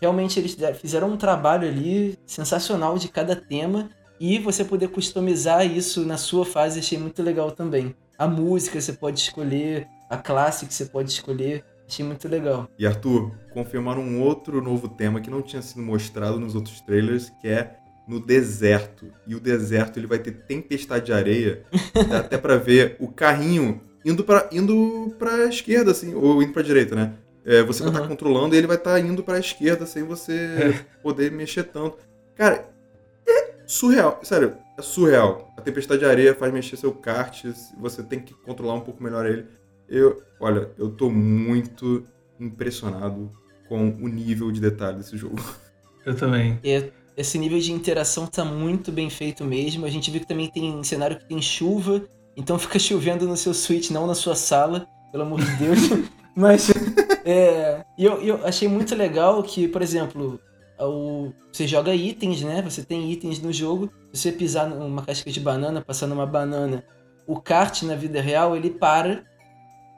realmente 0.00 0.38
eles 0.38 0.56
fizeram 0.80 1.10
um 1.10 1.16
trabalho 1.16 1.68
ali 1.68 2.18
sensacional 2.26 2.96
de 2.98 3.08
cada 3.08 3.36
tema 3.36 3.90
e 4.20 4.38
você 4.38 4.64
poder 4.64 4.88
customizar 4.88 5.66
isso 5.66 6.04
na 6.04 6.16
sua 6.16 6.44
fase 6.44 6.80
achei 6.80 6.98
muito 6.98 7.22
legal 7.22 7.50
também. 7.50 7.94
A 8.18 8.26
música 8.26 8.80
você 8.80 8.92
pode 8.92 9.20
escolher, 9.20 9.86
a 10.10 10.16
classe 10.16 10.66
que 10.66 10.74
você 10.74 10.86
pode 10.86 11.10
escolher, 11.10 11.64
achei 11.88 12.04
muito 12.04 12.28
legal. 12.28 12.68
E 12.78 12.86
Arthur, 12.86 13.32
confirmaram 13.52 14.02
um 14.02 14.20
outro 14.20 14.60
novo 14.60 14.88
tema 14.88 15.20
que 15.20 15.30
não 15.30 15.42
tinha 15.42 15.62
sido 15.62 15.82
mostrado 15.82 16.40
nos 16.40 16.54
outros 16.54 16.80
trailers, 16.80 17.30
que 17.40 17.48
é 17.48 17.76
no 18.08 18.18
deserto. 18.18 19.06
E 19.26 19.34
o 19.34 19.40
deserto 19.40 19.98
ele 19.98 20.06
vai 20.06 20.18
ter 20.18 20.32
tempestade 20.32 21.06
de 21.06 21.12
areia, 21.12 21.62
dá 22.08 22.18
até 22.20 22.38
para 22.38 22.56
ver 22.56 22.96
o 22.98 23.08
carrinho 23.08 23.80
indo 24.04 24.24
para 24.24 24.48
indo 24.50 25.14
para 25.18 25.46
esquerda 25.46 25.90
assim, 25.90 26.14
ou 26.14 26.42
indo 26.42 26.52
para 26.52 26.62
direita, 26.62 26.96
né? 26.96 27.12
É, 27.44 27.62
você 27.62 27.82
vai 27.82 27.90
estar 27.90 28.02
tá 28.02 28.08
controlando 28.08 28.54
e 28.54 28.58
ele 28.58 28.66
vai 28.66 28.76
estar 28.76 28.92
tá 28.92 29.00
indo 29.00 29.22
para 29.22 29.36
a 29.36 29.40
esquerda 29.40 29.86
sem 29.86 30.02
você 30.02 30.32
é. 30.74 30.86
poder 31.02 31.30
mexer 31.30 31.64
tanto. 31.64 31.98
Cara, 32.34 32.68
surreal. 33.68 34.18
Sério, 34.22 34.56
é 34.76 34.82
surreal. 34.82 35.52
A 35.56 35.60
tempestade 35.60 36.00
de 36.00 36.06
areia 36.06 36.34
faz 36.34 36.52
mexer 36.52 36.76
seu 36.76 36.92
kart, 36.92 37.44
você 37.78 38.02
tem 38.02 38.18
que 38.18 38.34
controlar 38.34 38.74
um 38.74 38.80
pouco 38.80 39.02
melhor 39.02 39.26
ele. 39.26 39.46
Eu, 39.88 40.22
olha, 40.40 40.70
eu 40.76 40.90
tô 40.90 41.10
muito 41.10 42.04
impressionado 42.40 43.30
com 43.68 43.90
o 43.90 44.08
nível 44.08 44.50
de 44.50 44.60
detalhe 44.60 44.96
desse 44.96 45.16
jogo. 45.16 45.38
Eu 46.04 46.16
também. 46.16 46.58
E 46.64 46.90
esse 47.16 47.38
nível 47.38 47.58
de 47.58 47.72
interação 47.72 48.26
tá 48.26 48.44
muito 48.44 48.90
bem 48.90 49.10
feito 49.10 49.44
mesmo. 49.44 49.84
A 49.84 49.90
gente 49.90 50.10
viu 50.10 50.20
que 50.20 50.26
também 50.26 50.50
tem 50.50 50.82
cenário 50.82 51.18
que 51.18 51.26
tem 51.26 51.40
chuva, 51.42 52.02
então 52.36 52.56
fica 52.58 52.78
chovendo 52.78 53.26
no 53.26 53.36
seu 53.36 53.52
Switch, 53.52 53.90
não 53.90 54.06
na 54.06 54.14
sua 54.14 54.34
sala, 54.34 54.86
pelo 55.12 55.24
amor 55.24 55.40
de 55.40 55.56
Deus. 55.56 55.78
Mas 56.34 56.70
é, 57.24 57.84
eu, 57.98 58.22
eu 58.22 58.46
achei 58.46 58.68
muito 58.68 58.94
legal 58.94 59.42
que, 59.42 59.66
por 59.66 59.82
exemplo, 59.82 60.40
o, 60.86 61.32
você 61.52 61.66
joga 61.66 61.94
itens, 61.94 62.42
né? 62.42 62.62
Você 62.62 62.82
tem 62.82 63.10
itens 63.10 63.40
no 63.40 63.52
jogo. 63.52 63.90
Se 64.12 64.22
você 64.22 64.32
pisar 64.32 64.68
numa 64.68 65.02
casca 65.02 65.30
de 65.30 65.40
banana, 65.40 65.80
passar 65.80 66.06
numa 66.06 66.26
banana, 66.26 66.84
o 67.26 67.40
kart 67.40 67.82
na 67.82 67.94
vida 67.94 68.20
real 68.20 68.56
ele 68.56 68.70
para. 68.70 69.24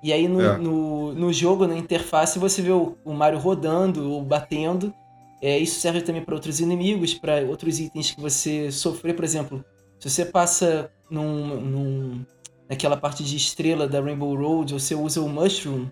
E 0.03 0.13
aí 0.13 0.27
no, 0.27 0.41
é. 0.41 0.57
no, 0.57 1.13
no, 1.13 1.33
jogo, 1.33 1.67
na 1.67 1.77
interface, 1.77 2.39
você 2.39 2.63
vê 2.63 2.71
o, 2.71 2.97
o 3.05 3.13
Mario 3.13 3.39
rodando 3.39 4.11
ou 4.11 4.23
batendo. 4.23 4.93
É, 5.43 5.59
isso 5.59 5.81
serve 5.81 6.03
também 6.03 6.23
para 6.23 6.35
outros 6.35 6.61
inimigos, 6.61 7.15
para 7.15 7.43
outros 7.43 7.79
itens 7.79 8.11
que 8.11 8.21
você 8.21 8.71
sofrer. 8.73 9.15
Por 9.15 9.25
exemplo, 9.25 9.65
se 9.99 10.09
você 10.09 10.25
passa 10.25 10.91
num, 11.11 11.61
num, 11.61 12.27
naquela 12.69 12.97
parte 12.97 13.23
de 13.23 13.37
estrela 13.37 13.87
da 13.87 14.01
Rainbow 14.01 14.35
Road, 14.35 14.73
você 14.73 14.95
usa 14.95 15.21
o 15.21 15.29
Mushroom, 15.29 15.89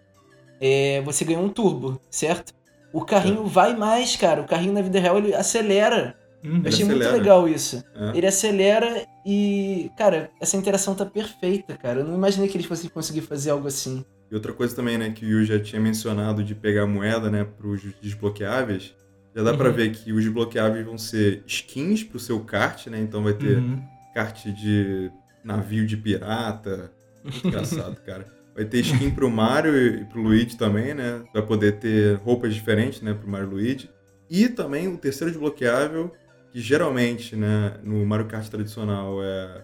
é, 0.61 1.03
você 1.03 1.25
ganha 1.25 1.39
um 1.39 1.49
turbo, 1.49 2.01
certo? 2.11 2.55
O 2.93 3.05
carrinho 3.05 3.45
é. 3.45 3.49
vai 3.49 3.77
mais, 3.77 4.17
cara. 4.17 4.41
O 4.43 4.47
carrinho 4.47 4.73
na 4.73 4.83
vida 4.83 4.99
real 4.99 5.19
ele 5.19 5.35
acelera. 5.35 6.17
Uhum. 6.45 6.63
Eu 6.63 6.69
achei 6.69 6.85
muito 6.85 7.11
legal 7.11 7.49
isso. 7.49 7.83
É. 7.95 8.17
Ele 8.17 8.27
acelera 8.27 9.07
e, 9.27 9.91
cara, 9.97 10.31
essa 10.41 10.57
interação 10.57 10.95
tá 10.95 11.05
perfeita, 11.05 11.77
cara. 11.77 12.01
Eu 12.01 12.05
não 12.05 12.15
imaginei 12.15 12.49
que 12.49 12.57
eles 12.57 12.67
fossem 12.67 12.89
conseguir 12.89 13.23
fazer 13.23 13.51
algo 13.51 13.67
assim. 13.67 14.05
E 14.31 14.35
outra 14.35 14.53
coisa 14.53 14.75
também, 14.75 14.99
né, 14.99 15.11
que 15.11 15.25
o 15.25 15.29
Yu 15.29 15.45
já 15.45 15.59
tinha 15.59 15.81
mencionado 15.81 16.45
de 16.45 16.55
pegar 16.55 16.87
moeda, 16.87 17.31
né, 17.31 17.45
pros 17.45 17.83
desbloqueáveis. 18.01 18.95
Já 19.35 19.43
dá 19.43 19.53
uhum. 19.53 19.57
pra 19.59 19.71
ver 19.71 19.91
que 19.91 20.13
os 20.13 20.23
desbloqueáveis 20.23 20.85
vão 20.85 20.99
ser 20.99 21.43
skins 21.47 22.03
pro 22.03 22.19
seu 22.19 22.41
kart, 22.41 22.87
né? 22.89 23.01
Então 23.01 23.23
vai 23.23 23.35
ter 23.35 23.59
uhum. 23.59 23.81
kart 24.15 24.47
de 24.47 25.11
navio 25.45 25.87
de 25.87 25.97
pirata. 25.97 26.93
Muito 27.23 27.47
engraçado, 27.49 27.97
cara. 28.03 28.38
Vai 28.59 28.65
ter 28.65 28.81
skin 28.81 29.13
pro 29.13 29.31
Mario 29.31 29.77
e 29.77 30.05
pro 30.07 30.21
Luigi 30.21 30.57
também, 30.57 30.93
né? 30.93 31.23
Vai 31.33 31.43
poder 31.43 31.79
ter 31.79 32.17
roupas 32.17 32.53
diferentes, 32.53 33.01
né, 33.01 33.15
pro 33.15 33.31
Mario 33.31 33.47
e 33.47 33.51
Luigi. 33.51 33.91
E 34.29 34.49
também 34.49 34.89
o 34.89 34.99
terceiro 34.99 35.31
desbloqueável, 35.31 36.13
que 36.51 36.61
geralmente, 36.61 37.37
né, 37.37 37.75
no 37.85 38.05
Mario 38.05 38.27
Kart 38.27 38.49
tradicional 38.49 39.23
é 39.23 39.63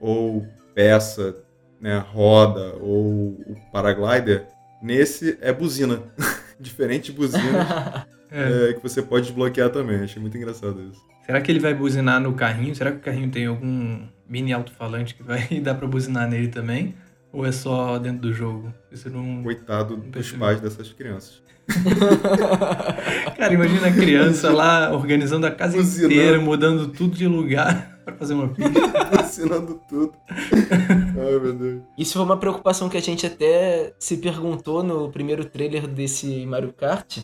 ou 0.00 0.46
peça, 0.74 1.44
né, 1.78 1.98
roda 1.98 2.74
ou 2.80 3.32
o 3.46 3.56
paraglider, 3.70 4.46
nesse 4.82 5.36
é 5.42 5.52
buzina. 5.52 6.02
Diferente 6.58 7.12
buzina 7.12 8.06
é. 8.32 8.70
é, 8.70 8.72
que 8.72 8.82
você 8.82 9.02
pode 9.02 9.26
desbloquear 9.26 9.68
também. 9.68 9.98
Achei 9.98 10.22
muito 10.22 10.38
engraçado 10.38 10.80
isso. 10.90 11.02
Será 11.26 11.38
que 11.38 11.52
ele 11.52 11.60
vai 11.60 11.74
buzinar 11.74 12.18
no 12.18 12.32
carrinho? 12.32 12.74
Será 12.74 12.92
que 12.92 12.96
o 12.96 13.00
carrinho 13.00 13.30
tem 13.30 13.44
algum 13.44 14.06
mini 14.26 14.54
alto-falante 14.54 15.14
que 15.14 15.22
vai 15.22 15.46
dar 15.60 15.74
pra 15.74 15.86
buzinar 15.86 16.30
nele 16.30 16.48
também? 16.48 16.94
Ou 17.32 17.46
é 17.46 17.52
só 17.52 17.98
dentro 17.98 18.20
do 18.20 18.32
jogo? 18.34 18.72
Isso 18.90 19.08
não. 19.08 19.42
Coitado 19.42 19.96
não 19.96 20.10
dos 20.10 20.32
pais 20.32 20.60
dessas 20.60 20.92
crianças. 20.92 21.42
Cara, 23.38 23.54
imagina 23.54 23.86
a 23.86 23.92
criança 23.92 24.52
lá 24.52 24.92
organizando 24.92 25.46
a 25.46 25.50
casa 25.50 25.78
inteira, 25.78 26.38
mudando 26.40 26.88
tudo 26.88 27.16
de 27.16 27.26
lugar 27.26 28.00
para 28.04 28.14
fazer 28.16 28.34
uma 28.34 28.48
pista. 28.48 28.80
Ensinando 29.22 29.80
tudo. 29.88 30.12
Ai, 30.30 31.38
meu 31.38 31.54
Deus. 31.54 31.82
Isso 31.96 32.14
foi 32.14 32.22
uma 32.22 32.36
preocupação 32.36 32.88
que 32.88 32.98
a 32.98 33.02
gente 33.02 33.24
até 33.24 33.94
se 33.98 34.18
perguntou 34.18 34.82
no 34.82 35.10
primeiro 35.10 35.44
trailer 35.44 35.86
desse 35.86 36.44
Mario 36.44 36.72
Kart, 36.72 37.20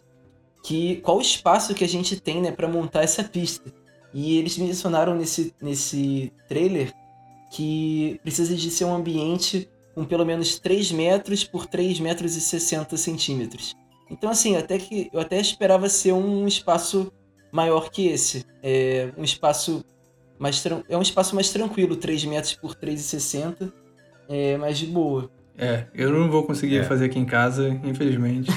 que 0.63 0.97
qual 0.97 1.19
o 1.19 1.23
espaço 1.23 1.75
que 1.75 1.85
a 1.85 1.89
gente 1.89 2.19
tem, 2.19 2.41
né, 2.41 2.51
para 2.51 2.69
montar 2.69 3.03
essa 3.03 3.23
pista. 3.23 3.71
E 4.15 4.39
eles 4.39 4.57
mencionaram 4.57 5.15
nesse, 5.15 5.53
nesse 5.61 6.33
trailer 6.49 6.93
que 7.53 8.19
precisa 8.23 8.55
de 8.55 8.71
ser 8.71 8.85
um 8.85 8.95
ambiente 8.95 9.69
com 9.99 10.05
pelo 10.05 10.25
menos 10.25 10.61
3 10.61 10.93
metros 10.93 11.43
por 11.43 11.67
3 11.67 11.99
metros 11.99 12.37
e 12.37 12.41
60 12.41 12.97
centímetros. 12.97 13.75
Então, 14.09 14.31
assim, 14.31 14.55
até 14.55 14.79
que 14.79 15.11
eu 15.13 15.19
até 15.19 15.41
esperava 15.41 15.89
ser 15.89 16.13
um 16.13 16.47
espaço 16.47 17.13
maior 17.51 17.91
que 17.91 18.07
esse. 18.07 18.45
É 18.63 19.09
um 19.17 19.25
espaço 19.25 19.85
mais, 20.39 20.65
é 20.89 20.97
um 20.97 21.03
espaço 21.03 21.35
mais 21.35 21.51
tranquilo, 21.51 21.97
3 21.97 22.27
metros 22.27 22.55
por 22.55 22.77
3,60, 22.77 23.73
é 24.29 24.57
mais 24.57 24.79
de 24.79 24.87
boa. 24.87 25.29
É, 25.57 25.87
eu 25.93 26.13
não 26.13 26.31
vou 26.31 26.45
conseguir 26.45 26.79
é. 26.79 26.85
fazer 26.85 27.07
aqui 27.07 27.19
em 27.19 27.27
casa, 27.27 27.69
infelizmente. 27.83 28.53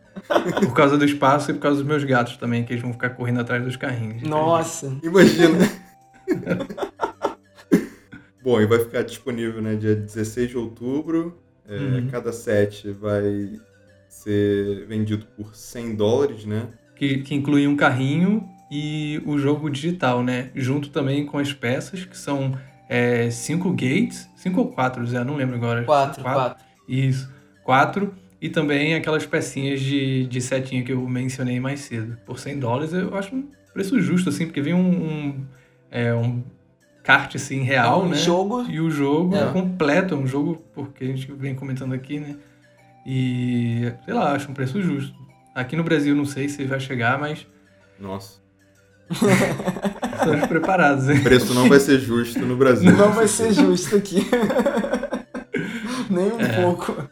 por 0.58 0.72
causa 0.72 0.96
do 0.96 1.04
espaço 1.04 1.50
e 1.50 1.54
por 1.54 1.60
causa 1.60 1.76
dos 1.76 1.86
meus 1.86 2.02
gatos 2.02 2.38
também, 2.38 2.64
que 2.64 2.72
eles 2.72 2.82
vão 2.82 2.94
ficar 2.94 3.10
correndo 3.10 3.40
atrás 3.40 3.62
dos 3.62 3.76
carrinhos. 3.76 4.22
Nossa! 4.22 4.96
Imagina! 5.02 5.68
Bom, 8.48 8.62
e 8.62 8.64
vai 8.64 8.78
ficar 8.78 9.02
disponível 9.02 9.60
né, 9.60 9.74
dia 9.74 9.94
16 9.94 10.48
de 10.48 10.56
outubro. 10.56 11.36
É, 11.68 11.76
uhum. 11.76 12.08
Cada 12.08 12.32
set 12.32 12.90
vai 12.92 13.60
ser 14.08 14.86
vendido 14.86 15.26
por 15.36 15.54
100 15.54 15.94
dólares, 15.94 16.46
né? 16.46 16.68
Que, 16.96 17.18
que 17.18 17.34
inclui 17.34 17.68
um 17.68 17.76
carrinho 17.76 18.48
e 18.70 19.20
o 19.26 19.36
jogo 19.36 19.68
digital, 19.68 20.22
né? 20.22 20.48
Junto 20.54 20.88
também 20.88 21.26
com 21.26 21.36
as 21.36 21.52
peças, 21.52 22.06
que 22.06 22.16
são 22.16 22.58
é, 22.88 23.30
cinco 23.30 23.70
gates. 23.72 24.26
Cinco 24.34 24.60
ou 24.60 24.68
quatro, 24.68 25.06
Zé? 25.06 25.22
Não 25.22 25.36
lembro 25.36 25.56
agora. 25.56 25.84
Quatro, 25.84 26.22
quatro. 26.22 26.40
quatro. 26.40 26.64
Isso, 26.88 27.30
quatro. 27.62 28.14
E 28.40 28.48
também 28.48 28.94
aquelas 28.94 29.26
pecinhas 29.26 29.78
de, 29.78 30.24
de 30.24 30.40
setinha 30.40 30.82
que 30.82 30.94
eu 30.94 31.06
mencionei 31.06 31.60
mais 31.60 31.80
cedo. 31.80 32.16
Por 32.24 32.38
100 32.38 32.60
dólares 32.60 32.94
eu 32.94 33.14
acho 33.14 33.36
um 33.36 33.46
preço 33.74 34.00
justo, 34.00 34.30
assim, 34.30 34.46
porque 34.46 34.62
vem 34.62 34.72
um, 34.72 34.88
um, 34.88 35.46
é, 35.90 36.14
um 36.14 36.42
kart 37.08 37.34
assim 37.36 37.62
real, 37.62 38.02
é 38.02 38.04
um 38.04 38.08
né? 38.10 38.16
jogo. 38.16 38.66
E 38.68 38.78
o 38.78 38.90
jogo 38.90 39.34
é. 39.34 39.50
completo, 39.50 40.14
é 40.14 40.16
um 40.18 40.26
jogo 40.26 40.62
porque 40.74 41.04
a 41.04 41.06
gente 41.06 41.32
vem 41.32 41.54
comentando 41.54 41.94
aqui, 41.94 42.20
né? 42.20 42.36
E 43.06 43.90
sei 44.04 44.12
lá, 44.12 44.32
acho 44.34 44.50
um 44.50 44.54
preço 44.54 44.82
justo. 44.82 45.16
Aqui 45.54 45.74
no 45.74 45.82
Brasil 45.82 46.14
não 46.14 46.26
sei 46.26 46.50
se 46.50 46.66
vai 46.66 46.78
chegar, 46.78 47.18
mas 47.18 47.46
nossa. 47.98 48.38
Estamos 49.10 50.46
preparados, 50.48 51.08
hein? 51.08 51.16
O 51.16 51.22
preço 51.22 51.54
não 51.54 51.66
vai 51.66 51.80
ser 51.80 51.98
justo 51.98 52.40
no 52.40 52.58
Brasil. 52.58 52.92
Não 52.92 53.10
vai 53.12 53.26
ser 53.26 53.54
justo 53.54 53.96
aqui. 53.96 54.26
Nem 56.10 56.30
um 56.32 56.40
é. 56.40 56.62
pouco. 56.62 57.08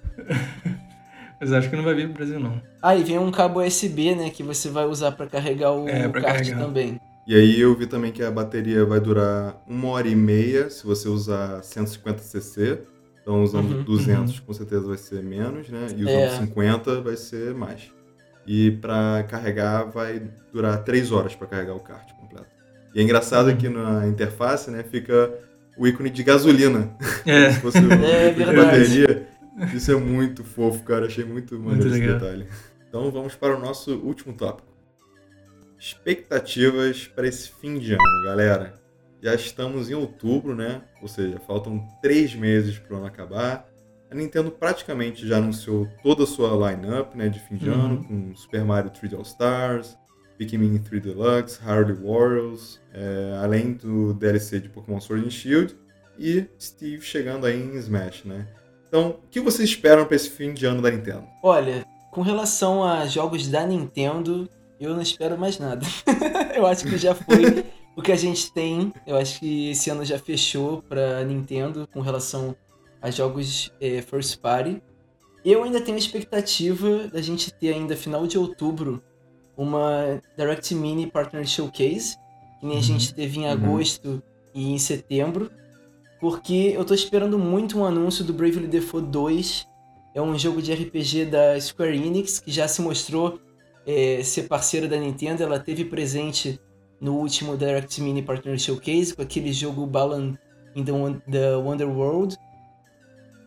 Mas 1.40 1.52
acho 1.54 1.70
que 1.70 1.76
não 1.76 1.84
vai 1.84 1.94
vir 1.94 2.08
pro 2.08 2.18
Brasil, 2.18 2.38
não. 2.38 2.60
Ah, 2.82 2.94
e 2.94 3.02
vem 3.02 3.18
um 3.18 3.30
cabo 3.30 3.62
USB, 3.62 4.14
né, 4.14 4.28
que 4.28 4.42
você 4.42 4.68
vai 4.68 4.84
usar 4.84 5.12
para 5.12 5.26
carregar 5.26 5.72
o 5.72 5.88
É, 5.88 6.06
pra 6.06 6.20
kart 6.20 6.36
carregar. 6.36 6.58
também. 6.58 7.00
E 7.26 7.34
aí 7.34 7.60
eu 7.60 7.74
vi 7.76 7.86
também 7.86 8.12
que 8.12 8.22
a 8.22 8.30
bateria 8.30 8.84
vai 8.84 9.00
durar 9.00 9.60
uma 9.66 9.88
hora 9.88 10.06
e 10.06 10.14
meia 10.14 10.70
se 10.70 10.86
você 10.86 11.08
usar 11.08 11.60
150cc. 11.60 12.78
Então 13.22 13.42
usando 13.42 13.78
Uhum, 13.78 13.82
200 13.82 14.38
com 14.40 14.52
certeza 14.52 14.86
vai 14.86 14.96
ser 14.96 15.22
menos, 15.22 15.68
né? 15.68 15.86
E 15.96 16.04
usando 16.04 16.22
É. 16.22 16.28
50 16.38 17.00
vai 17.00 17.16
ser 17.16 17.52
mais. 17.54 17.90
E 18.46 18.70
para 18.70 19.24
carregar 19.28 19.90
vai 19.90 20.22
durar 20.52 20.84
3 20.84 21.10
horas 21.10 21.34
para 21.34 21.48
carregar 21.48 21.74
o 21.74 21.80
kart 21.80 22.08
completo. 22.20 22.46
E 22.94 23.00
é 23.00 23.02
engraçado 23.02 23.48
Uhum. 23.50 23.56
que 23.56 23.68
na 23.68 24.06
interface, 24.06 24.70
né, 24.70 24.84
fica 24.84 25.34
o 25.76 25.86
ícone 25.86 26.08
de 26.10 26.22
gasolina. 26.22 26.94
É, 27.26 27.50
Se 27.50 27.60
fosse 27.60 27.78
o 27.78 27.92
É 27.92 28.30
ícone 28.30 28.44
de 28.46 28.52
verdade. 28.52 28.56
bateria. 28.56 29.28
Isso 29.74 29.90
é 29.90 29.96
muito 29.96 30.44
fofo, 30.44 30.84
cara. 30.84 31.06
Achei 31.06 31.24
muito 31.24 31.58
maneiro 31.58 31.88
esse 31.88 31.98
legal. 31.98 32.20
detalhe. 32.20 32.46
Então 32.88 33.10
vamos 33.10 33.34
para 33.34 33.56
o 33.56 33.60
nosso 33.60 33.96
último 33.96 34.32
tópico. 34.32 34.68
Expectativas 35.78 37.06
para 37.06 37.26
esse 37.26 37.50
fim 37.50 37.78
de 37.78 37.92
ano, 37.92 38.24
galera. 38.24 38.74
Já 39.22 39.34
estamos 39.34 39.90
em 39.90 39.94
outubro, 39.94 40.54
né? 40.54 40.82
Ou 41.02 41.08
seja, 41.08 41.38
faltam 41.46 41.86
três 42.02 42.34
meses 42.34 42.78
para 42.78 42.94
o 42.94 42.96
ano 42.98 43.06
acabar. 43.06 43.68
A 44.10 44.14
Nintendo 44.14 44.50
praticamente 44.50 45.26
já 45.26 45.38
anunciou 45.38 45.88
toda 46.02 46.24
a 46.24 46.26
sua 46.26 46.70
lineup 46.70 47.14
né, 47.14 47.28
de 47.28 47.40
fim 47.40 47.56
de 47.56 47.68
Uhum. 47.68 47.74
ano, 47.84 48.04
com 48.04 48.36
Super 48.36 48.64
Mario 48.64 48.90
3D 48.90 49.14
All 49.16 49.22
Stars, 49.22 49.98
Pikmin 50.38 50.78
3 50.78 51.02
Deluxe, 51.02 51.58
Harley 51.64 51.94
Warriors, 51.94 52.80
é, 52.92 53.36
além 53.42 53.72
do 53.72 54.14
DLC 54.14 54.60
de 54.60 54.68
Pokémon 54.68 55.00
Sword 55.00 55.26
and 55.26 55.30
Shield 55.30 55.76
e 56.18 56.46
Steve 56.60 57.02
chegando 57.02 57.46
aí 57.46 57.60
em 57.60 57.74
Smash, 57.76 58.24
né? 58.24 58.46
Então, 58.88 59.18
o 59.24 59.28
que 59.28 59.40
vocês 59.40 59.68
esperam 59.68 60.04
para 60.04 60.14
esse 60.14 60.30
fim 60.30 60.54
de 60.54 60.64
ano 60.66 60.80
da 60.80 60.90
Nintendo? 60.90 61.24
Olha, 61.42 61.84
com 62.12 62.20
relação 62.20 62.84
a 62.84 63.06
jogos 63.06 63.48
da 63.48 63.66
Nintendo, 63.66 64.48
eu 64.80 64.94
não 64.94 65.02
espero 65.02 65.38
mais 65.38 65.58
nada. 65.58 65.84
eu 66.54 66.66
acho 66.66 66.84
que 66.84 66.96
já 66.98 67.14
foi 67.14 67.64
o 67.96 68.02
que 68.02 68.12
a 68.12 68.16
gente 68.16 68.52
tem. 68.52 68.92
Eu 69.06 69.16
acho 69.16 69.40
que 69.40 69.70
esse 69.70 69.90
ano 69.90 70.04
já 70.04 70.18
fechou 70.18 70.82
pra 70.82 71.22
Nintendo 71.24 71.88
com 71.92 72.00
relação 72.00 72.54
a 73.00 73.10
jogos 73.10 73.70
eh, 73.80 74.02
first 74.02 74.38
party. 74.40 74.82
Eu 75.44 75.62
ainda 75.62 75.80
tenho 75.80 75.96
a 75.96 76.00
expectativa 76.00 77.06
da 77.08 77.22
gente 77.22 77.52
ter 77.52 77.72
ainda 77.72 77.96
final 77.96 78.26
de 78.26 78.36
outubro 78.36 79.02
uma 79.56 80.20
Direct 80.36 80.74
Mini 80.74 81.06
Partner 81.06 81.46
Showcase, 81.46 82.16
que 82.60 82.66
nem 82.66 82.72
a 82.76 82.78
Uhum. 82.78 82.82
gente 82.82 83.14
teve 83.14 83.38
em 83.38 83.44
Uhum. 83.44 83.50
agosto 83.52 84.22
e 84.54 84.72
em 84.72 84.78
setembro, 84.78 85.50
porque 86.20 86.72
eu 86.74 86.84
tô 86.84 86.94
esperando 86.94 87.38
muito 87.38 87.78
um 87.78 87.84
anúncio 87.84 88.24
do 88.24 88.32
Bravely 88.32 88.66
Default 88.66 89.08
2. 89.08 89.66
É 90.14 90.20
um 90.22 90.36
jogo 90.38 90.60
de 90.62 90.72
RPG 90.72 91.26
da 91.26 91.60
Square 91.60 91.96
Enix 91.96 92.38
que 92.40 92.50
já 92.50 92.66
se 92.66 92.80
mostrou 92.82 93.38
eh, 93.86 94.22
ser 94.22 94.48
parceira 94.48 94.88
da 94.88 94.96
Nintendo. 94.96 95.42
Ela 95.42 95.58
teve 95.58 95.84
presente 95.84 96.60
no 97.00 97.16
último 97.16 97.56
Direct 97.56 98.00
Mini 98.00 98.22
Partner 98.22 98.58
Showcase 98.58 99.14
com 99.14 99.22
aquele 99.22 99.52
jogo 99.52 99.86
Balan 99.86 100.36
in 100.74 100.84
the, 100.84 100.92
the 101.30 101.56
Wonder 101.56 101.88
World. 101.88 102.36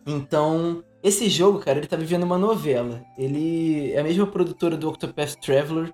Então, 0.06 0.82
esse 1.02 1.28
jogo, 1.28 1.58
cara, 1.58 1.78
ele 1.78 1.86
tá 1.86 1.96
vivendo 1.96 2.24
uma 2.24 2.38
novela. 2.38 3.02
Ele 3.16 3.92
é 3.92 4.00
a 4.00 4.04
mesma 4.04 4.26
produtora 4.26 4.76
do 4.76 4.88
Octopath 4.88 5.36
Traveler. 5.36 5.92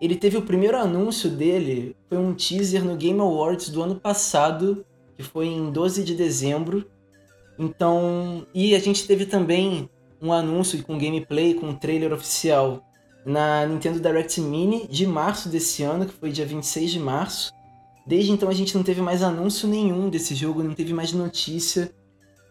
Ele 0.00 0.16
teve 0.16 0.36
o 0.36 0.42
primeiro 0.42 0.76
anúncio 0.76 1.30
dele, 1.30 1.96
foi 2.08 2.18
um 2.18 2.34
teaser 2.34 2.84
no 2.84 2.96
Game 2.96 3.20
Awards 3.20 3.70
do 3.70 3.82
ano 3.82 3.94
passado, 3.94 4.84
que 5.16 5.22
foi 5.22 5.46
em 5.46 5.70
12 5.70 6.02
de 6.02 6.14
dezembro. 6.14 6.84
Então, 7.58 8.46
e 8.52 8.74
a 8.74 8.78
gente 8.78 9.06
teve 9.06 9.24
também 9.24 9.88
um 10.20 10.32
anúncio 10.32 10.82
com 10.82 10.98
gameplay, 10.98 11.54
com 11.54 11.68
um 11.68 11.74
trailer 11.74 12.12
oficial 12.12 12.82
na 13.24 13.66
Nintendo 13.66 14.00
Direct 14.00 14.40
Mini 14.40 14.86
de 14.88 15.06
março 15.06 15.48
desse 15.48 15.82
ano, 15.82 16.06
que 16.06 16.12
foi 16.12 16.30
dia 16.30 16.44
26 16.44 16.90
de 16.90 17.00
março. 17.00 17.52
Desde 18.06 18.32
então 18.32 18.48
a 18.48 18.52
gente 18.52 18.74
não 18.74 18.82
teve 18.82 19.00
mais 19.00 19.22
anúncio 19.22 19.66
nenhum 19.66 20.10
desse 20.10 20.34
jogo, 20.34 20.62
não 20.62 20.74
teve 20.74 20.92
mais 20.92 21.12
notícia. 21.12 21.90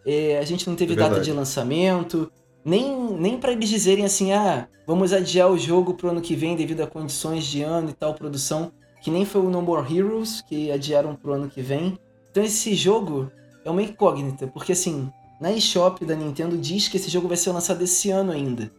É, 0.06 0.40
a 0.40 0.44
gente 0.44 0.68
não 0.68 0.76
teve 0.76 0.94
É 0.94 0.96
data 0.96 1.20
de 1.22 1.32
lançamento, 1.32 2.32
nem, 2.66 3.14
nem 3.14 3.38
para 3.38 3.52
eles 3.52 3.70
dizerem 3.70 4.06
assim, 4.06 4.32
ah, 4.32 4.68
vamos 4.88 5.14
adiar 5.14 5.50
o 5.50 5.58
jogo 5.58 5.94
pro 5.94 6.10
ano 6.10 6.22
que 6.22 6.36
vem 6.36 6.56
devido 6.56 6.82
a 6.82 6.88
condições 6.88 7.46
de 7.46 7.62
ano 7.62 7.90
e 7.90 7.94
tal, 7.94 8.14
produção, 8.14 8.72
que 9.02 9.12
nem 9.12 9.26
foi 9.26 9.42
o 9.42 9.50
No 9.50 9.62
More 9.62 9.96
Heroes, 9.96 10.42
que 10.42 10.72
adiaram 10.72 11.16
pro 11.16 11.34
ano 11.34 11.50
que 11.50 11.62
vem. 11.62 11.98
Então 12.32 12.44
esse 12.44 12.74
jogo 12.74 13.32
é 13.64 13.70
uma 13.70 13.84
incógnita, 13.84 14.48
porque 14.48 14.72
assim, 14.72 15.10
na 15.40 15.52
eShop 15.52 16.04
da 16.06 16.16
Nintendo 16.16 16.58
diz 16.58 16.88
que 16.88 16.98
esse 16.98 17.10
jogo 17.10 17.28
vai 17.28 17.38
ser 17.38 17.52
lançado 17.52 17.82
esse 17.84 18.10
ano 18.10 18.32
ainda. 18.32 18.72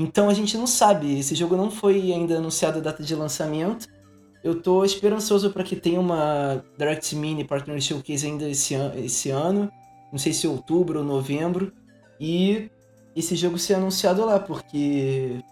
Então 0.00 0.28
a 0.28 0.34
gente 0.34 0.56
não 0.56 0.64
sabe, 0.64 1.18
esse 1.18 1.34
jogo 1.34 1.56
não 1.56 1.72
foi 1.72 2.12
ainda 2.12 2.36
anunciado 2.36 2.78
a 2.78 2.80
data 2.80 3.02
de 3.02 3.16
lançamento. 3.16 3.88
Eu 4.44 4.62
tô 4.62 4.84
esperançoso 4.84 5.50
para 5.50 5.64
que 5.64 5.74
tenha 5.74 5.98
uma 5.98 6.64
Direct 6.78 7.16
Mini 7.16 7.42
Partner 7.42 7.80
Showcase 7.80 8.24
ainda 8.24 8.48
esse, 8.48 8.76
an 8.76 8.92
esse 8.94 9.30
ano. 9.30 9.68
Não 10.12 10.18
sei 10.20 10.32
se 10.32 10.46
outubro 10.46 11.00
ou 11.00 11.04
novembro. 11.04 11.72
E 12.20 12.70
esse 13.16 13.34
jogo 13.34 13.58
ser 13.58 13.74
anunciado 13.74 14.24
lá, 14.24 14.38
porque. 14.38 15.42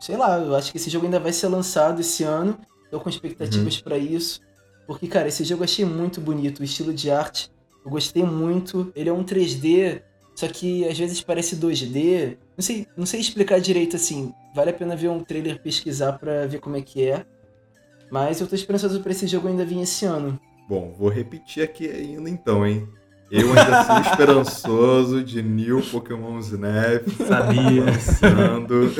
Sei 0.00 0.16
lá, 0.16 0.36
eu 0.36 0.56
acho 0.56 0.72
que 0.72 0.78
esse 0.78 0.90
jogo 0.90 1.04
ainda 1.04 1.20
vai 1.20 1.32
ser 1.32 1.46
lançado 1.46 2.00
esse 2.00 2.24
ano. 2.24 2.58
Tô 2.90 2.98
com 2.98 3.08
expectativas 3.08 3.80
pra 3.80 3.96
isso. 3.96 4.40
Porque, 4.84 5.06
cara, 5.06 5.28
esse 5.28 5.44
jogo 5.44 5.62
eu 5.62 5.66
achei 5.66 5.84
muito 5.84 6.20
bonito. 6.20 6.58
O 6.58 6.64
estilo 6.64 6.92
de 6.92 7.08
arte, 7.08 7.52
eu 7.84 7.90
gostei 7.92 8.24
muito. 8.24 8.90
Ele 8.96 9.08
é 9.08 9.12
um 9.12 9.22
3D, 9.22 10.02
só 10.34 10.48
que 10.48 10.84
às 10.88 10.98
vezes 10.98 11.22
parece 11.22 11.54
2D. 11.54 12.36
Não 12.56 12.62
sei, 12.62 12.86
não 12.96 13.06
sei 13.06 13.20
explicar 13.20 13.60
direito 13.60 13.96
assim. 13.96 14.32
Vale 14.54 14.70
a 14.70 14.74
pena 14.74 14.94
ver 14.94 15.08
um 15.08 15.24
trailer 15.24 15.60
pesquisar 15.60 16.12
pra 16.14 16.46
ver 16.46 16.60
como 16.60 16.76
é 16.76 16.82
que 16.82 17.06
é. 17.08 17.24
Mas 18.10 18.40
eu 18.40 18.46
tô 18.46 18.54
esperançoso 18.54 19.00
pra 19.00 19.12
esse 19.12 19.26
jogo 19.26 19.48
ainda 19.48 19.64
vir 19.64 19.80
esse 19.80 20.04
ano. 20.04 20.38
Bom, 20.68 20.94
vou 20.96 21.08
repetir 21.08 21.62
aqui 21.62 21.88
ainda 21.88 22.28
então, 22.28 22.66
hein? 22.66 22.86
Eu 23.30 23.48
ainda 23.48 23.84
sou 23.84 23.98
esperançoso 24.12 25.24
de 25.24 25.42
New 25.42 25.80
Pokémon 25.80 26.38
Snap 26.40 27.08
sabia. 27.26 27.84
lançando 27.84 28.92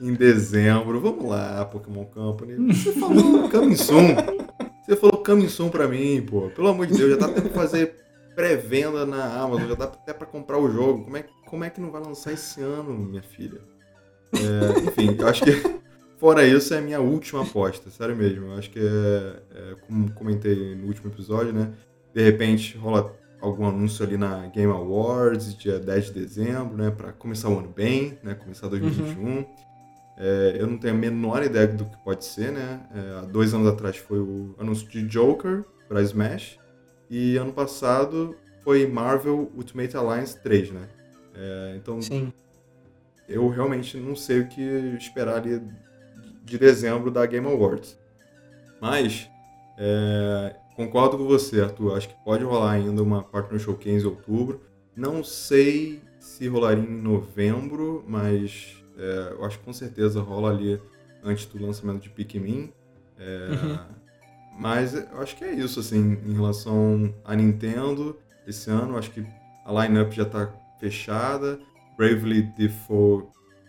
em 0.00 0.14
dezembro. 0.14 0.98
Vamos 1.00 1.28
lá, 1.28 1.64
Pokémon 1.66 2.04
Company. 2.06 2.72
Você 2.72 2.92
falou 2.92 3.48
Coming 3.50 3.76
Soon. 3.76 4.16
Você 4.84 4.96
falou 4.96 5.22
Coming 5.22 5.48
Soon 5.48 5.68
pra 5.68 5.86
mim, 5.86 6.22
pô. 6.22 6.48
Pelo 6.50 6.68
amor 6.68 6.86
de 6.86 6.94
Deus, 6.94 7.10
já 7.12 7.16
tá 7.18 7.28
tendo 7.28 7.48
que 7.48 7.54
fazer 7.54 7.94
pré-venda 8.34 9.06
na 9.06 9.24
Amazon, 9.40 9.68
já 9.68 9.74
dá 9.74 9.84
até 9.84 10.12
pra 10.12 10.26
comprar 10.26 10.58
o 10.58 10.70
jogo. 10.70 11.04
Como 11.04 11.16
é, 11.16 11.24
como 11.46 11.64
é 11.64 11.70
que 11.70 11.80
não 11.80 11.90
vai 11.90 12.02
lançar 12.02 12.32
esse 12.32 12.60
ano, 12.60 12.92
minha 12.92 13.22
filha? 13.22 13.60
É, 14.32 14.80
enfim, 14.80 15.16
eu 15.18 15.28
acho 15.28 15.44
que 15.44 15.52
fora 16.18 16.46
isso 16.46 16.74
é 16.74 16.78
a 16.78 16.82
minha 16.82 17.00
última 17.00 17.42
aposta, 17.42 17.90
sério 17.90 18.16
mesmo. 18.16 18.46
Eu 18.46 18.58
acho 18.58 18.70
que 18.70 18.78
é, 18.78 19.42
é, 19.54 19.74
como 19.86 20.10
comentei 20.12 20.74
no 20.74 20.86
último 20.86 21.10
episódio, 21.10 21.52
né? 21.52 21.72
De 22.12 22.22
repente 22.22 22.76
rola 22.76 23.14
algum 23.40 23.66
anúncio 23.66 24.04
ali 24.04 24.16
na 24.16 24.46
Game 24.46 24.72
Awards, 24.72 25.56
dia 25.56 25.78
10 25.78 26.06
de 26.06 26.12
dezembro, 26.12 26.76
né? 26.76 26.90
Pra 26.90 27.12
começar 27.12 27.48
o 27.48 27.58
ano 27.58 27.68
bem, 27.68 28.18
né? 28.22 28.34
Começar 28.34 28.68
2021. 28.68 29.44
É, 30.16 30.56
eu 30.58 30.66
não 30.66 30.78
tenho 30.78 30.94
a 30.94 30.96
menor 30.96 31.42
ideia 31.42 31.66
do 31.66 31.84
que 31.84 31.96
pode 32.04 32.24
ser, 32.24 32.52
né? 32.52 32.80
É, 32.94 33.18
há 33.18 33.22
dois 33.22 33.52
anos 33.52 33.66
atrás 33.66 33.96
foi 33.96 34.18
o 34.18 34.54
anúncio 34.58 34.88
de 34.88 35.02
Joker 35.06 35.64
para 35.88 36.02
Smash. 36.02 36.58
E 37.10 37.36
ano 37.36 37.52
passado 37.52 38.36
foi 38.62 38.86
Marvel 38.86 39.50
Ultimate 39.54 39.96
Alliance 39.96 40.40
3, 40.42 40.70
né? 40.70 40.88
É, 41.34 41.74
então 41.76 42.00
Sim. 42.00 42.32
eu 43.28 43.48
realmente 43.48 43.96
não 43.98 44.16
sei 44.16 44.40
o 44.40 44.48
que 44.48 44.60
esperar 44.96 45.36
ali 45.36 45.60
de 46.44 46.58
dezembro 46.58 47.10
da 47.10 47.26
Game 47.26 47.46
Awards. 47.46 47.98
Mas 48.80 49.28
é, 49.78 50.56
concordo 50.76 51.16
com 51.18 51.24
você, 51.24 51.60
Arthur. 51.60 51.96
Acho 51.96 52.08
que 52.08 52.24
pode 52.24 52.44
rolar 52.44 52.72
ainda 52.72 53.02
uma 53.02 53.22
Partner 53.22 53.60
Showcase 53.60 54.04
em 54.04 54.08
outubro. 54.08 54.60
Não 54.96 55.24
sei 55.24 56.00
se 56.18 56.46
rolaria 56.48 56.84
em 56.84 57.02
novembro, 57.02 58.04
mas 58.06 58.76
é, 58.96 59.32
eu 59.32 59.44
acho 59.44 59.58
que 59.58 59.64
com 59.64 59.72
certeza 59.72 60.20
rola 60.20 60.50
ali 60.50 60.80
antes 61.22 61.46
do 61.46 61.64
lançamento 61.64 62.02
de 62.02 62.10
Pikmin. 62.10 62.72
É, 63.18 63.48
Uhum. 63.50 63.78
Mas 64.58 64.94
eu 64.94 65.20
acho 65.20 65.36
que 65.36 65.44
é 65.44 65.52
isso, 65.52 65.80
assim, 65.80 66.18
em 66.24 66.34
relação 66.34 67.12
à 67.24 67.34
Nintendo 67.34 68.18
esse 68.46 68.70
ano. 68.70 68.96
Acho 68.96 69.10
que 69.10 69.24
a 69.64 69.82
lineup 69.82 70.12
já 70.12 70.22
está 70.22 70.52
fechada. 70.78 71.58
Bravely 71.96 72.42
Default 72.56 73.28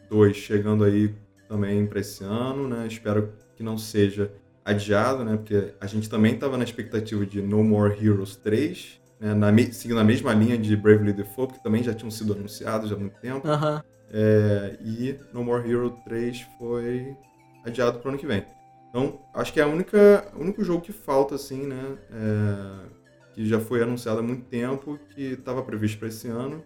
2 0.10 0.36
chegando 0.36 0.84
aí 0.84 1.14
também 1.48 1.86
para 1.86 2.00
esse 2.00 2.24
ano, 2.24 2.68
né? 2.68 2.88
Espero 2.88 3.34
que 3.56 3.64
não 3.64 3.78
seja 3.78 4.32
adiado, 4.64 5.24
né? 5.24 5.38
Porque 5.38 5.74
a 5.80 5.86
gente 5.88 6.10
também 6.10 6.34
estava 6.34 6.58
na 6.58 6.64
expectativa 6.64 7.26
de 7.26 7.42
No 7.42 7.64
More 7.64 7.94
Heroes 7.94 8.36
3, 8.36 9.00
né? 9.20 9.34
Na, 9.34 9.52
seguindo 9.72 10.00
a 10.00 10.04
mesma 10.04 10.34
linha 10.34 10.58
de 10.58 10.76
Bravely 10.76 11.14
Default, 11.14 11.54
que 11.54 11.64
também 11.64 11.84
já 11.84 11.94
tinham 11.94 12.12
sido 12.12 12.34
anunciados 12.34 12.92
há 12.92 12.96
muito 12.96 13.20
tempo. 13.20 13.48
Aham. 13.48 13.84
É, 14.12 14.78
e 14.82 15.20
No 15.34 15.44
More 15.44 15.70
Hero 15.70 15.90
3 16.06 16.46
foi 16.58 17.16
adiado 17.66 18.00
para 18.00 18.08
o 18.08 18.10
ano 18.12 18.20
que 18.20 18.28
vem. 18.28 18.46
Então, 18.96 19.20
acho 19.34 19.52
que 19.52 19.60
é 19.60 19.64
a 19.64 19.68
única, 19.68 20.26
o 20.38 20.40
único 20.42 20.64
jogo 20.64 20.80
que 20.80 20.94
falta, 20.94 21.36
assim, 21.36 21.68
né? 21.68 21.98
é, 22.14 22.86
que 23.34 23.46
já 23.46 23.60
foi 23.60 23.84
anunciado 23.84 24.20
há 24.20 24.24
muito 24.24 24.44
tempo, 24.46 24.98
que 25.14 25.34
estava 25.34 25.62
previsto 25.62 26.00
para 26.00 26.08
esse 26.08 26.30
ano. 26.30 26.64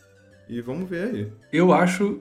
E 0.47 0.61
vamos 0.61 0.87
ver 0.87 1.07
aí. 1.07 1.31
Eu 1.51 1.73
acho 1.73 2.19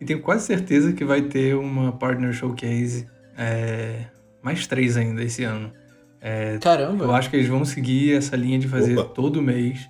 E 0.00 0.04
tenho 0.04 0.20
quase 0.20 0.44
certeza 0.44 0.92
que 0.92 1.04
vai 1.04 1.22
ter 1.22 1.54
uma 1.54 1.92
Partner 1.92 2.32
Showcase 2.32 3.08
é, 3.38 4.06
mais 4.42 4.66
três 4.66 4.96
ainda 4.96 5.22
esse 5.22 5.44
ano. 5.44 5.72
É, 6.20 6.58
Caramba! 6.58 7.04
Eu 7.04 7.12
acho 7.12 7.30
que 7.30 7.36
eles 7.36 7.48
vão 7.48 7.64
seguir 7.64 8.16
essa 8.16 8.34
linha 8.34 8.58
de 8.58 8.66
fazer 8.66 8.98
Opa. 8.98 9.08
todo 9.14 9.40
mês. 9.40 9.88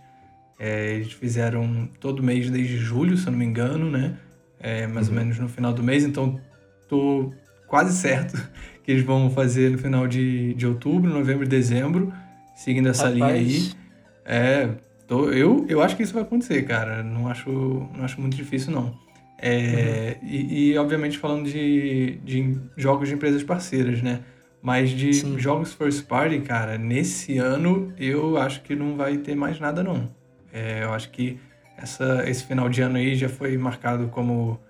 É, 0.58 0.96
eles 0.96 1.12
fizeram 1.12 1.88
todo 1.98 2.22
mês 2.22 2.50
desde 2.50 2.76
julho, 2.76 3.16
se 3.16 3.26
eu 3.28 3.30
não 3.32 3.38
me 3.38 3.46
engano, 3.46 3.90
né? 3.90 4.14
É, 4.60 4.86
mais 4.86 5.08
Uhum. 5.08 5.14
ou 5.14 5.20
menos 5.20 5.38
no 5.38 5.48
final 5.48 5.72
do 5.72 5.82
mês, 5.82 6.04
então 6.04 6.38
tô 6.86 7.32
quase 7.66 7.96
certo 7.96 8.36
que 8.84 8.92
eles 8.92 9.04
vão 9.04 9.30
fazer 9.30 9.70
no 9.70 9.78
final 9.78 10.08
de, 10.08 10.54
de 10.54 10.66
outubro, 10.66 11.10
novembro 11.10 11.44
e 11.44 11.48
dezembro, 11.48 12.12
seguindo 12.54 12.88
essa 12.88 13.10
linha 13.10 13.34
aí. 13.34 13.60
Rapaz, 13.60 13.76
É, 14.24 14.76
tô, 15.06 15.30
eu, 15.30 15.66
eu 15.68 15.82
acho 15.82 15.96
que 15.96 16.02
isso 16.02 16.14
vai 16.14 16.22
acontecer, 16.22 16.62
cara. 16.64 17.02
Não 17.02 17.28
acho, 17.28 17.50
não 17.94 18.04
acho 18.04 18.20
muito 18.20 18.36
difícil, 18.36 18.72
não. 18.72 18.98
É, 19.38 20.18
e, 20.22 20.70
e, 20.72 20.78
obviamente, 20.78 21.18
falando 21.18 21.46
de, 21.50 22.18
de 22.24 22.60
jogos 22.76 23.08
de 23.08 23.14
empresas 23.14 23.42
parceiras, 23.42 24.02
né? 24.02 24.24
Mas 24.62 24.90
de 24.90 25.12
Sim. 25.12 25.38
jogos 25.38 25.74
first 25.74 26.06
party, 26.06 26.40
cara, 26.42 26.78
nesse 26.78 27.38
ano 27.38 27.92
eu 27.98 28.38
acho 28.38 28.62
que 28.62 28.74
não 28.74 28.96
vai 28.96 29.18
ter 29.18 29.34
mais 29.34 29.60
nada, 29.60 29.82
não. 29.82 30.14
É, 30.52 30.84
eu 30.84 30.92
acho 30.92 31.10
que 31.10 31.40
essa, 31.76 32.24
esse 32.28 32.44
final 32.46 32.68
de 32.68 32.80
ano 32.82 32.96
aí 32.96 33.14
já 33.16 33.28
foi 33.28 33.56
marcado 33.58 34.08
como. 34.08 34.60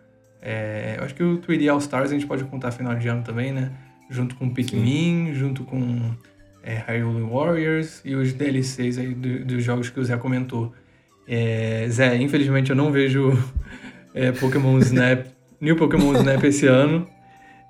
é, 0.40 0.96
eu 0.98 1.04
acho 1.04 1.14
que 1.14 1.22
o 1.22 1.40
3D 1.40 1.68
All 1.68 1.78
Stars 1.78 2.10
a 2.10 2.14
gente 2.14 2.26
pode 2.26 2.44
contar 2.44 2.72
final 2.72 2.94
de 2.96 3.08
ano 3.08 3.22
também, 3.22 3.52
né? 3.52 3.72
Junto 4.10 4.34
com 4.36 4.50
Pikmin, 4.50 5.32
junto 5.34 5.64
com 5.64 6.14
é, 6.62 6.74
Hyrule 6.86 7.22
Warriors 7.22 8.00
e 8.04 8.14
os 8.14 8.32
DLCs 8.32 8.98
aí 8.98 9.14
do- 9.14 9.44
dos 9.44 9.62
jogos 9.64 9.90
que 9.90 9.98
o 10.00 10.04
Zé 10.04 10.16
comentou. 10.16 10.72
É, 11.26 11.86
Zé, 11.88 12.16
infelizmente 12.16 12.70
eu 12.70 12.76
não 12.76 12.92
vejo 12.92 13.32
é, 14.14 14.30
Pokémon 14.32 14.78
Snap, 14.78 15.26
New 15.60 15.76
Pokémon 15.76 16.14
Snap 16.16 16.42
esse 16.44 16.66
ano. 16.66 17.08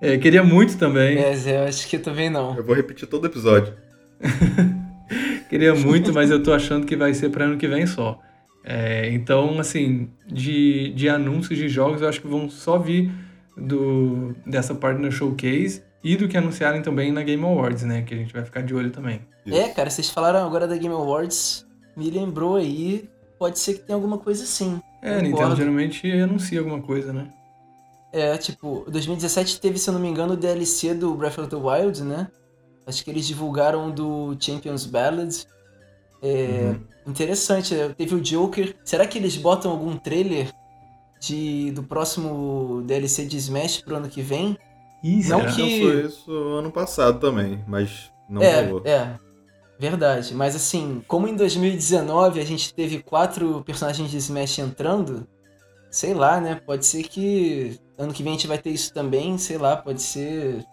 É, 0.01 0.19
queria 0.19 0.43
muito 0.43 0.77
também, 0.77 1.19
é, 1.19 1.35
Zé, 1.37 1.57
eu 1.57 1.65
acho 1.69 1.89
que 1.89 1.99
também 1.99 2.29
não. 2.29 2.57
Eu 2.57 2.65
vou 2.65 2.75
repetir 2.75 3.09
todo 3.09 3.25
o 3.25 3.27
episódio. 3.27 3.73
queria 5.49 5.75
muito, 5.75 6.13
mas 6.13 6.31
eu 6.31 6.43
tô 6.43 6.53
achando 6.53 6.87
que 6.87 6.97
vai 6.97 7.15
ser 7.15 7.31
para 7.31 7.45
ano 7.45 7.57
que 7.57 7.69
vem 7.69 7.87
só. 7.87 8.21
É, 8.65 9.11
então, 9.13 9.59
assim, 9.59 10.09
de, 10.27 10.93
de 10.95 11.09
anúncios 11.09 11.59
de 11.59 11.69
jogos, 11.69 12.01
eu 12.03 12.09
acho 12.09 12.21
que 12.21 12.27
vão 12.27 12.49
só 12.49 12.79
vir 12.79 13.11
do, 13.57 14.35
dessa 14.47 14.75
Partner 14.75 15.11
Showcase 15.11 15.83
e 16.05 16.17
do 16.17 16.29
que 16.29 16.37
anunciarem 16.37 16.83
também 16.83 17.11
na 17.11 17.23
Game 17.23 17.43
Awards, 17.43 17.83
né? 17.83 18.03
Que 18.03 18.15
a 18.15 18.17
gente 18.17 18.33
vai 18.33 18.45
ficar 18.45 18.63
de 18.63 18.75
olho 18.75 18.91
também. 18.91 19.23
É, 19.47 19.69
cara, 19.69 19.89
vocês 19.89 20.11
falaram 20.11 20.47
agora 20.47 20.69
da 20.69 20.77
Game 20.77 20.95
Awards, 20.95 21.67
me 21.97 22.11
lembrou 22.11 22.57
aí, 22.57 23.09
pode 23.39 23.59
ser 23.59 23.75
que 23.75 23.81
tenha 23.81 23.97
alguma 23.97 24.19
coisa 24.19 24.45
assim. 24.45 24.81
É, 25.03 25.11
a 25.11 25.15
Nintendo 25.17 25.33
Concordo. 25.33 25.57
geralmente 25.57 26.13
anuncia 26.13 26.59
alguma 26.61 26.81
coisa, 26.81 27.13
né? 27.13 27.29
É, 28.13 28.37
tipo, 28.37 28.85
2017 28.89 29.61
teve, 29.61 29.79
se 29.79 29.89
eu 29.91 29.95
não 29.95 30.01
me 30.01 30.09
engano, 30.09 30.35
o 30.35 30.37
DLC 30.37 30.95
do 30.95 31.15
Breath 31.15 31.39
of 31.39 31.49
the 31.49 31.57
Wild, 31.57 32.03
né? 32.03 32.29
Acho 32.87 33.03
que 33.03 33.11
eles 33.11 33.27
divulgaram 33.27 33.91
do 33.91 34.37
Champions 34.39 34.87
Ballad. 34.87 35.35
É, 36.23 36.75
Interessante, 37.07 37.75
é, 37.75 37.89
teve 37.91 38.15
o 38.15 38.21
Joker. 38.21 38.75
Será 38.83 39.07
que 39.07 39.19
eles 39.19 39.37
botam 39.37 39.71
algum 39.71 39.97
trailer 39.97 40.51
de, 41.21 41.71
do 41.73 41.83
próximo 41.83 42.83
DLC 42.87 43.27
de 43.27 43.37
Smash 43.37 43.83
pro 43.83 43.97
ano 43.97 44.09
que 44.09 44.23
vem? 44.23 44.57
Ih, 45.05 45.23
Não 45.29 45.41
será? 45.41 45.53
que- 45.53 45.85
Lançou 45.85 46.01
isso 46.09 46.33
ano 46.33 46.73
passado 46.73 47.21
também, 47.21 47.63
mas 47.69 48.11
não 48.29 48.43
é, 48.43 48.65
rolou. 48.65 48.83
é. 48.87 49.15
Verdade. 49.79 50.33
Mas 50.35 50.57
assim, 50.57 51.03
como 51.07 51.29
em 51.29 51.37
2019 51.37 52.41
a 52.41 52.45
gente 52.45 52.73
teve 52.73 53.03
quatro 53.03 53.63
personagens 53.67 54.11
de 54.11 54.17
Smash 54.17 54.59
entrando, 54.61 55.27
sei 55.91 56.15
lá, 56.15 56.41
né? 56.41 56.55
Pode 56.65 56.87
ser 56.87 57.03
que 57.03 57.79
ano 57.99 58.13
que 58.13 58.23
vem 58.23 58.33
a 58.33 58.37
gente 58.37 58.47
vai 58.47 58.57
ter 58.59 58.71
isso 58.71 58.95
também, 58.95 59.37
sei 59.37 59.59
lá, 59.59 59.77
pode 59.77 60.01
ser 60.01 60.65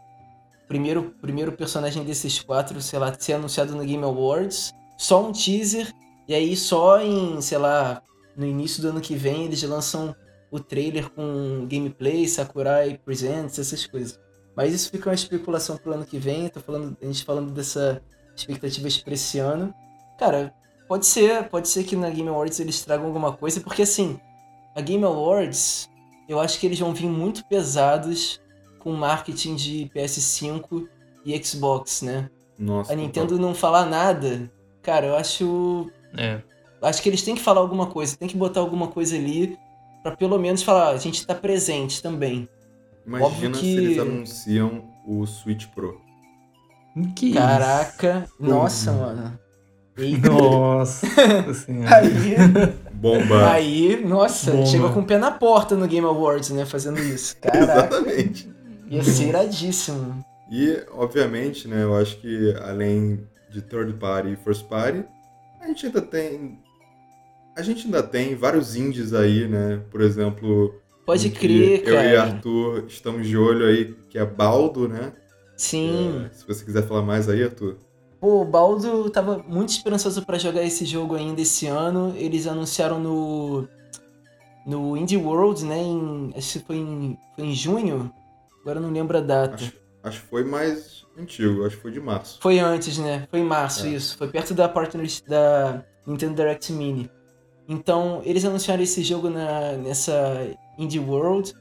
primeiro 0.67 1.13
primeiro 1.19 1.51
personagem 1.51 2.03
desses 2.03 2.39
quatro, 2.39 2.81
sei 2.81 2.99
lá, 2.99 3.13
ser 3.19 3.33
anunciado 3.33 3.75
no 3.75 3.83
Game 3.83 4.03
Awards, 4.03 4.71
só 4.97 5.27
um 5.27 5.31
teaser 5.33 5.91
e 6.27 6.33
aí 6.33 6.55
só 6.55 7.01
em, 7.01 7.41
sei 7.41 7.57
lá, 7.57 8.01
no 8.37 8.45
início 8.45 8.81
do 8.81 8.89
ano 8.89 9.01
que 9.01 9.15
vem 9.15 9.43
eles 9.45 9.61
lançam 9.63 10.15
o 10.51 10.59
trailer 10.59 11.09
com 11.09 11.65
gameplay, 11.67 12.27
Sakurai 12.27 12.99
Presents, 13.03 13.57
essas 13.57 13.87
coisas. 13.87 14.19
Mas 14.55 14.73
isso 14.73 14.91
fica 14.91 15.09
uma 15.09 15.15
especulação 15.15 15.77
pro 15.77 15.93
ano 15.93 16.05
que 16.05 16.19
vem, 16.19 16.49
tô 16.49 16.59
falando, 16.59 16.97
a 17.01 17.05
gente 17.05 17.23
falando 17.23 17.51
dessa 17.51 18.01
expectativas 18.35 18.97
pra 18.97 19.13
esse 19.13 19.39
ano. 19.39 19.73
Cara, 20.19 20.53
pode 20.87 21.05
ser, 21.05 21.47
pode 21.49 21.69
ser 21.69 21.85
que 21.85 21.95
na 21.95 22.09
Game 22.09 22.27
Awards 22.27 22.59
eles 22.59 22.81
tragam 22.83 23.05
alguma 23.07 23.31
coisa, 23.31 23.61
porque 23.61 23.83
assim, 23.83 24.19
a 24.75 24.81
Game 24.81 25.03
Awards, 25.03 25.89
eu 26.27 26.39
acho 26.39 26.59
que 26.59 26.65
eles 26.65 26.79
vão 26.79 26.93
vir 26.93 27.07
muito 27.07 27.45
pesados 27.45 28.41
com 28.79 28.91
marketing 28.91 29.55
de 29.55 29.91
PS5 29.95 30.87
e 31.25 31.43
Xbox, 31.43 32.01
né? 32.01 32.29
Nossa, 32.57 32.91
A 32.91 32.95
Nintendo 32.95 33.39
não 33.39 33.55
falar 33.55 33.85
nada, 33.85 34.51
cara, 34.81 35.07
eu 35.07 35.15
acho 35.15 35.89
É. 36.17 36.41
acho 36.81 37.01
que 37.01 37.09
eles 37.09 37.21
têm 37.21 37.35
que 37.35 37.41
falar 37.41 37.61
alguma 37.61 37.87
coisa, 37.87 38.17
tem 38.17 38.27
que 38.27 38.37
botar 38.37 38.59
alguma 38.59 38.87
coisa 38.87 39.15
ali 39.15 39.57
pra 40.03 40.15
pelo 40.15 40.37
menos 40.39 40.63
falar, 40.63 40.89
"Ah, 40.89 40.91
a 40.91 40.97
gente 40.97 41.25
tá 41.25 41.33
presente 41.35 42.01
também. 42.01 42.47
Imagina 43.05 43.27
óbvio 43.29 43.55
se 43.55 43.61
que- 43.61 43.75
eles 43.77 43.99
anunciam 43.99 44.83
o 45.07 45.25
Switch 45.25 45.67
Pro. 45.67 45.99
Que 47.15 47.27
isso? 47.27 47.37
Caraca, 47.37 48.27
nossa, 48.39 48.91
mano. 48.91 49.39
Eita. 49.97 50.29
Nossa. 50.29 51.05
Aí, 51.95 52.35
Bomba. 52.93 53.51
aí, 53.53 54.03
nossa, 54.05 54.51
Bomba. 54.51 54.65
chegou 54.65 54.91
com 54.93 54.99
o 55.01 55.05
pé 55.05 55.17
na 55.17 55.31
porta 55.31 55.75
no 55.75 55.87
Game 55.87 56.05
Awards, 56.05 56.49
né, 56.51 56.65
fazendo 56.65 56.99
isso. 56.99 57.35
Caraca, 57.37 57.63
Exatamente. 57.95 58.49
ia 58.89 59.03
ser 59.03 59.27
iradíssimo. 59.29 60.23
E, 60.51 60.83
obviamente, 60.91 61.67
né, 61.67 61.83
eu 61.83 61.95
acho 61.95 62.17
que 62.19 62.53
além 62.63 63.27
de 63.49 63.61
third 63.61 63.93
party 63.93 64.29
e 64.33 64.35
first 64.35 64.65
party, 64.67 65.03
a 65.59 65.67
gente 65.67 65.85
ainda 65.87 66.01
tem. 66.01 66.59
A 67.61 67.63
gente 67.63 67.85
ainda 67.85 68.01
tem 68.01 68.35
vários 68.35 68.75
indies 68.75 69.13
aí, 69.13 69.47
né? 69.47 69.81
Por 69.91 70.01
exemplo. 70.01 70.73
Pode 71.05 71.29
crer, 71.29 71.83
Eu 71.85 71.93
e 71.93 71.95
cara. 71.95 72.21
Arthur 72.23 72.85
estamos 72.87 73.27
de 73.27 73.37
olho 73.37 73.65
aí, 73.65 73.95
que 74.09 74.17
é 74.17 74.25
Baldo, 74.25 74.87
né? 74.87 75.13
Sim. 75.55 76.25
É, 76.25 76.33
se 76.33 76.47
você 76.47 76.65
quiser 76.65 76.87
falar 76.87 77.03
mais 77.03 77.29
aí, 77.29 77.43
Arthur. 77.43 77.77
Pô, 78.19 78.41
o 78.41 78.45
Baldo 78.45 79.09
tava 79.11 79.43
muito 79.47 79.69
esperançoso 79.69 80.25
pra 80.25 80.37
jogar 80.39 80.63
esse 80.63 80.85
jogo 80.85 81.15
ainda 81.15 81.41
esse 81.41 81.67
ano. 81.67 82.13
Eles 82.17 82.47
anunciaram 82.47 82.99
no 82.99 83.67
no 84.65 84.95
Indie 84.97 85.17
World, 85.17 85.65
né, 85.65 85.79
em, 85.81 86.31
acho 86.37 86.59
que 86.59 86.65
foi 86.65 86.75
em, 86.77 87.17
foi 87.35 87.45
em 87.45 87.53
junho. 87.53 88.11
Agora 88.61 88.77
eu 88.77 88.83
não 88.83 88.91
lembro 88.91 89.17
a 89.17 89.21
data. 89.21 89.55
Acho, 89.55 89.73
acho 90.03 90.21
que 90.21 90.27
foi 90.27 90.43
mais 90.43 91.03
antigo, 91.17 91.65
acho 91.65 91.75
que 91.77 91.81
foi 91.81 91.91
de 91.91 91.99
março. 91.99 92.37
Foi 92.41 92.59
antes, 92.59 92.97
né? 92.99 93.27
Foi 93.31 93.39
em 93.39 93.43
março, 93.43 93.87
É. 93.87 93.89
isso. 93.89 94.17
Foi 94.17 94.27
perto 94.27 94.53
da 94.53 94.69
partner 94.69 95.07
da 95.27 95.83
Nintendo 96.05 96.35
Direct 96.35 96.71
Mini. 96.73 97.09
Então, 97.71 98.21
eles 98.25 98.43
anunciaram 98.43 98.83
esse 98.83 99.01
jogo 99.01 99.29
na, 99.29 99.77
nessa 99.77 100.45
Indie 100.77 100.99
World. 100.99 101.53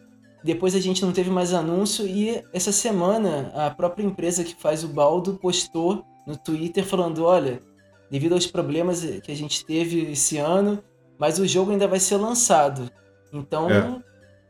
Depois 0.42 0.74
a 0.74 0.80
gente 0.80 1.04
não 1.04 1.12
teve 1.12 1.30
mais 1.30 1.54
anúncio. 1.54 2.04
E 2.04 2.42
essa 2.52 2.72
semana, 2.72 3.52
a 3.54 3.70
própria 3.70 4.02
empresa 4.02 4.42
que 4.42 4.56
faz 4.56 4.82
o 4.82 4.88
Baldo 4.88 5.38
postou 5.40 6.04
no 6.26 6.36
Twitter 6.36 6.84
falando: 6.84 7.22
olha, 7.24 7.61
devido 8.11 8.32
aos 8.32 8.44
problemas 8.44 9.04
que 9.22 9.30
a 9.30 9.36
gente 9.36 9.64
teve 9.64 10.11
esse 10.11 10.36
ano, 10.36 10.82
mas 11.16 11.38
o 11.38 11.46
jogo 11.46 11.70
ainda 11.70 11.86
vai 11.86 12.00
ser 12.00 12.16
lançado. 12.16 12.90
Então, 13.32 13.70
É. 13.70 14.02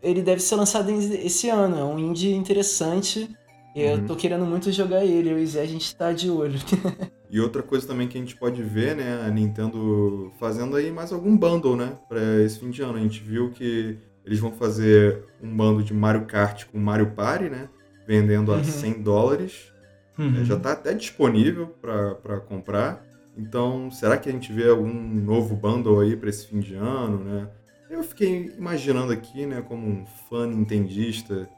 ele 0.02 0.22
deve 0.22 0.40
ser 0.40 0.56
lançado 0.56 0.90
esse 0.90 1.50
ano. 1.50 1.78
É 1.78 1.84
um 1.84 1.98
indie 1.98 2.32
interessante. 2.32 3.28
Eu 3.74 3.98
Uhum. 3.98 4.06
tô 4.06 4.16
querendo 4.16 4.44
muito 4.44 4.70
jogar 4.72 5.04
ele, 5.04 5.30
eu 5.30 5.38
e 5.38 5.46
Zé, 5.46 5.62
a 5.62 5.66
gente 5.66 5.94
tá 5.94 6.12
de 6.12 6.30
olho. 6.30 6.58
E 7.32 7.38
outra 7.40 7.62
coisa 7.62 7.86
também 7.86 8.08
que 8.08 8.18
a 8.18 8.20
gente 8.20 8.34
pode 8.34 8.60
ver, 8.60 8.96
né, 8.96 9.22
a 9.24 9.30
Nintendo 9.30 10.32
fazendo 10.40 10.74
aí 10.74 10.90
mais 10.90 11.12
algum 11.12 11.36
bundle, 11.36 11.76
né, 11.76 11.92
pra 12.08 12.20
esse 12.44 12.58
fim 12.58 12.70
de 12.70 12.82
ano. 12.82 12.98
A 12.98 13.00
gente 13.00 13.22
viu 13.22 13.52
que 13.52 13.96
eles 14.26 14.40
vão 14.40 14.50
fazer 14.50 15.22
um 15.40 15.48
bundle 15.56 15.80
de 15.84 15.94
Mario 15.94 16.26
Kart 16.26 16.64
com 16.66 16.76
Mario 16.80 17.12
Party, 17.12 17.44
né, 17.48 17.68
vendendo 18.04 18.52
a 18.52 18.56
Uhum. 18.56 18.64
100 18.64 19.02
dólares. 19.02 19.72
Uhum. 20.18 20.40
É, 20.40 20.44
já 20.44 20.58
tá 20.58 20.72
até 20.72 20.92
disponível 20.92 21.68
pra 21.80 22.16
pra 22.16 22.40
comprar. 22.40 23.00
Então, 23.38 23.92
será 23.92 24.16
que 24.18 24.28
a 24.28 24.32
gente 24.32 24.52
vê 24.52 24.68
algum 24.68 24.92
novo 24.92 25.54
bundle 25.54 26.00
aí 26.00 26.16
pra 26.16 26.30
esse 26.30 26.48
fim 26.48 26.58
de 26.58 26.74
ano, 26.74 27.22
né? 27.22 27.48
Eu 27.88 28.02
fiquei 28.02 28.52
imaginando 28.58 29.12
aqui, 29.12 29.46
né, 29.46 29.62
como 29.62 29.86
um 29.86 30.04
fã 30.28 30.48
nintendista, 30.48 31.48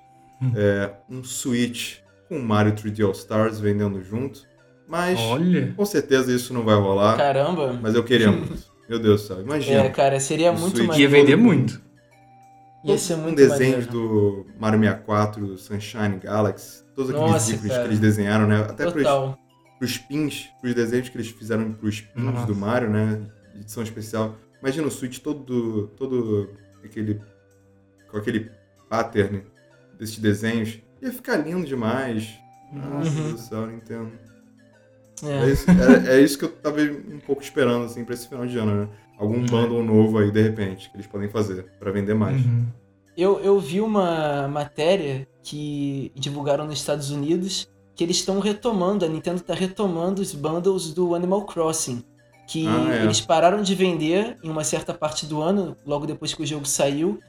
Hum. 0.43 0.53
é, 0.55 0.93
um 1.09 1.25
Switch 1.25 2.01
com 2.33 2.39
Mario 2.39 2.73
3D 2.73 3.05
All 3.05 3.13
Stars 3.13 3.61
vendendo 3.61 4.03
junto. 4.03 4.41
Mas 4.89 5.19
Olha. 5.21 5.73
com 5.77 5.85
certeza 5.85 6.33
isso 6.33 6.55
não 6.55 6.65
vai 6.65 6.75
rolar. 6.75 7.17
Caramba. 7.17 7.79
Mas 7.81 7.95
eu 7.95 8.03
queria 8.03 8.33
muito. 8.33 8.73
Meu 8.89 8.99
Deus 8.99 9.23
do 9.23 9.27
céu, 9.29 9.41
imagina. 9.41 9.83
É, 9.83 9.89
cara, 9.91 10.19
seria 10.19 10.53
muito 10.53 10.77
Switch. 10.77 10.89
mais. 10.89 11.01
Ia 11.01 11.09
vender 11.09 11.37
muito. 11.37 11.81
Ia 12.85 12.99
ser 12.99 13.15
um 13.15 13.19
muito 13.19 13.37
desenho 13.37 13.73
maneiro. 13.73 13.93
do 13.93 14.47
Mario 14.59 14.81
64, 14.81 15.59
Sunshine 15.59 16.19
Galaxy, 16.19 16.83
todos 16.97 17.11
aqueles 17.11 17.31
Nossa, 17.33 17.53
ícones 17.53 17.71
cara. 17.71 17.83
que 17.83 17.89
eles 17.89 18.01
desenharam, 18.01 18.47
né? 18.47 18.61
Até 18.69 18.91
pros, 18.91 19.05
Total. 19.05 19.39
pros 19.79 19.99
pins, 19.99 20.49
pros 20.61 20.75
desenhos 20.75 21.09
que 21.09 21.17
eles 21.17 21.29
fizeram 21.29 21.73
pros 21.73 22.01
pins 22.01 22.25
Nossa. 22.25 22.47
do 22.47 22.57
Mario, 22.57 22.91
né? 22.91 23.21
Edição 23.55 23.83
especial. 23.83 24.37
Imagina 24.61 24.87
o 24.89 24.91
Switch 24.91 25.21
todo, 25.21 25.89
todo 25.97 26.51
aquele, 26.85 27.21
com 28.11 28.17
aquele 28.17 28.51
pattern 28.91 29.45
desses 29.99 30.19
desenhos, 30.19 30.81
ia 31.03 31.13
ficar 31.13 31.37
lindo 31.37 31.67
demais. 31.67 32.39
Nossa 32.73 33.11
Uhum. 33.11 33.33
do 33.33 33.39
céu, 33.39 33.67
Nintendo. 33.67 34.13
É. 35.23 35.49
É 35.49 35.51
isso, 35.51 35.67
é, 35.71 36.15
é 36.17 36.21
isso 36.21 36.39
que 36.39 36.45
eu 36.45 36.51
tava 36.53 36.81
um 36.81 37.21
pouco 37.27 37.43
esperando, 37.43 37.85
assim, 37.85 38.05
pra 38.05 38.15
esse 38.15 38.29
final 38.29 38.47
de 38.47 38.57
ano, 38.59 38.83
né? 38.83 38.89
Algum 39.19 39.45
bundle 39.45 39.83
novo 39.85 40.19
aí, 40.19 40.31
de 40.31 40.43
repente, 40.43 40.91
que 40.91 40.97
eles 40.97 41.07
podem 41.07 41.29
fazer 41.29 41.65
pra 41.79 41.93
vender 41.93 42.15
mais. 42.15 42.45
Uhum. 42.45 42.67
Eu, 43.17 43.39
eu 43.41 43.61
vi 43.61 43.81
uma 43.81 44.49
matéria 44.49 45.29
que 45.43 46.11
divulgaram 46.15 46.65
nos 46.67 46.79
Estados 46.79 47.11
Unidos 47.11 47.69
que 47.95 48.03
eles 48.03 48.17
estão 48.17 48.41
retomando, 48.41 49.05
a 49.05 49.09
Nintendo 49.09 49.37
está 49.37 49.55
retomando 49.55 50.23
os 50.23 50.33
bundles 50.35 50.95
do 50.95 51.15
Animal 51.15 51.45
Crossing. 51.45 52.03
Que 52.49 52.67
Ah, 52.67 52.95
é. 52.97 53.05
eles 53.05 53.21
pararam 53.21 53.63
de 53.63 53.75
vender 53.75 54.39
em 54.43 54.49
uma 54.51 54.65
certa 54.65 54.93
parte 54.95 55.27
do 55.27 55.41
ano, 55.43 55.77
logo 55.87 56.07
depois 56.07 56.33
que 56.35 56.43
o 56.43 56.47
jogo 56.47 56.67
saiu. 56.67 57.21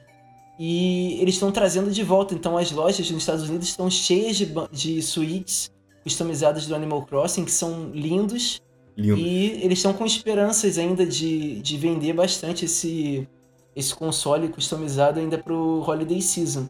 E 0.58 1.18
eles 1.20 1.34
estão 1.34 1.50
trazendo 1.50 1.90
de 1.90 2.02
volta. 2.02 2.34
Então 2.34 2.56
as 2.56 2.70
lojas 2.70 3.10
nos 3.10 3.22
Estados 3.22 3.48
Unidos 3.48 3.68
estão 3.68 3.90
cheias 3.90 4.36
de, 4.36 4.52
de 4.70 5.02
suítes 5.02 5.72
customizadas 6.02 6.66
do 6.66 6.74
Animal 6.74 7.04
Crossing, 7.06 7.44
que 7.44 7.50
são 7.50 7.90
lindos. 7.92 8.62
Lindo. 8.96 9.18
E 9.18 9.64
eles 9.64 9.78
estão 9.78 9.92
com 9.92 10.06
esperanças 10.06 10.78
ainda 10.78 11.04
de, 11.04 11.60
de 11.60 11.76
vender 11.76 12.12
bastante 12.12 12.66
esse, 12.66 13.26
esse 13.74 13.94
console 13.94 14.48
customizado 14.48 15.18
ainda 15.18 15.38
pro 15.38 15.82
Holiday 15.82 16.22
Season. 16.22 16.68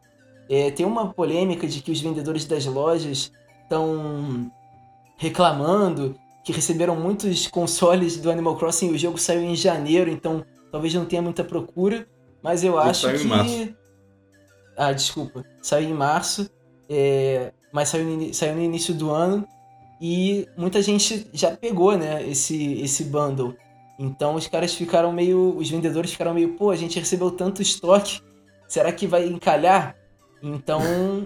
É, 0.49 0.71
tem 0.71 0.87
uma 0.87 1.13
polêmica 1.13 1.67
de 1.67 1.83
que 1.83 1.91
os 1.91 2.01
vendedores 2.01 2.45
das 2.45 2.65
lojas 2.65 3.31
estão 3.63 4.51
reclamando 5.17 6.15
que 6.45 6.53
receberam 6.53 6.95
muitos 6.95 7.47
consoles 7.47 8.19
do 8.19 8.31
Animal 8.31 8.57
Crossing 8.57 8.91
e 8.91 8.95
o 8.95 8.99
jogo 8.99 9.17
saiu 9.17 9.43
em 9.43 9.57
janeiro, 9.57 10.11
então 10.11 10.45
talvez 10.71 10.93
não 10.93 11.07
tenha 11.07 11.23
muita 11.23 11.43
procura. 11.43 12.07
Mas 12.45 12.63
eu 12.63 12.79
acho 12.79 13.01
saiu 13.01 13.17
em 13.17 13.21
que. 13.21 13.27
março. 13.27 13.75
Ah, 14.77 14.93
desculpa. 14.93 15.45
Saiu 15.63 15.89
em 15.89 15.95
março, 15.95 16.51
é, 16.91 17.55
mas 17.73 17.89
saiu 17.89 18.05
no, 18.05 18.35
saiu 18.35 18.55
no 18.55 18.61
início 18.61 18.93
do 18.93 19.11
ano. 19.11 19.49
E 19.99 20.47
muita 20.55 20.83
gente 20.83 21.27
já 21.33 21.57
pegou, 21.57 21.97
né, 21.97 22.23
esse, 22.29 22.83
esse 22.83 23.05
bundle. 23.05 23.57
Então 23.99 24.35
os 24.35 24.47
caras 24.47 24.75
ficaram 24.75 25.11
meio. 25.11 25.57
Os 25.57 25.71
vendedores 25.71 26.11
ficaram 26.11 26.35
meio, 26.35 26.53
pô, 26.55 26.71
a 26.71 26.77
gente 26.77 26.99
recebeu 26.99 27.31
tanto 27.31 27.63
estoque, 27.63 28.21
será 28.69 28.93
que 28.93 29.07
vai 29.07 29.27
encalhar? 29.27 29.97
Então. 30.43 30.83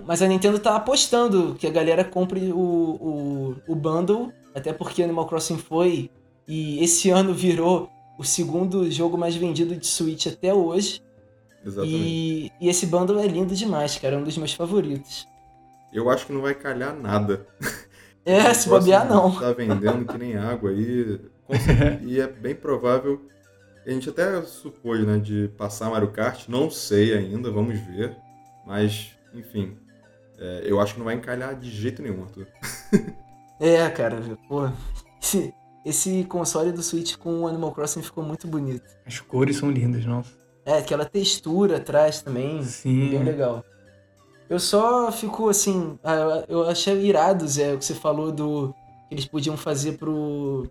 Mas 0.06 0.22
a 0.22 0.28
Nintendo 0.28 0.60
tá 0.60 0.76
apostando 0.76 1.56
que 1.58 1.66
a 1.66 1.70
galera 1.70 2.04
compre 2.04 2.52
o, 2.52 2.56
o, 2.56 3.56
o 3.66 3.74
bundle, 3.74 4.32
até 4.54 4.72
porque 4.72 5.02
Animal 5.02 5.26
Crossing 5.26 5.58
foi. 5.58 6.12
E 6.46 6.82
esse 6.82 7.10
ano 7.10 7.34
virou 7.34 7.90
o 8.16 8.22
segundo 8.22 8.88
jogo 8.88 9.18
mais 9.18 9.34
vendido 9.34 9.74
de 9.74 9.86
Switch 9.86 10.28
até 10.28 10.54
hoje. 10.54 11.02
Exatamente. 11.64 11.96
E, 11.96 12.52
e 12.61 12.68
esse 12.68 12.86
bundle 12.86 13.18
é 13.18 13.26
lindo 13.26 13.54
demais, 13.54 13.98
cara. 13.98 14.14
É 14.14 14.18
um 14.18 14.24
dos 14.24 14.38
meus 14.38 14.52
favoritos. 14.52 15.26
Eu 15.92 16.11
acho 16.11 16.26
que 16.26 16.32
não 16.32 16.42
vai 16.42 16.54
calhar 16.54 16.94
nada. 16.94 17.46
É, 18.24 18.52
se 18.52 18.68
bobear, 18.68 19.09
não. 19.09 19.34
Tá 19.40 19.52
vendendo 19.54 20.04
que 20.04 20.18
nem 20.18 20.36
água 20.36 20.68
aí. 20.68 21.18
e 22.04 22.20
é 22.20 22.26
bem 22.26 22.54
provável. 22.54 23.26
A 23.86 23.90
gente 23.90 24.11
até 24.11 24.42
supôs, 24.42 25.06
né, 25.06 25.16
de 25.16 25.48
passar 25.56 25.88
Mario 25.88 26.12
Kart. 26.12 26.46
Não 26.46 26.70
sei 26.70 27.16
ainda, 27.16 27.50
vamos 27.50 27.80
ver. 27.80 28.14
Mas, 28.66 29.12
enfim. 29.32 29.78
é, 30.38 30.61
eu 30.64 30.78
acho 30.78 30.92
que 30.92 30.98
não 30.98 31.06
vai 31.06 31.14
encalhar 31.14 31.54
de 31.54 31.70
jeito 31.70 32.02
nenhum, 32.02 32.22
Arthur. 32.22 32.46
É, 33.61 33.90
cara, 33.90 34.20
pô. 34.48 34.70
Esse, 35.20 35.52
esse 35.84 36.24
console 36.26 36.70
do 36.70 36.80
Switch 36.80 37.16
com 37.16 37.40
o 37.40 37.48
Animal 37.48 37.72
Crossing 37.72 38.02
ficou 38.02 38.22
muito 38.22 38.46
bonito. 38.46 38.84
As 39.04 39.18
cores 39.18 39.56
são 39.56 39.68
lindas, 39.68 40.04
nossa. 40.04 40.30
É, 40.68 40.78
aquela 40.78 41.04
textura 41.04 41.78
atrás 41.78 42.20
também. 42.20 42.62
Sim. 42.62 43.08
Bem 43.10 43.24
legal. 43.24 43.64
Eu 44.50 44.60
só 44.60 45.10
fico 45.10 45.48
assim. 45.48 45.98
ah, 46.04 46.44
Eu 46.48 46.68
achei 46.68 46.94
irado, 47.06 47.46
Zé, 47.48 47.74
o 47.74 47.78
que 47.78 47.84
você 47.84 47.94
falou 47.94 48.30
do. 48.30 48.74
que 49.08 49.14
eles 49.14 49.24
podiam 49.26 49.56
fazer 49.56 49.92
pro 49.98 50.70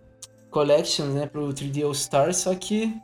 Collections, 0.50 1.14
né? 1.14 1.26
Pro 1.26 1.48
3D 1.48 1.84
All 1.84 1.92
Stars, 1.92 2.36
só 2.38 2.54
que. 2.54 2.94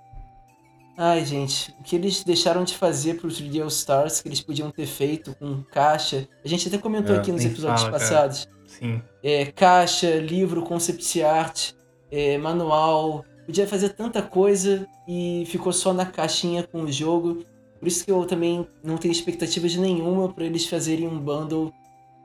Ai, 0.96 1.24
gente, 1.24 1.74
o 1.80 1.82
que 1.82 1.96
eles 1.96 2.22
deixaram 2.22 2.62
de 2.62 2.76
fazer 2.76 3.14
pro 3.20 3.28
3D 3.28 3.60
All 3.60 3.66
Stars, 3.68 4.20
que 4.20 4.28
eles 4.28 4.40
podiam 4.40 4.70
ter 4.70 4.86
feito 4.86 5.34
com 5.34 5.62
caixa. 5.64 6.28
A 6.44 6.48
gente 6.48 6.68
até 6.68 6.78
comentou 6.78 7.16
É, 7.16 7.18
aqui 7.18 7.32
nos 7.32 7.44
episódios 7.44 7.82
fala, 7.82 7.92
cara. 7.98 8.04
passados. 8.04 8.48
Sim. 8.68 9.02
É, 9.22 9.46
caixa, 9.46 10.16
livro, 10.20 10.62
concept 10.62 11.20
art, 11.22 11.72
é, 12.10 12.38
manual. 12.38 13.24
Podia 13.46 13.66
fazer 13.66 13.90
tanta 13.90 14.22
coisa 14.22 14.86
e 15.06 15.44
ficou 15.46 15.72
só 15.72 15.92
na 15.92 16.06
caixinha 16.06 16.62
com 16.62 16.82
o 16.82 16.92
jogo. 16.92 17.44
Por 17.78 17.88
isso 17.88 18.04
que 18.04 18.10
eu 18.10 18.24
também 18.24 18.66
não 18.82 18.96
tenho 18.96 19.12
expectativas 19.12 19.76
nenhuma 19.76 20.32
para 20.32 20.44
eles 20.44 20.66
fazerem 20.66 21.06
um 21.06 21.18
bundle 21.18 21.72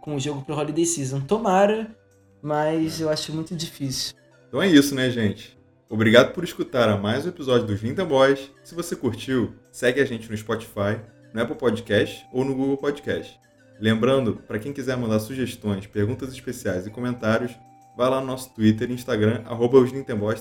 com 0.02 0.16
o 0.16 0.20
jogo 0.20 0.42
pro 0.44 0.56
Holiday 0.56 0.86
Season. 0.86 1.20
Tomara, 1.20 1.94
mas 2.42 3.02
eu 3.02 3.10
acho 3.10 3.34
muito 3.34 3.56
difícil. 3.56 4.16
Então 4.48 4.62
é 4.62 4.68
isso, 4.68 4.96
né, 4.96 5.10
gente? 5.10 5.58
Obrigado 5.90 6.34
por 6.34 6.44
escutar 6.44 6.88
a 6.88 6.96
mais 6.96 7.26
um 7.26 7.30
episódio 7.30 7.68
dos 7.68 7.82
20 7.82 8.04
Boys. 8.06 8.52
Se 8.64 8.74
você 8.74 8.96
curtiu, 8.96 9.54
segue 9.72 10.00
a 10.00 10.06
gente 10.06 10.30
no 10.30 10.38
Spotify, 10.38 11.02
no 11.34 11.42
Apple 11.42 11.56
Podcast 11.56 12.26
ou 12.32 12.46
no 12.46 12.56
Google 12.56 12.78
Podcast. 12.78 13.40
Lembrando, 13.80 14.36
para 14.48 14.60
quem 14.60 14.72
quiser 14.72 14.96
mandar 14.98 15.20
sugestões, 15.20 15.88
perguntas 15.88 16.32
especiais 16.32 16.86
e 16.86 16.90
comentários, 16.90 17.52
vai 17.98 18.10
lá 18.10 18.22
no 18.22 18.28
nosso 18.28 18.54
Twitter 18.54 18.90
e 18.90 18.94
Instagram, 18.94 19.42
arroba 19.46 19.80
os 19.80 19.92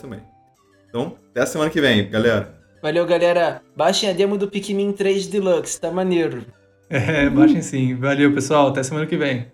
também. 0.00 0.37
Então, 0.88 1.16
até 1.30 1.42
a 1.42 1.46
semana 1.46 1.70
que 1.70 1.80
vem, 1.80 2.08
galera. 2.08 2.54
Valeu, 2.82 3.04
galera. 3.06 3.60
Baixem 3.76 4.08
a 4.08 4.12
demo 4.12 4.38
do 4.38 4.48
Pikmin 4.48 4.92
3 4.92 5.26
Deluxe, 5.26 5.80
tá 5.80 5.90
maneiro. 5.90 6.44
É, 6.90 7.28
baixem 7.28 7.60
sim. 7.60 7.94
Valeu, 7.96 8.32
pessoal. 8.32 8.68
Até 8.68 8.82
semana 8.82 9.04
que 9.04 9.14
vem. 9.14 9.46